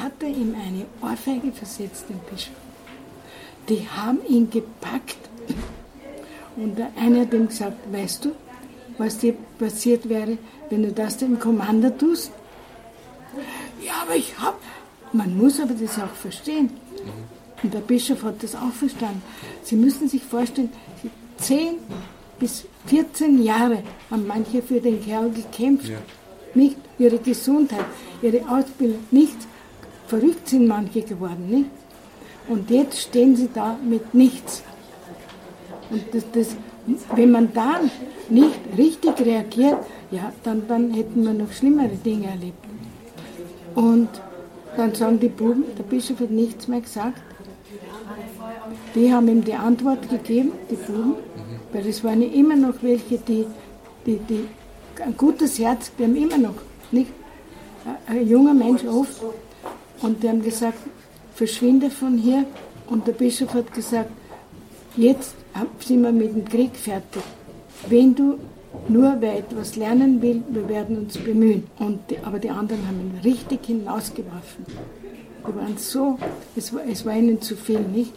Hat 0.00 0.12
er 0.20 0.28
ihm 0.28 0.54
eine 0.54 0.86
Ohrfeige 1.02 1.52
versetzt, 1.52 2.06
den 2.08 2.20
Bischof. 2.30 2.54
Die 3.68 3.86
haben 3.94 4.20
ihn 4.28 4.48
gepackt. 4.48 5.18
Und 6.56 6.78
der 6.78 6.90
eine 7.00 7.20
hat 7.20 7.32
ihm 7.34 7.48
gesagt, 7.48 7.76
weißt 7.92 8.24
du, 8.24 8.32
was 8.96 9.18
dir 9.18 9.34
passiert 9.58 10.08
wäre, 10.08 10.38
wenn 10.70 10.82
du 10.82 10.92
das 10.92 11.18
dem 11.18 11.38
Kommander 11.38 11.96
tust? 11.96 12.32
Ja, 13.84 13.92
aber 14.02 14.16
ich 14.16 14.38
habe. 14.38 14.56
Man 15.12 15.36
muss 15.36 15.60
aber 15.60 15.74
das 15.74 15.98
auch 15.98 16.14
verstehen. 16.14 16.70
Und 17.62 17.74
der 17.74 17.80
Bischof 17.80 18.22
hat 18.22 18.42
das 18.42 18.54
auch 18.54 18.72
verstanden. 18.72 19.22
Sie 19.62 19.76
müssen 19.76 20.08
sich 20.08 20.22
vorstellen, 20.22 20.70
10 21.38 21.76
bis 22.38 22.66
14 22.86 23.42
Jahre 23.42 23.82
haben 24.10 24.26
manche 24.26 24.62
für 24.62 24.80
den 24.80 25.04
Kerl 25.04 25.30
gekämpft. 25.30 25.88
Ja. 25.88 25.98
Nicht 26.54 26.76
ihre 26.98 27.18
Gesundheit, 27.18 27.84
ihre 28.22 28.48
Ausbildung, 28.48 29.00
nicht 29.10 29.36
verrückt 30.06 30.48
sind 30.48 30.66
manche 30.66 31.02
geworden. 31.02 31.46
Nicht? 31.48 31.70
Und 32.48 32.70
jetzt 32.70 33.00
stehen 33.00 33.36
sie 33.36 33.48
da 33.52 33.76
mit 33.86 34.14
nichts. 34.14 34.62
Und 35.90 36.02
das, 36.12 36.24
das, 36.32 36.56
wenn 37.14 37.30
man 37.30 37.52
dann 37.52 37.90
nicht 38.30 38.58
richtig 38.76 39.20
reagiert, 39.20 39.78
ja, 40.10 40.32
dann, 40.42 40.66
dann 40.66 40.92
hätten 40.92 41.24
wir 41.24 41.34
noch 41.34 41.52
schlimmere 41.52 41.96
Dinge 41.96 42.28
erlebt. 42.28 42.64
Und 43.74 44.08
dann 44.76 44.94
sagen 44.94 45.20
die 45.20 45.28
Buben, 45.28 45.64
der 45.76 45.82
Bischof 45.82 46.20
hat 46.20 46.30
nichts 46.30 46.68
mehr 46.68 46.80
gesagt. 46.80 47.20
Die 48.94 49.12
haben 49.12 49.28
ihm 49.28 49.44
die 49.44 49.54
Antwort 49.54 50.08
gegeben, 50.08 50.52
die 50.70 50.76
Buben, 50.76 51.14
weil 51.72 51.86
es 51.86 52.02
waren 52.04 52.22
immer 52.22 52.56
noch 52.56 52.74
welche, 52.82 53.18
die, 53.18 53.46
die, 54.06 54.18
die 54.28 54.46
ein 55.04 55.16
gutes 55.16 55.58
Herz, 55.58 55.92
die 55.98 56.04
haben 56.04 56.16
immer 56.16 56.38
noch, 56.38 56.54
nicht? 56.90 57.12
Ein 58.06 58.26
junger 58.26 58.54
Mensch 58.54 58.84
oft, 58.84 59.22
und 60.02 60.22
die 60.22 60.28
haben 60.28 60.42
gesagt, 60.42 60.78
verschwinde 61.34 61.90
von 61.90 62.16
hier. 62.16 62.44
Und 62.88 63.06
der 63.06 63.12
Bischof 63.12 63.52
hat 63.54 63.72
gesagt, 63.72 64.10
jetzt 64.96 65.34
sind 65.80 66.02
wir 66.02 66.12
mit 66.12 66.34
dem 66.34 66.44
Krieg 66.44 66.76
fertig. 66.76 67.22
Wenn 67.88 68.14
du 68.14 68.38
nur 68.88 69.16
wer 69.20 69.38
etwas 69.38 69.76
lernen 69.76 70.20
will, 70.22 70.42
wir 70.48 70.68
werden 70.68 70.98
uns 70.98 71.16
bemühen. 71.18 71.64
Und 71.78 71.98
die, 72.10 72.18
aber 72.22 72.38
die 72.38 72.50
anderen 72.50 72.86
haben 72.86 73.00
ihn 73.00 73.20
richtig 73.24 73.66
hinausgeworfen. 73.66 74.66
Die 75.48 75.56
waren 75.56 75.78
so, 75.78 76.18
es 76.56 76.72
war, 76.74 76.82
es 76.86 77.06
war 77.06 77.14
ihnen 77.14 77.40
zu 77.40 77.56
viel, 77.56 77.80
nicht? 77.80 78.12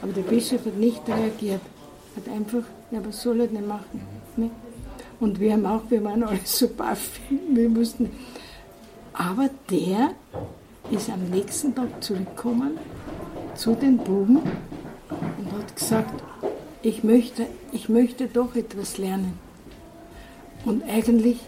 Aber 0.00 0.12
der 0.12 0.22
Bischof 0.22 0.64
hat 0.64 0.76
nicht 0.76 1.06
reagiert. 1.08 1.60
Hat 2.16 2.32
einfach, 2.32 2.62
ja, 2.90 3.04
was 3.04 3.22
soll 3.22 3.40
er 3.40 3.46
denn 3.46 3.66
machen? 3.66 4.00
Nicht? 4.36 4.52
Und 5.20 5.38
wir 5.40 5.52
haben 5.52 5.66
auch, 5.66 5.82
wir 5.88 6.02
waren 6.04 6.22
alle 6.22 6.40
so 6.44 6.68
baff, 6.68 7.20
wir 7.48 7.68
mussten. 7.68 8.10
Aber 9.12 9.50
der 9.70 10.10
ist 10.90 11.10
am 11.10 11.24
nächsten 11.30 11.74
Tag 11.74 12.02
zurückgekommen 12.02 12.78
zu 13.54 13.74
den 13.74 13.98
Buben 13.98 14.38
und 14.38 15.52
hat 15.52 15.74
gesagt, 15.74 16.22
ich 16.82 17.02
möchte, 17.02 17.46
ich 17.72 17.88
möchte 17.88 18.28
doch 18.28 18.54
etwas 18.54 18.98
lernen. 18.98 19.38
Und 20.64 20.84
eigentlich 20.84 21.38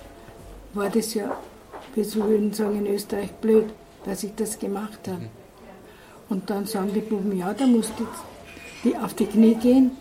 war 0.74 0.88
das 0.90 1.14
ja, 1.14 1.36
wir 1.94 2.14
würden 2.14 2.52
sagen 2.52 2.84
in 2.84 2.94
Österreich, 2.94 3.32
blöd, 3.34 3.66
dass 4.05 4.22
ich 4.22 4.34
das 4.34 4.59
gemacht 4.59 5.01
habe. 5.07 5.28
Und 6.28 6.51
dann 6.51 6.66
sagen 6.66 6.90
die 6.94 7.01
Buben, 7.01 7.36
ja, 7.36 7.55
da 7.55 7.66
musst 7.66 7.92
du 7.99 8.07
die 8.84 8.96
auf 8.96 9.14
die 9.14 9.26
Knie 9.26 9.55
gehen 9.55 9.92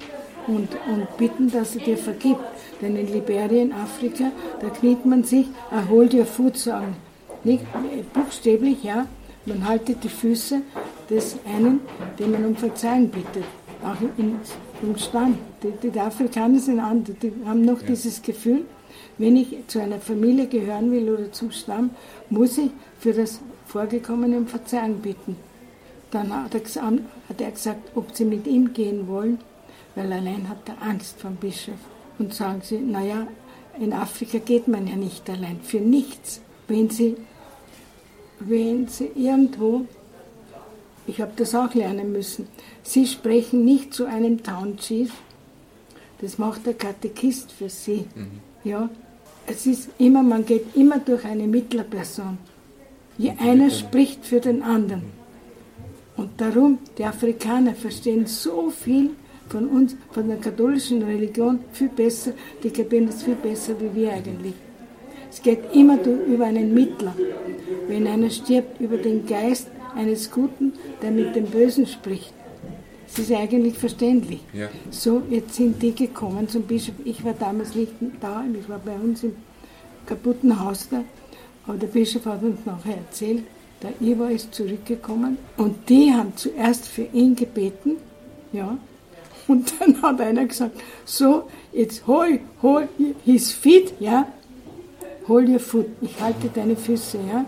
und, 0.47 0.69
und 0.87 1.17
bitten, 1.17 1.49
dass 1.49 1.75
er 1.75 1.81
dir 1.81 1.97
vergibt. 1.97 2.41
Denn 2.81 2.95
in 2.95 3.11
Liberia, 3.11 3.61
in 3.61 3.73
Afrika, 3.73 4.31
da 4.59 4.69
kniet 4.69 5.05
man 5.05 5.23
sich, 5.23 5.47
erholt 5.71 6.13
ihr 6.13 6.25
Fuß 6.25 6.63
sagen. 6.65 6.95
Nicht 7.43 7.65
buchstäblich, 8.13 8.83
ja. 8.83 9.07
Man 9.45 9.65
haltet 9.65 10.03
die 10.03 10.09
Füße 10.09 10.61
des 11.09 11.37
einen, 11.45 11.79
den 12.19 12.31
man 12.31 12.45
um 12.45 12.55
Verzeihung 12.55 13.09
bittet. 13.09 13.45
Auch 13.83 14.01
in, 14.17 14.35
im 14.81 14.97
Stamm. 14.97 15.37
Die, 15.63 15.89
die 15.89 15.99
Afrikaner 15.99 16.59
sind 16.59 16.79
andere, 16.79 17.13
die 17.13 17.31
haben 17.45 17.61
noch 17.61 17.81
ja. 17.81 17.87
dieses 17.87 18.21
Gefühl, 18.21 18.65
wenn 19.17 19.37
ich 19.37 19.55
zu 19.67 19.81
einer 19.81 19.99
Familie 19.99 20.47
gehören 20.47 20.91
will 20.91 21.09
oder 21.09 21.31
zum 21.31 21.51
Stamm, 21.51 21.91
muss 22.29 22.57
ich 22.57 22.71
für 22.99 23.13
das 23.13 23.39
Vorgekommene 23.67 24.37
um 24.37 24.47
Verzeihung 24.47 24.99
bitten. 25.01 25.35
Dann 26.11 26.33
hat 26.33 26.53
er, 26.53 26.61
gesagt, 26.61 26.99
hat 27.27 27.41
er 27.41 27.51
gesagt, 27.51 27.91
ob 27.95 28.15
sie 28.15 28.25
mit 28.25 28.47
ihm 28.47 28.73
gehen 28.73 29.07
wollen, 29.07 29.39
weil 29.95 30.11
allein 30.11 30.47
hat 30.47 30.67
er 30.67 30.81
Angst 30.81 31.19
vom 31.19 31.35
Bischof. 31.35 31.75
Und 32.17 32.33
sagen 32.33 32.61
sie, 32.63 32.79
naja, 32.79 33.27
in 33.79 33.93
Afrika 33.93 34.39
geht 34.39 34.67
man 34.67 34.87
ja 34.87 34.95
nicht 34.95 35.29
allein, 35.29 35.59
für 35.61 35.79
nichts. 35.81 36.41
Wenn 36.67 36.89
sie, 36.89 37.17
wenn 38.39 38.87
sie 38.87 39.11
irgendwo, 39.15 39.85
ich 41.05 41.21
habe 41.21 41.33
das 41.35 41.53
auch 41.53 41.73
lernen 41.73 42.11
müssen, 42.11 42.47
sie 42.83 43.05
sprechen 43.05 43.65
nicht 43.65 43.93
zu 43.93 44.05
einem 44.05 44.41
Town 44.41 44.77
Chief, 44.77 45.11
das 46.21 46.37
macht 46.37 46.65
der 46.65 46.73
Katechist 46.73 47.51
für 47.51 47.69
sie. 47.69 48.05
Mhm. 48.15 48.39
Ja, 48.63 48.89
es 49.45 49.65
ist 49.65 49.89
immer, 49.97 50.23
man 50.23 50.45
geht 50.45 50.75
immer 50.75 50.99
durch 50.99 51.23
eine 51.25 51.47
Mittlerperson. 51.47 52.37
Je 53.17 53.31
einer 53.39 53.69
spricht 53.69 54.25
für 54.25 54.39
den 54.39 54.61
anderen. 54.61 55.03
Und 56.15 56.29
darum, 56.37 56.79
die 56.97 57.05
Afrikaner 57.05 57.73
verstehen 57.73 58.25
so 58.25 58.69
viel 58.69 59.11
von 59.49 59.67
uns, 59.67 59.95
von 60.11 60.27
der 60.27 60.37
katholischen 60.37 61.01
Religion 61.03 61.59
viel 61.71 61.89
besser, 61.89 62.33
die 62.63 62.69
kapieren 62.69 63.07
es 63.07 63.23
viel 63.23 63.35
besser 63.35 63.73
wie 63.79 63.93
wir 63.99 64.13
eigentlich. 64.13 64.53
Es 65.29 65.41
geht 65.41 65.59
immer 65.73 65.99
über 66.03 66.45
einen 66.45 66.73
Mittler. 66.73 67.15
Wenn 67.87 68.07
einer 68.07 68.29
stirbt, 68.29 68.79
über 68.81 68.97
den 68.97 69.25
Geist 69.25 69.67
eines 69.95 70.31
Guten, 70.31 70.73
der 71.01 71.11
mit 71.11 71.35
dem 71.35 71.45
Bösen 71.45 71.85
spricht. 71.85 72.33
Das 73.07 73.19
ist 73.19 73.31
eigentlich 73.31 73.77
verständlich. 73.77 74.41
Ja. 74.53 74.69
So, 74.91 75.21
jetzt 75.29 75.55
sind 75.55 75.81
die 75.81 75.93
gekommen 75.95 76.47
zum 76.49 76.63
Bischof. 76.63 76.95
Ich 77.05 77.23
war 77.23 77.33
damals 77.33 77.73
nicht 77.73 77.93
da, 78.19 78.43
ich 78.53 78.67
war 78.67 78.79
bei 78.79 78.95
uns 78.95 79.23
im 79.23 79.35
kaputten 80.05 80.59
Haus 80.63 80.87
da. 80.89 81.03
Aber 81.67 81.77
der 81.77 81.87
Bischof 81.87 82.25
hat 82.25 82.41
uns 82.43 82.65
nachher 82.65 82.95
erzählt, 82.95 83.43
der 83.83 83.91
Ivo 84.01 84.25
ist 84.25 84.55
zurückgekommen 84.55 85.37
und 85.57 85.89
die 85.89 86.11
haben 86.13 86.33
zuerst 86.35 86.87
für 86.87 87.03
ihn 87.13 87.35
gebeten, 87.35 87.97
ja. 88.51 88.77
Und 89.47 89.73
dann 89.79 90.01
hat 90.01 90.19
einer 90.19 90.45
gesagt, 90.45 90.79
so, 91.05 91.47
jetzt 91.71 92.07
hol, 92.07 92.39
hol 92.61 92.87
his 93.23 93.51
feet, 93.51 93.93
ja. 93.99 94.27
Hol 95.27 95.47
your 95.47 95.59
foot, 95.59 95.87
ich 96.01 96.19
halte 96.19 96.49
deine 96.53 96.75
Füße, 96.75 97.19
ja. 97.31 97.45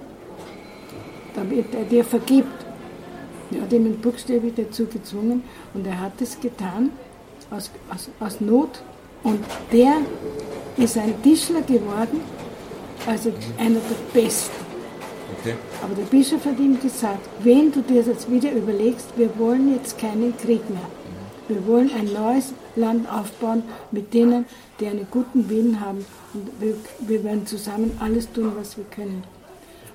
Damit 1.33 1.73
er 1.73 1.85
dir 1.85 2.03
vergibt. 2.03 2.65
Er 3.51 3.61
hat 3.61 3.73
ihn 3.73 3.99
buchstäblich 3.99 4.53
dazu 4.55 4.85
gezwungen 4.85 5.43
und 5.73 5.87
er 5.87 5.99
hat 5.99 6.21
es 6.21 6.39
getan 6.39 6.91
aus, 7.49 7.71
aus, 7.89 8.09
aus 8.19 8.41
Not. 8.41 8.81
Und 9.23 9.43
der 9.71 9.97
ist 10.77 10.97
ein 10.97 11.21
Tischler 11.23 11.61
geworden, 11.61 12.21
also 13.07 13.31
einer 13.57 13.79
der 13.79 14.21
Besten. 14.21 14.55
Okay. 15.39 15.55
Aber 15.81 15.95
der 15.95 16.03
Bischof 16.03 16.43
hat 16.45 16.59
ihm 16.59 16.79
gesagt, 16.79 17.27
wenn 17.43 17.71
du 17.71 17.81
dir 17.81 18.03
das 18.03 18.29
wieder 18.29 18.51
überlegst, 18.51 19.09
wir 19.15 19.29
wollen 19.37 19.73
jetzt 19.73 19.97
keinen 19.97 20.35
Krieg 20.37 20.67
mehr. 20.69 20.89
Wir 21.47 21.65
wollen 21.65 21.89
ein 21.97 22.11
neues 22.13 22.53
Land 22.75 23.11
aufbauen 23.11 23.63
mit 23.91 24.13
denen, 24.13 24.45
die 24.79 24.87
einen 24.87 25.07
guten 25.09 25.49
Willen 25.49 25.79
haben. 25.79 26.05
Und 26.33 26.49
wir, 26.59 26.75
wir 26.99 27.23
werden 27.23 27.45
zusammen 27.47 27.97
alles 27.99 28.31
tun, 28.31 28.51
was 28.55 28.77
wir 28.77 28.85
können. 28.85 29.23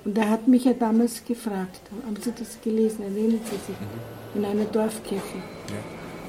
Und 0.03 0.17
er 0.17 0.29
hat 0.29 0.47
mich 0.47 0.65
ja 0.65 0.73
damals 0.73 1.23
gefragt, 1.25 1.81
haben 2.05 2.15
Sie 2.21 2.31
das 2.37 2.59
gelesen, 2.61 3.03
erinnern 3.03 3.39
Sie 3.45 3.51
sich, 3.51 3.75
in 4.35 4.45
einer 4.45 4.65
Dorfkirche. 4.65 5.37
Ja. 5.69 5.75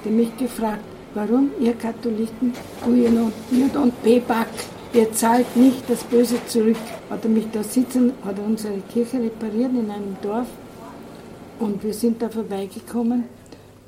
Der 0.04 0.12
mich 0.12 0.34
gefragt, 0.36 0.84
warum 1.14 1.50
ihr 1.60 1.74
Katholiken, 1.74 2.52
you, 2.86 3.08
don't, 3.08 3.32
you 3.50 3.66
don't 3.66 3.92
pay 4.02 4.20
back, 4.20 4.48
ihr 4.96 5.12
zahlt 5.12 5.56
nicht 5.56 5.88
das 5.88 6.04
Böse 6.04 6.36
zurück. 6.46 6.76
Hat 7.10 7.22
er 7.22 7.30
mich 7.30 7.46
da 7.52 7.62
sitzen, 7.62 8.12
hat 8.24 8.38
er 8.38 8.44
unsere 8.44 8.78
Kirche 8.92 9.18
repariert 9.20 9.72
in 9.72 9.90
einem 9.90 10.16
Dorf 10.22 10.48
und 11.58 11.82
wir 11.84 11.92
sind 11.92 12.22
da 12.22 12.28
vorbeigekommen 12.30 13.24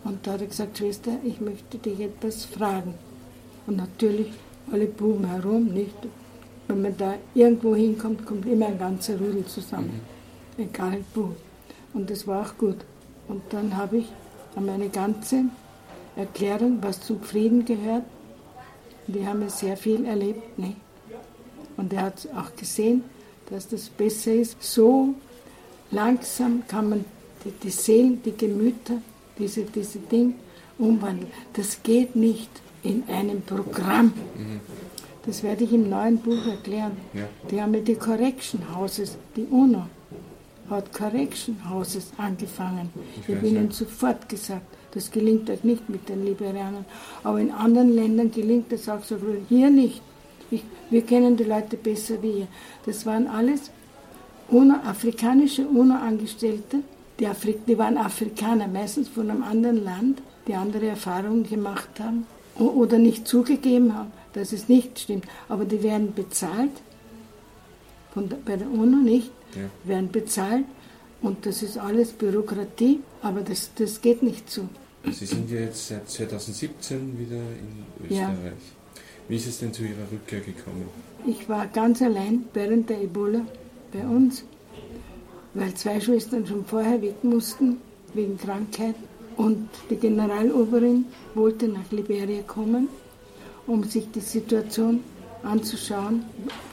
und 0.05 0.27
da 0.27 0.33
hat 0.33 0.43
er 0.43 0.47
gesagt, 0.47 0.79
Schwester, 0.79 1.13
ich 1.25 1.41
möchte 1.41 1.79
dich 1.79 2.01
etwas 2.01 2.45
fragen. 2.45 2.95
Und 3.67 3.77
natürlich 3.77 4.29
alle 4.71 4.87
Buben 4.87 5.27
herum, 5.27 5.67
nicht? 5.67 5.97
Wenn 6.67 6.83
man 6.83 6.97
da 6.97 7.15
irgendwo 7.35 7.75
hinkommt, 7.75 8.27
kommt 8.27 8.47
immer 8.47 8.67
ein 8.67 8.79
ganzer 8.79 9.19
Rudel 9.19 9.45
zusammen. 9.47 10.01
Egal 10.59 11.01
wo. 11.15 11.31
Und 11.95 12.11
das 12.11 12.27
war 12.27 12.43
auch 12.43 12.59
gut. 12.59 12.77
Und 13.29 13.43
dann 13.51 13.77
habe 13.77 13.99
ich 13.99 14.07
meine 14.59 14.89
ganze 14.89 15.45
Erklärung, 16.17 16.79
was 16.83 17.01
zum 17.01 17.21
Frieden 17.23 17.65
gehört, 17.65 18.05
die 19.07 19.27
haben 19.27 19.41
ja 19.43 19.49
sehr 19.49 19.77
viel 19.77 20.05
erlebt. 20.05 20.59
Ne? 20.59 20.75
Und 21.79 21.95
er 21.95 22.03
hat 22.03 22.29
auch 22.37 22.55
gesehen, 22.55 23.05
dass 23.49 23.67
das 23.69 23.89
besser 23.89 24.35
ist. 24.35 24.63
So 24.63 25.15
langsam 25.91 26.65
kann 26.69 26.91
man 26.91 27.05
die, 27.45 27.53
die 27.63 27.71
Seelen, 27.71 28.23
die 28.23 28.37
Gemüter, 28.37 29.01
diese, 29.39 29.63
diese 29.63 30.01
Dinge 30.01 30.35
umwandeln. 30.77 31.31
Das 31.55 31.83
geht 31.83 32.15
nicht 32.15 32.51
in 32.83 33.05
einem 33.09 33.41
Programm. 33.41 34.13
Das 35.25 35.43
werde 35.43 35.65
ich 35.65 35.73
im 35.73 35.89
neuen 35.89 36.19
Buch 36.19 36.47
erklären. 36.47 36.93
Ja. 37.15 37.29
Die 37.51 37.61
haben 37.61 37.71
mit 37.71 37.89
die 37.89 37.95
Correction 37.97 38.61
Houses, 38.77 39.17
die 39.37 39.45
UNO 39.45 39.85
hat 40.71 40.93
Correction 40.93 41.57
Houses 41.69 42.13
angefangen. 42.19 42.91
Ich, 43.21 43.35
habe 43.35 43.47
ihnen 43.47 43.69
ja. 43.69 43.73
sofort 43.73 44.29
gesagt, 44.29 44.67
das 44.93 45.11
gelingt 45.11 45.49
euch 45.51 45.65
nicht 45.65 45.89
mit 45.89 46.09
den 46.09 46.25
Liberianern. 46.25 46.85
Aber 47.25 47.41
in 47.41 47.51
anderen 47.51 47.95
Ländern 47.95 48.31
gelingt 48.31 48.71
das 48.73 48.89
auch 48.89 49.03
so 49.03 49.17
früh. 49.19 49.39
Hier 49.49 49.71
nicht. 49.71 50.03
Ich, 50.51 50.63
wir 50.91 51.03
kennen 51.03 51.37
die 51.37 51.45
Leute 51.45 51.77
besser 51.77 52.23
wie 52.23 52.41
ihr. 52.41 52.47
Das 52.87 53.05
waren 53.07 53.27
alles 53.27 53.71
UNO, 54.49 54.75
afrikanische 54.85 55.67
UNO-Angestellte. 55.67 56.79
Die, 57.19 57.27
Afri 57.27 57.57
die 57.67 57.77
waren 57.77 57.99
Afrikaner, 57.99 58.69
meistens 58.69 59.09
von 59.09 59.31
einem 59.31 59.43
anderen 59.43 59.85
Land, 59.85 60.23
die 60.47 60.55
andere 60.55 60.87
Erfahrungen 60.89 61.43
gemacht 61.49 61.91
haben 61.99 62.27
oder 62.59 62.99
nicht 62.99 63.27
zugegeben 63.29 63.95
haben, 63.95 64.13
dass 64.33 64.53
es 64.53 64.69
nicht 64.69 64.99
stimmt. 65.01 65.25
Aber 65.49 65.65
die 65.65 65.83
werden 65.83 66.15
bezahlt, 66.15 66.71
von 68.15 68.29
der, 68.29 68.39
bei 68.45 68.57
der 68.57 68.71
UNO 68.71 68.97
nicht, 68.99 69.31
Ja. 69.55 69.63
werden 69.85 70.11
bezahlt 70.11 70.65
und 71.23 71.45
das 71.47 71.63
ist 71.63 71.79
alles 71.79 72.13
Bürokratie, 72.13 73.01
aber 73.23 73.41
das, 73.41 73.71
das 73.75 74.01
geht 74.01 74.23
nicht 74.23 74.51
so. 74.51 74.69
Sie 75.11 75.27
sind 75.27 75.51
ja 75.51 75.61
jetzt 75.61 75.89
seit 75.89 76.09
2017 76.09 77.19
wieder 77.19 77.37
in 77.37 78.15
Ja. 78.17 78.31
Wie 79.29 79.37
ist 79.37 79.47
es 79.47 79.59
denn 79.59 79.75
zu 79.75 79.83
Ihrer 79.83 80.11
Rückkehr 80.11 80.41
gekommen? 80.41 80.89
Ich 81.27 81.49
war 81.49 81.67
ganz 81.67 82.01
allein 82.01 82.47
während 82.55 82.89
der 82.89 83.03
Ebola 83.03 83.43
bei 83.93 84.01
uns, 84.07 84.45
weil 85.53 85.75
zwei 85.75 86.01
Schwestern 86.01 86.47
schon 86.47 86.65
vorher 86.65 87.03
weg 87.03 87.23
mussten 87.23 87.77
wegen 88.15 88.39
Krankheit. 88.39 88.95
Und 89.37 89.69
die 89.91 89.97
Generaloberin 89.97 91.05
wollte 91.35 91.69
nach 91.69 91.91
Liberia 91.91 92.43
kommen, 92.43 92.89
um 93.67 93.85
sich 93.85 94.11
die 94.11 94.21
Situation 94.21 95.05
anzuschauen. 95.43 96.25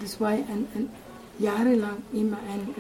Das 0.02 0.20
war 0.22 0.30
ein, 0.30 0.66
ein, 0.74 0.90
jahrelang 1.38 1.98
immer 2.14 2.38
ein, 2.38 2.74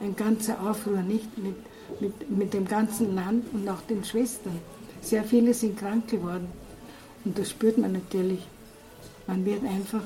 ein 0.00 0.16
ganzer 0.16 0.58
Aufruhr, 0.62 1.02
nicht 1.02 1.36
mit, 1.36 1.54
mit, 2.00 2.30
mit 2.30 2.54
dem 2.54 2.66
ganzen 2.66 3.14
Land 3.14 3.44
und 3.52 3.68
auch 3.68 3.82
den 3.82 4.02
Schwestern. 4.04 4.58
Sehr 5.02 5.22
viele 5.22 5.52
sind 5.52 5.78
krank 5.78 6.08
geworden. 6.08 6.48
Und 7.24 7.38
das 7.38 7.50
spürt 7.50 7.78
man 7.78 7.92
natürlich. 7.92 8.40
Man 9.32 9.46
wird 9.46 9.64
einfach 9.64 10.02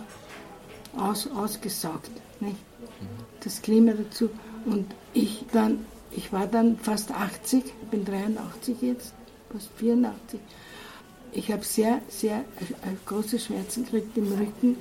aus, 0.96 1.28
ausgesaugt. 1.34 2.12
Nicht? 2.38 2.58
Das 3.42 3.60
Klima 3.60 3.92
dazu. 3.92 4.30
Und 4.66 4.86
ich 5.14 5.44
dann, 5.52 5.84
ich 6.12 6.32
war 6.32 6.46
dann 6.46 6.78
fast 6.78 7.10
80, 7.10 7.64
bin 7.90 8.04
83 8.04 8.82
jetzt, 8.82 9.14
fast 9.50 9.68
84. 9.78 10.38
Ich 11.32 11.50
habe 11.50 11.64
sehr, 11.64 12.02
sehr 12.08 12.36
äh, 12.36 12.94
große 13.04 13.40
Schmerzen 13.40 13.84
gekriegt 13.84 14.16
im 14.16 14.28
Rücken 14.28 14.76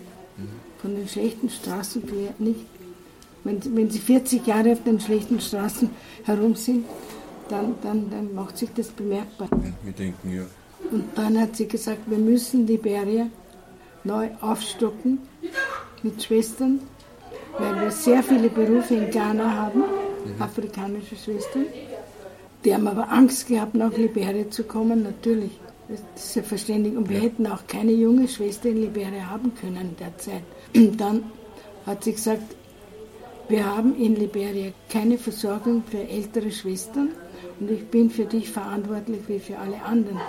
von 0.77 0.95
den 0.95 1.07
schlechten 1.07 1.49
Straßen. 1.49 2.03
Nicht, 2.37 2.59
wenn, 3.43 3.75
wenn 3.75 3.89
Sie 3.89 3.99
40 3.99 4.45
Jahre 4.45 4.73
auf 4.73 4.83
den 4.83 4.99
schlechten 4.99 5.41
Straßen 5.41 5.89
herum 6.23 6.53
sind, 6.53 6.85
dann, 7.49 7.73
dann, 7.81 8.11
dann 8.11 8.35
macht 8.35 8.59
sich 8.59 8.69
das 8.75 8.89
bemerkbar. 8.89 9.49
Wir 9.83 9.93
denken 9.93 10.35
ja, 10.35 10.43
Und 10.91 11.05
dann 11.15 11.39
hat 11.39 11.55
sie 11.55 11.67
gesagt, 11.67 12.01
wir 12.05 12.19
müssen 12.19 12.67
Liberia 12.67 13.27
neu 14.06 14.30
aufstocken 14.41 15.20
mit 16.03 16.24
Schwestern, 16.24 16.80
weil 17.58 17.82
wir 17.82 17.91
sehr 17.91 18.24
viele 18.24 18.49
Berufe 18.49 18.95
in 18.95 19.12
Ghana 19.12 19.51
haben, 19.51 19.84
afrikanische 20.39 21.16
Schwestern. 21.16 21.66
Die 22.64 22.74
haben 22.74 22.88
aber 22.88 23.12
Angst 23.12 23.47
gehabt, 23.47 23.76
nach 23.76 23.95
Liberia 23.95 24.49
zu 24.49 24.64
kommen, 24.64 25.03
natürlich. 25.03 25.51
Das 25.88 26.01
ist 26.16 26.36
ja 26.36 26.41
verständlich. 26.41 26.95
Und 26.97 27.10
wir 27.10 27.20
hätten 27.20 27.45
auch 27.45 27.68
keine 27.68 27.91
junge 27.91 28.28
Schwester 28.28 28.70
in 28.70 28.82
Liberia 28.82 29.30
haben 29.30 29.53
können 29.53 29.78
in 29.78 29.97
der 29.97 30.18
Zeit. 30.18 30.43
Und 30.76 30.99
dann 31.01 31.24
hat 31.86 32.03
sie 32.03 32.14
gesagt, 32.14 32.56
wir 33.47 33.64
haben 33.64 33.95
in 34.01 34.16
Liberia 34.16 34.72
keine 34.89 35.20
Versorgung 35.20 35.84
für 35.89 35.99
ältere 35.99 36.51
Schwestern 36.51 37.10
und 37.60 37.70
ich 37.70 37.86
bin 37.86 38.10
für 38.10 38.26
dich 38.26 38.49
verantwortlich 38.49 39.22
wie 39.28 39.39
für 39.39 39.60
alle 39.60 39.82
anderen. 39.84 40.20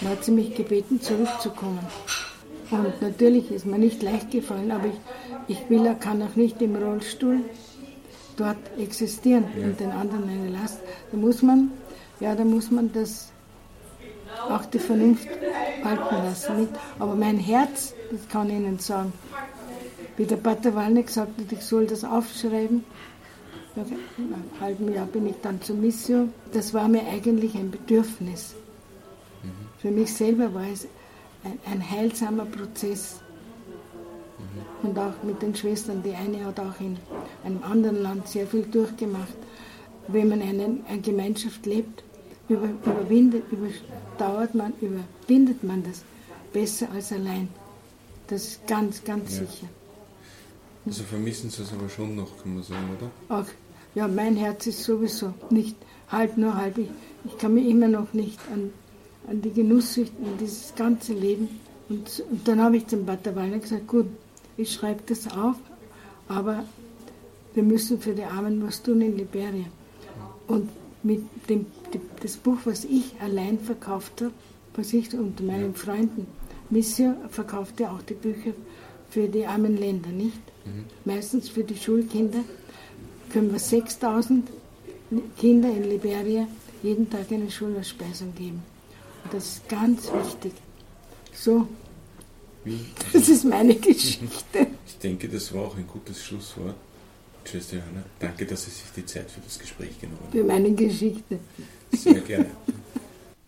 Dann 0.00 0.10
hat 0.10 0.24
sie 0.24 0.32
mich 0.32 0.54
gebeten, 0.56 1.00
zurückzukommen. 1.00 1.86
Und 2.70 3.02
natürlich 3.02 3.50
ist 3.50 3.66
mir 3.66 3.78
nicht 3.78 4.02
leicht 4.02 4.30
gefallen, 4.30 4.70
aber 4.70 4.86
ich, 4.86 5.58
ich 5.58 5.70
will, 5.70 5.94
kann 5.98 6.22
auch 6.22 6.36
nicht 6.36 6.62
im 6.62 6.76
Rollstuhl 6.76 7.40
dort 8.36 8.58
existieren 8.78 9.44
und 9.62 9.80
den 9.80 9.90
anderen 9.90 10.28
eine 10.28 10.48
Last. 10.48 10.78
Da 11.10 11.16
muss 11.16 11.42
man, 11.42 11.72
ja, 12.20 12.34
da 12.34 12.44
muss 12.44 12.70
man 12.70 12.92
das 12.92 13.32
auch 14.48 14.64
die 14.66 14.78
Vernunft 14.78 15.28
walten 15.82 16.14
lassen. 16.24 16.60
Nicht? 16.60 16.72
Aber 16.98 17.14
mein 17.14 17.38
Herz, 17.38 17.94
das 18.10 18.28
kann 18.28 18.48
ich 18.48 18.56
Ihnen 18.56 18.78
sagen, 18.78 19.12
wie 20.16 20.24
der 20.24 20.36
Pater 20.36 20.74
Walner 20.74 21.02
gesagt 21.02 21.40
hat, 21.40 21.52
ich 21.52 21.62
soll 21.62 21.86
das 21.86 22.04
aufschreiben. 22.04 22.84
Nach 23.76 23.84
einem 23.86 24.44
halben 24.60 24.92
Jahr 24.92 25.06
bin 25.06 25.26
ich 25.26 25.36
dann 25.42 25.60
zur 25.62 25.76
Mission. 25.76 26.32
Das 26.52 26.74
war 26.74 26.88
mir 26.88 27.06
eigentlich 27.06 27.54
ein 27.54 27.70
Bedürfnis. 27.70 28.54
Für 29.78 29.90
mich 29.90 30.12
selber 30.12 30.52
war 30.52 30.66
es 30.72 30.86
ein, 31.44 31.58
ein 31.70 31.90
heilsamer 31.90 32.44
Prozess. 32.44 33.20
Und 34.82 34.98
auch 34.98 35.12
mit 35.22 35.42
den 35.42 35.54
Schwestern, 35.54 36.02
die 36.02 36.14
eine 36.14 36.44
hat 36.46 36.58
auch 36.58 36.80
in 36.80 36.96
einem 37.44 37.62
anderen 37.62 38.02
Land 38.02 38.28
sehr 38.28 38.46
viel 38.46 38.62
durchgemacht. 38.62 39.34
Wenn 40.08 40.28
man 40.28 40.40
in 40.40 40.82
einer 40.88 40.98
Gemeinschaft 41.02 41.66
lebt, 41.66 42.02
über, 42.48 42.68
überwindet, 42.84 43.44
überdauert 43.52 44.54
man, 44.54 44.72
überwindet 44.80 45.62
man 45.62 45.82
das 45.84 46.02
besser 46.52 46.88
als 46.92 47.12
allein. 47.12 47.48
Das 48.28 48.44
ist 48.44 48.66
ganz, 48.66 49.04
ganz 49.04 49.38
Ja. 49.38 49.46
sicher. 49.46 49.66
Also 50.86 51.02
vermissen 51.04 51.50
Sie 51.50 51.62
es 51.62 51.72
aber 51.72 51.88
schon 51.88 52.16
noch, 52.16 52.42
kann 52.42 52.54
man 52.54 52.62
sagen, 52.62 52.88
oder? 52.96 53.40
Auch, 53.40 53.46
ja, 53.94 54.08
mein 54.08 54.36
Herz 54.36 54.66
ist 54.66 54.82
sowieso 54.82 55.34
nicht 55.50 55.76
halb 56.08 56.36
nur 56.38 56.56
halb. 56.56 56.78
Ich, 56.78 56.88
ich 57.26 57.36
kann 57.38 57.54
mich 57.54 57.66
immer 57.68 57.88
noch 57.88 58.12
nicht 58.14 58.38
an, 58.52 58.70
an 59.30 59.40
die 59.40 59.50
Genusssüchten, 59.50 60.24
an 60.26 60.38
dieses 60.38 60.74
ganze 60.74 61.14
Leben. 61.14 61.48
Und, 61.88 62.22
und 62.30 62.46
dann 62.46 62.60
habe 62.60 62.76
ich 62.76 62.86
zum 62.86 63.06
Pater 63.06 63.34
Wallner 63.34 63.58
gesagt, 63.58 63.86
gut, 63.86 64.06
ich 64.56 64.72
schreibe 64.72 65.02
das 65.06 65.30
auf, 65.30 65.56
aber 66.28 66.64
wir 67.54 67.62
müssen 67.62 68.00
für 68.00 68.12
die 68.12 68.24
Armen 68.24 68.62
was 68.66 68.82
tun 68.82 69.00
in 69.00 69.16
Liberia. 69.16 69.64
Und 70.46 70.68
mit 71.02 71.22
dem 71.48 71.66
das 72.22 72.36
Buch, 72.36 72.58
was 72.64 72.84
ich 72.84 73.14
allein 73.20 73.58
verkauft 73.58 74.20
habe, 74.20 74.32
was 74.74 74.92
ich 74.92 75.14
unter 75.14 75.44
meinen 75.44 75.74
Freunden, 75.74 76.26
Missio 76.68 77.14
verkaufte 77.30 77.90
auch 77.90 78.02
die 78.02 78.14
Bücher 78.14 78.52
für 79.08 79.26
die 79.28 79.46
armen 79.46 79.76
Länder, 79.76 80.10
nicht? 80.10 80.40
Mhm. 80.64 80.84
Meistens 81.04 81.48
für 81.48 81.64
die 81.64 81.76
Schulkinder 81.76 82.40
können 83.32 83.50
wir 83.50 83.58
6000 83.58 84.48
Kinder 85.38 85.70
in 85.70 85.84
Liberia 85.88 86.46
jeden 86.82 87.08
Tag 87.10 87.32
eine 87.32 87.50
Schulausspeisung 87.50 88.34
geben. 88.34 88.62
Das 89.30 89.44
ist 89.44 89.68
ganz 89.68 90.10
wichtig. 90.12 90.52
So, 91.32 91.68
Wie? 92.64 92.80
das 93.12 93.28
ist 93.28 93.44
meine 93.44 93.74
Geschichte. 93.76 94.66
Ich 94.86 94.98
denke, 95.02 95.30
das 95.30 95.54
war 95.54 95.62
auch 95.62 95.76
ein 95.78 95.86
gutes 95.86 96.22
Schlusswort. 96.22 96.74
Schwester 97.44 97.76
Johanna, 97.76 98.04
danke, 98.18 98.44
dass 98.44 98.66
Sie 98.66 98.70
sich 98.70 98.84
die 98.94 99.06
Zeit 99.06 99.30
für 99.30 99.40
das 99.40 99.58
Gespräch 99.58 99.98
genommen 99.98 100.20
haben. 100.24 100.32
Für 100.32 100.44
meine 100.44 100.74
Geschichte. 100.74 101.38
Sehr 101.92 102.20
gerne. 102.20 102.50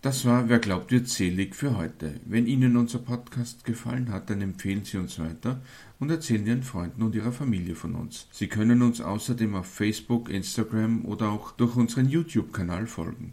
Das 0.01 0.25
war 0.25 0.49
Wer 0.49 0.59
glaubt 0.59 0.91
wird 0.91 1.07
selig 1.07 1.55
für 1.55 1.77
heute. 1.77 2.19
Wenn 2.25 2.45
Ihnen 2.45 2.75
unser 2.75 2.99
Podcast 2.99 3.63
gefallen 3.63 4.11
hat, 4.11 4.29
dann 4.29 4.41
empfehlen 4.41 4.83
Sie 4.83 4.97
uns 4.97 5.17
weiter 5.17 5.61
und 5.97 6.09
erzählen 6.09 6.45
Ihren 6.45 6.63
Freunden 6.63 7.03
und 7.03 7.15
Ihrer 7.15 7.31
Familie 7.31 7.75
von 7.75 7.95
uns. 7.95 8.27
Sie 8.31 8.47
können 8.47 8.81
uns 8.81 8.99
außerdem 8.99 9.55
auf 9.55 9.65
Facebook, 9.65 10.29
Instagram 10.29 11.05
oder 11.05 11.29
auch 11.29 11.51
durch 11.51 11.77
unseren 11.77 12.09
YouTube-Kanal 12.09 12.85
folgen. 12.85 13.31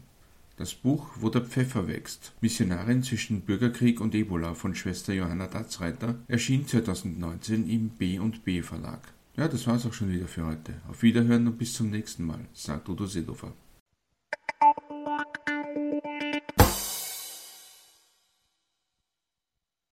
Das 0.61 0.75
Buch 0.75 1.09
Wo 1.15 1.31
der 1.31 1.41
Pfeffer 1.41 1.89
wächst, 1.89 2.35
Missionarin 2.43 3.03
zwischen 3.03 3.41
Bürgerkrieg 3.41 3.99
und 3.99 4.15
Ebola 4.15 4.53
von 4.53 4.75
Schwester 4.75 5.15
Johanna 5.15 5.47
Datzreiter, 5.47 6.17
erschien 6.29 6.67
2019 6.67 7.67
im 7.67 7.89
B&B 7.89 8.61
Verlag. 8.61 9.01
Ja, 9.39 9.49
das 9.49 9.67
war's 9.67 9.87
auch 9.87 9.95
schon 9.95 10.13
wieder 10.13 10.29
für 10.29 10.45
heute. 10.45 10.75
Auf 10.87 11.03
Wiederhören 11.03 11.47
und 11.47 11.57
bis 11.57 11.73
zum 11.73 11.89
nächsten 11.89 12.27
Mal, 12.27 12.41
sagt 12.53 12.91
Udo 12.91 13.07
Seelofer. 13.07 13.55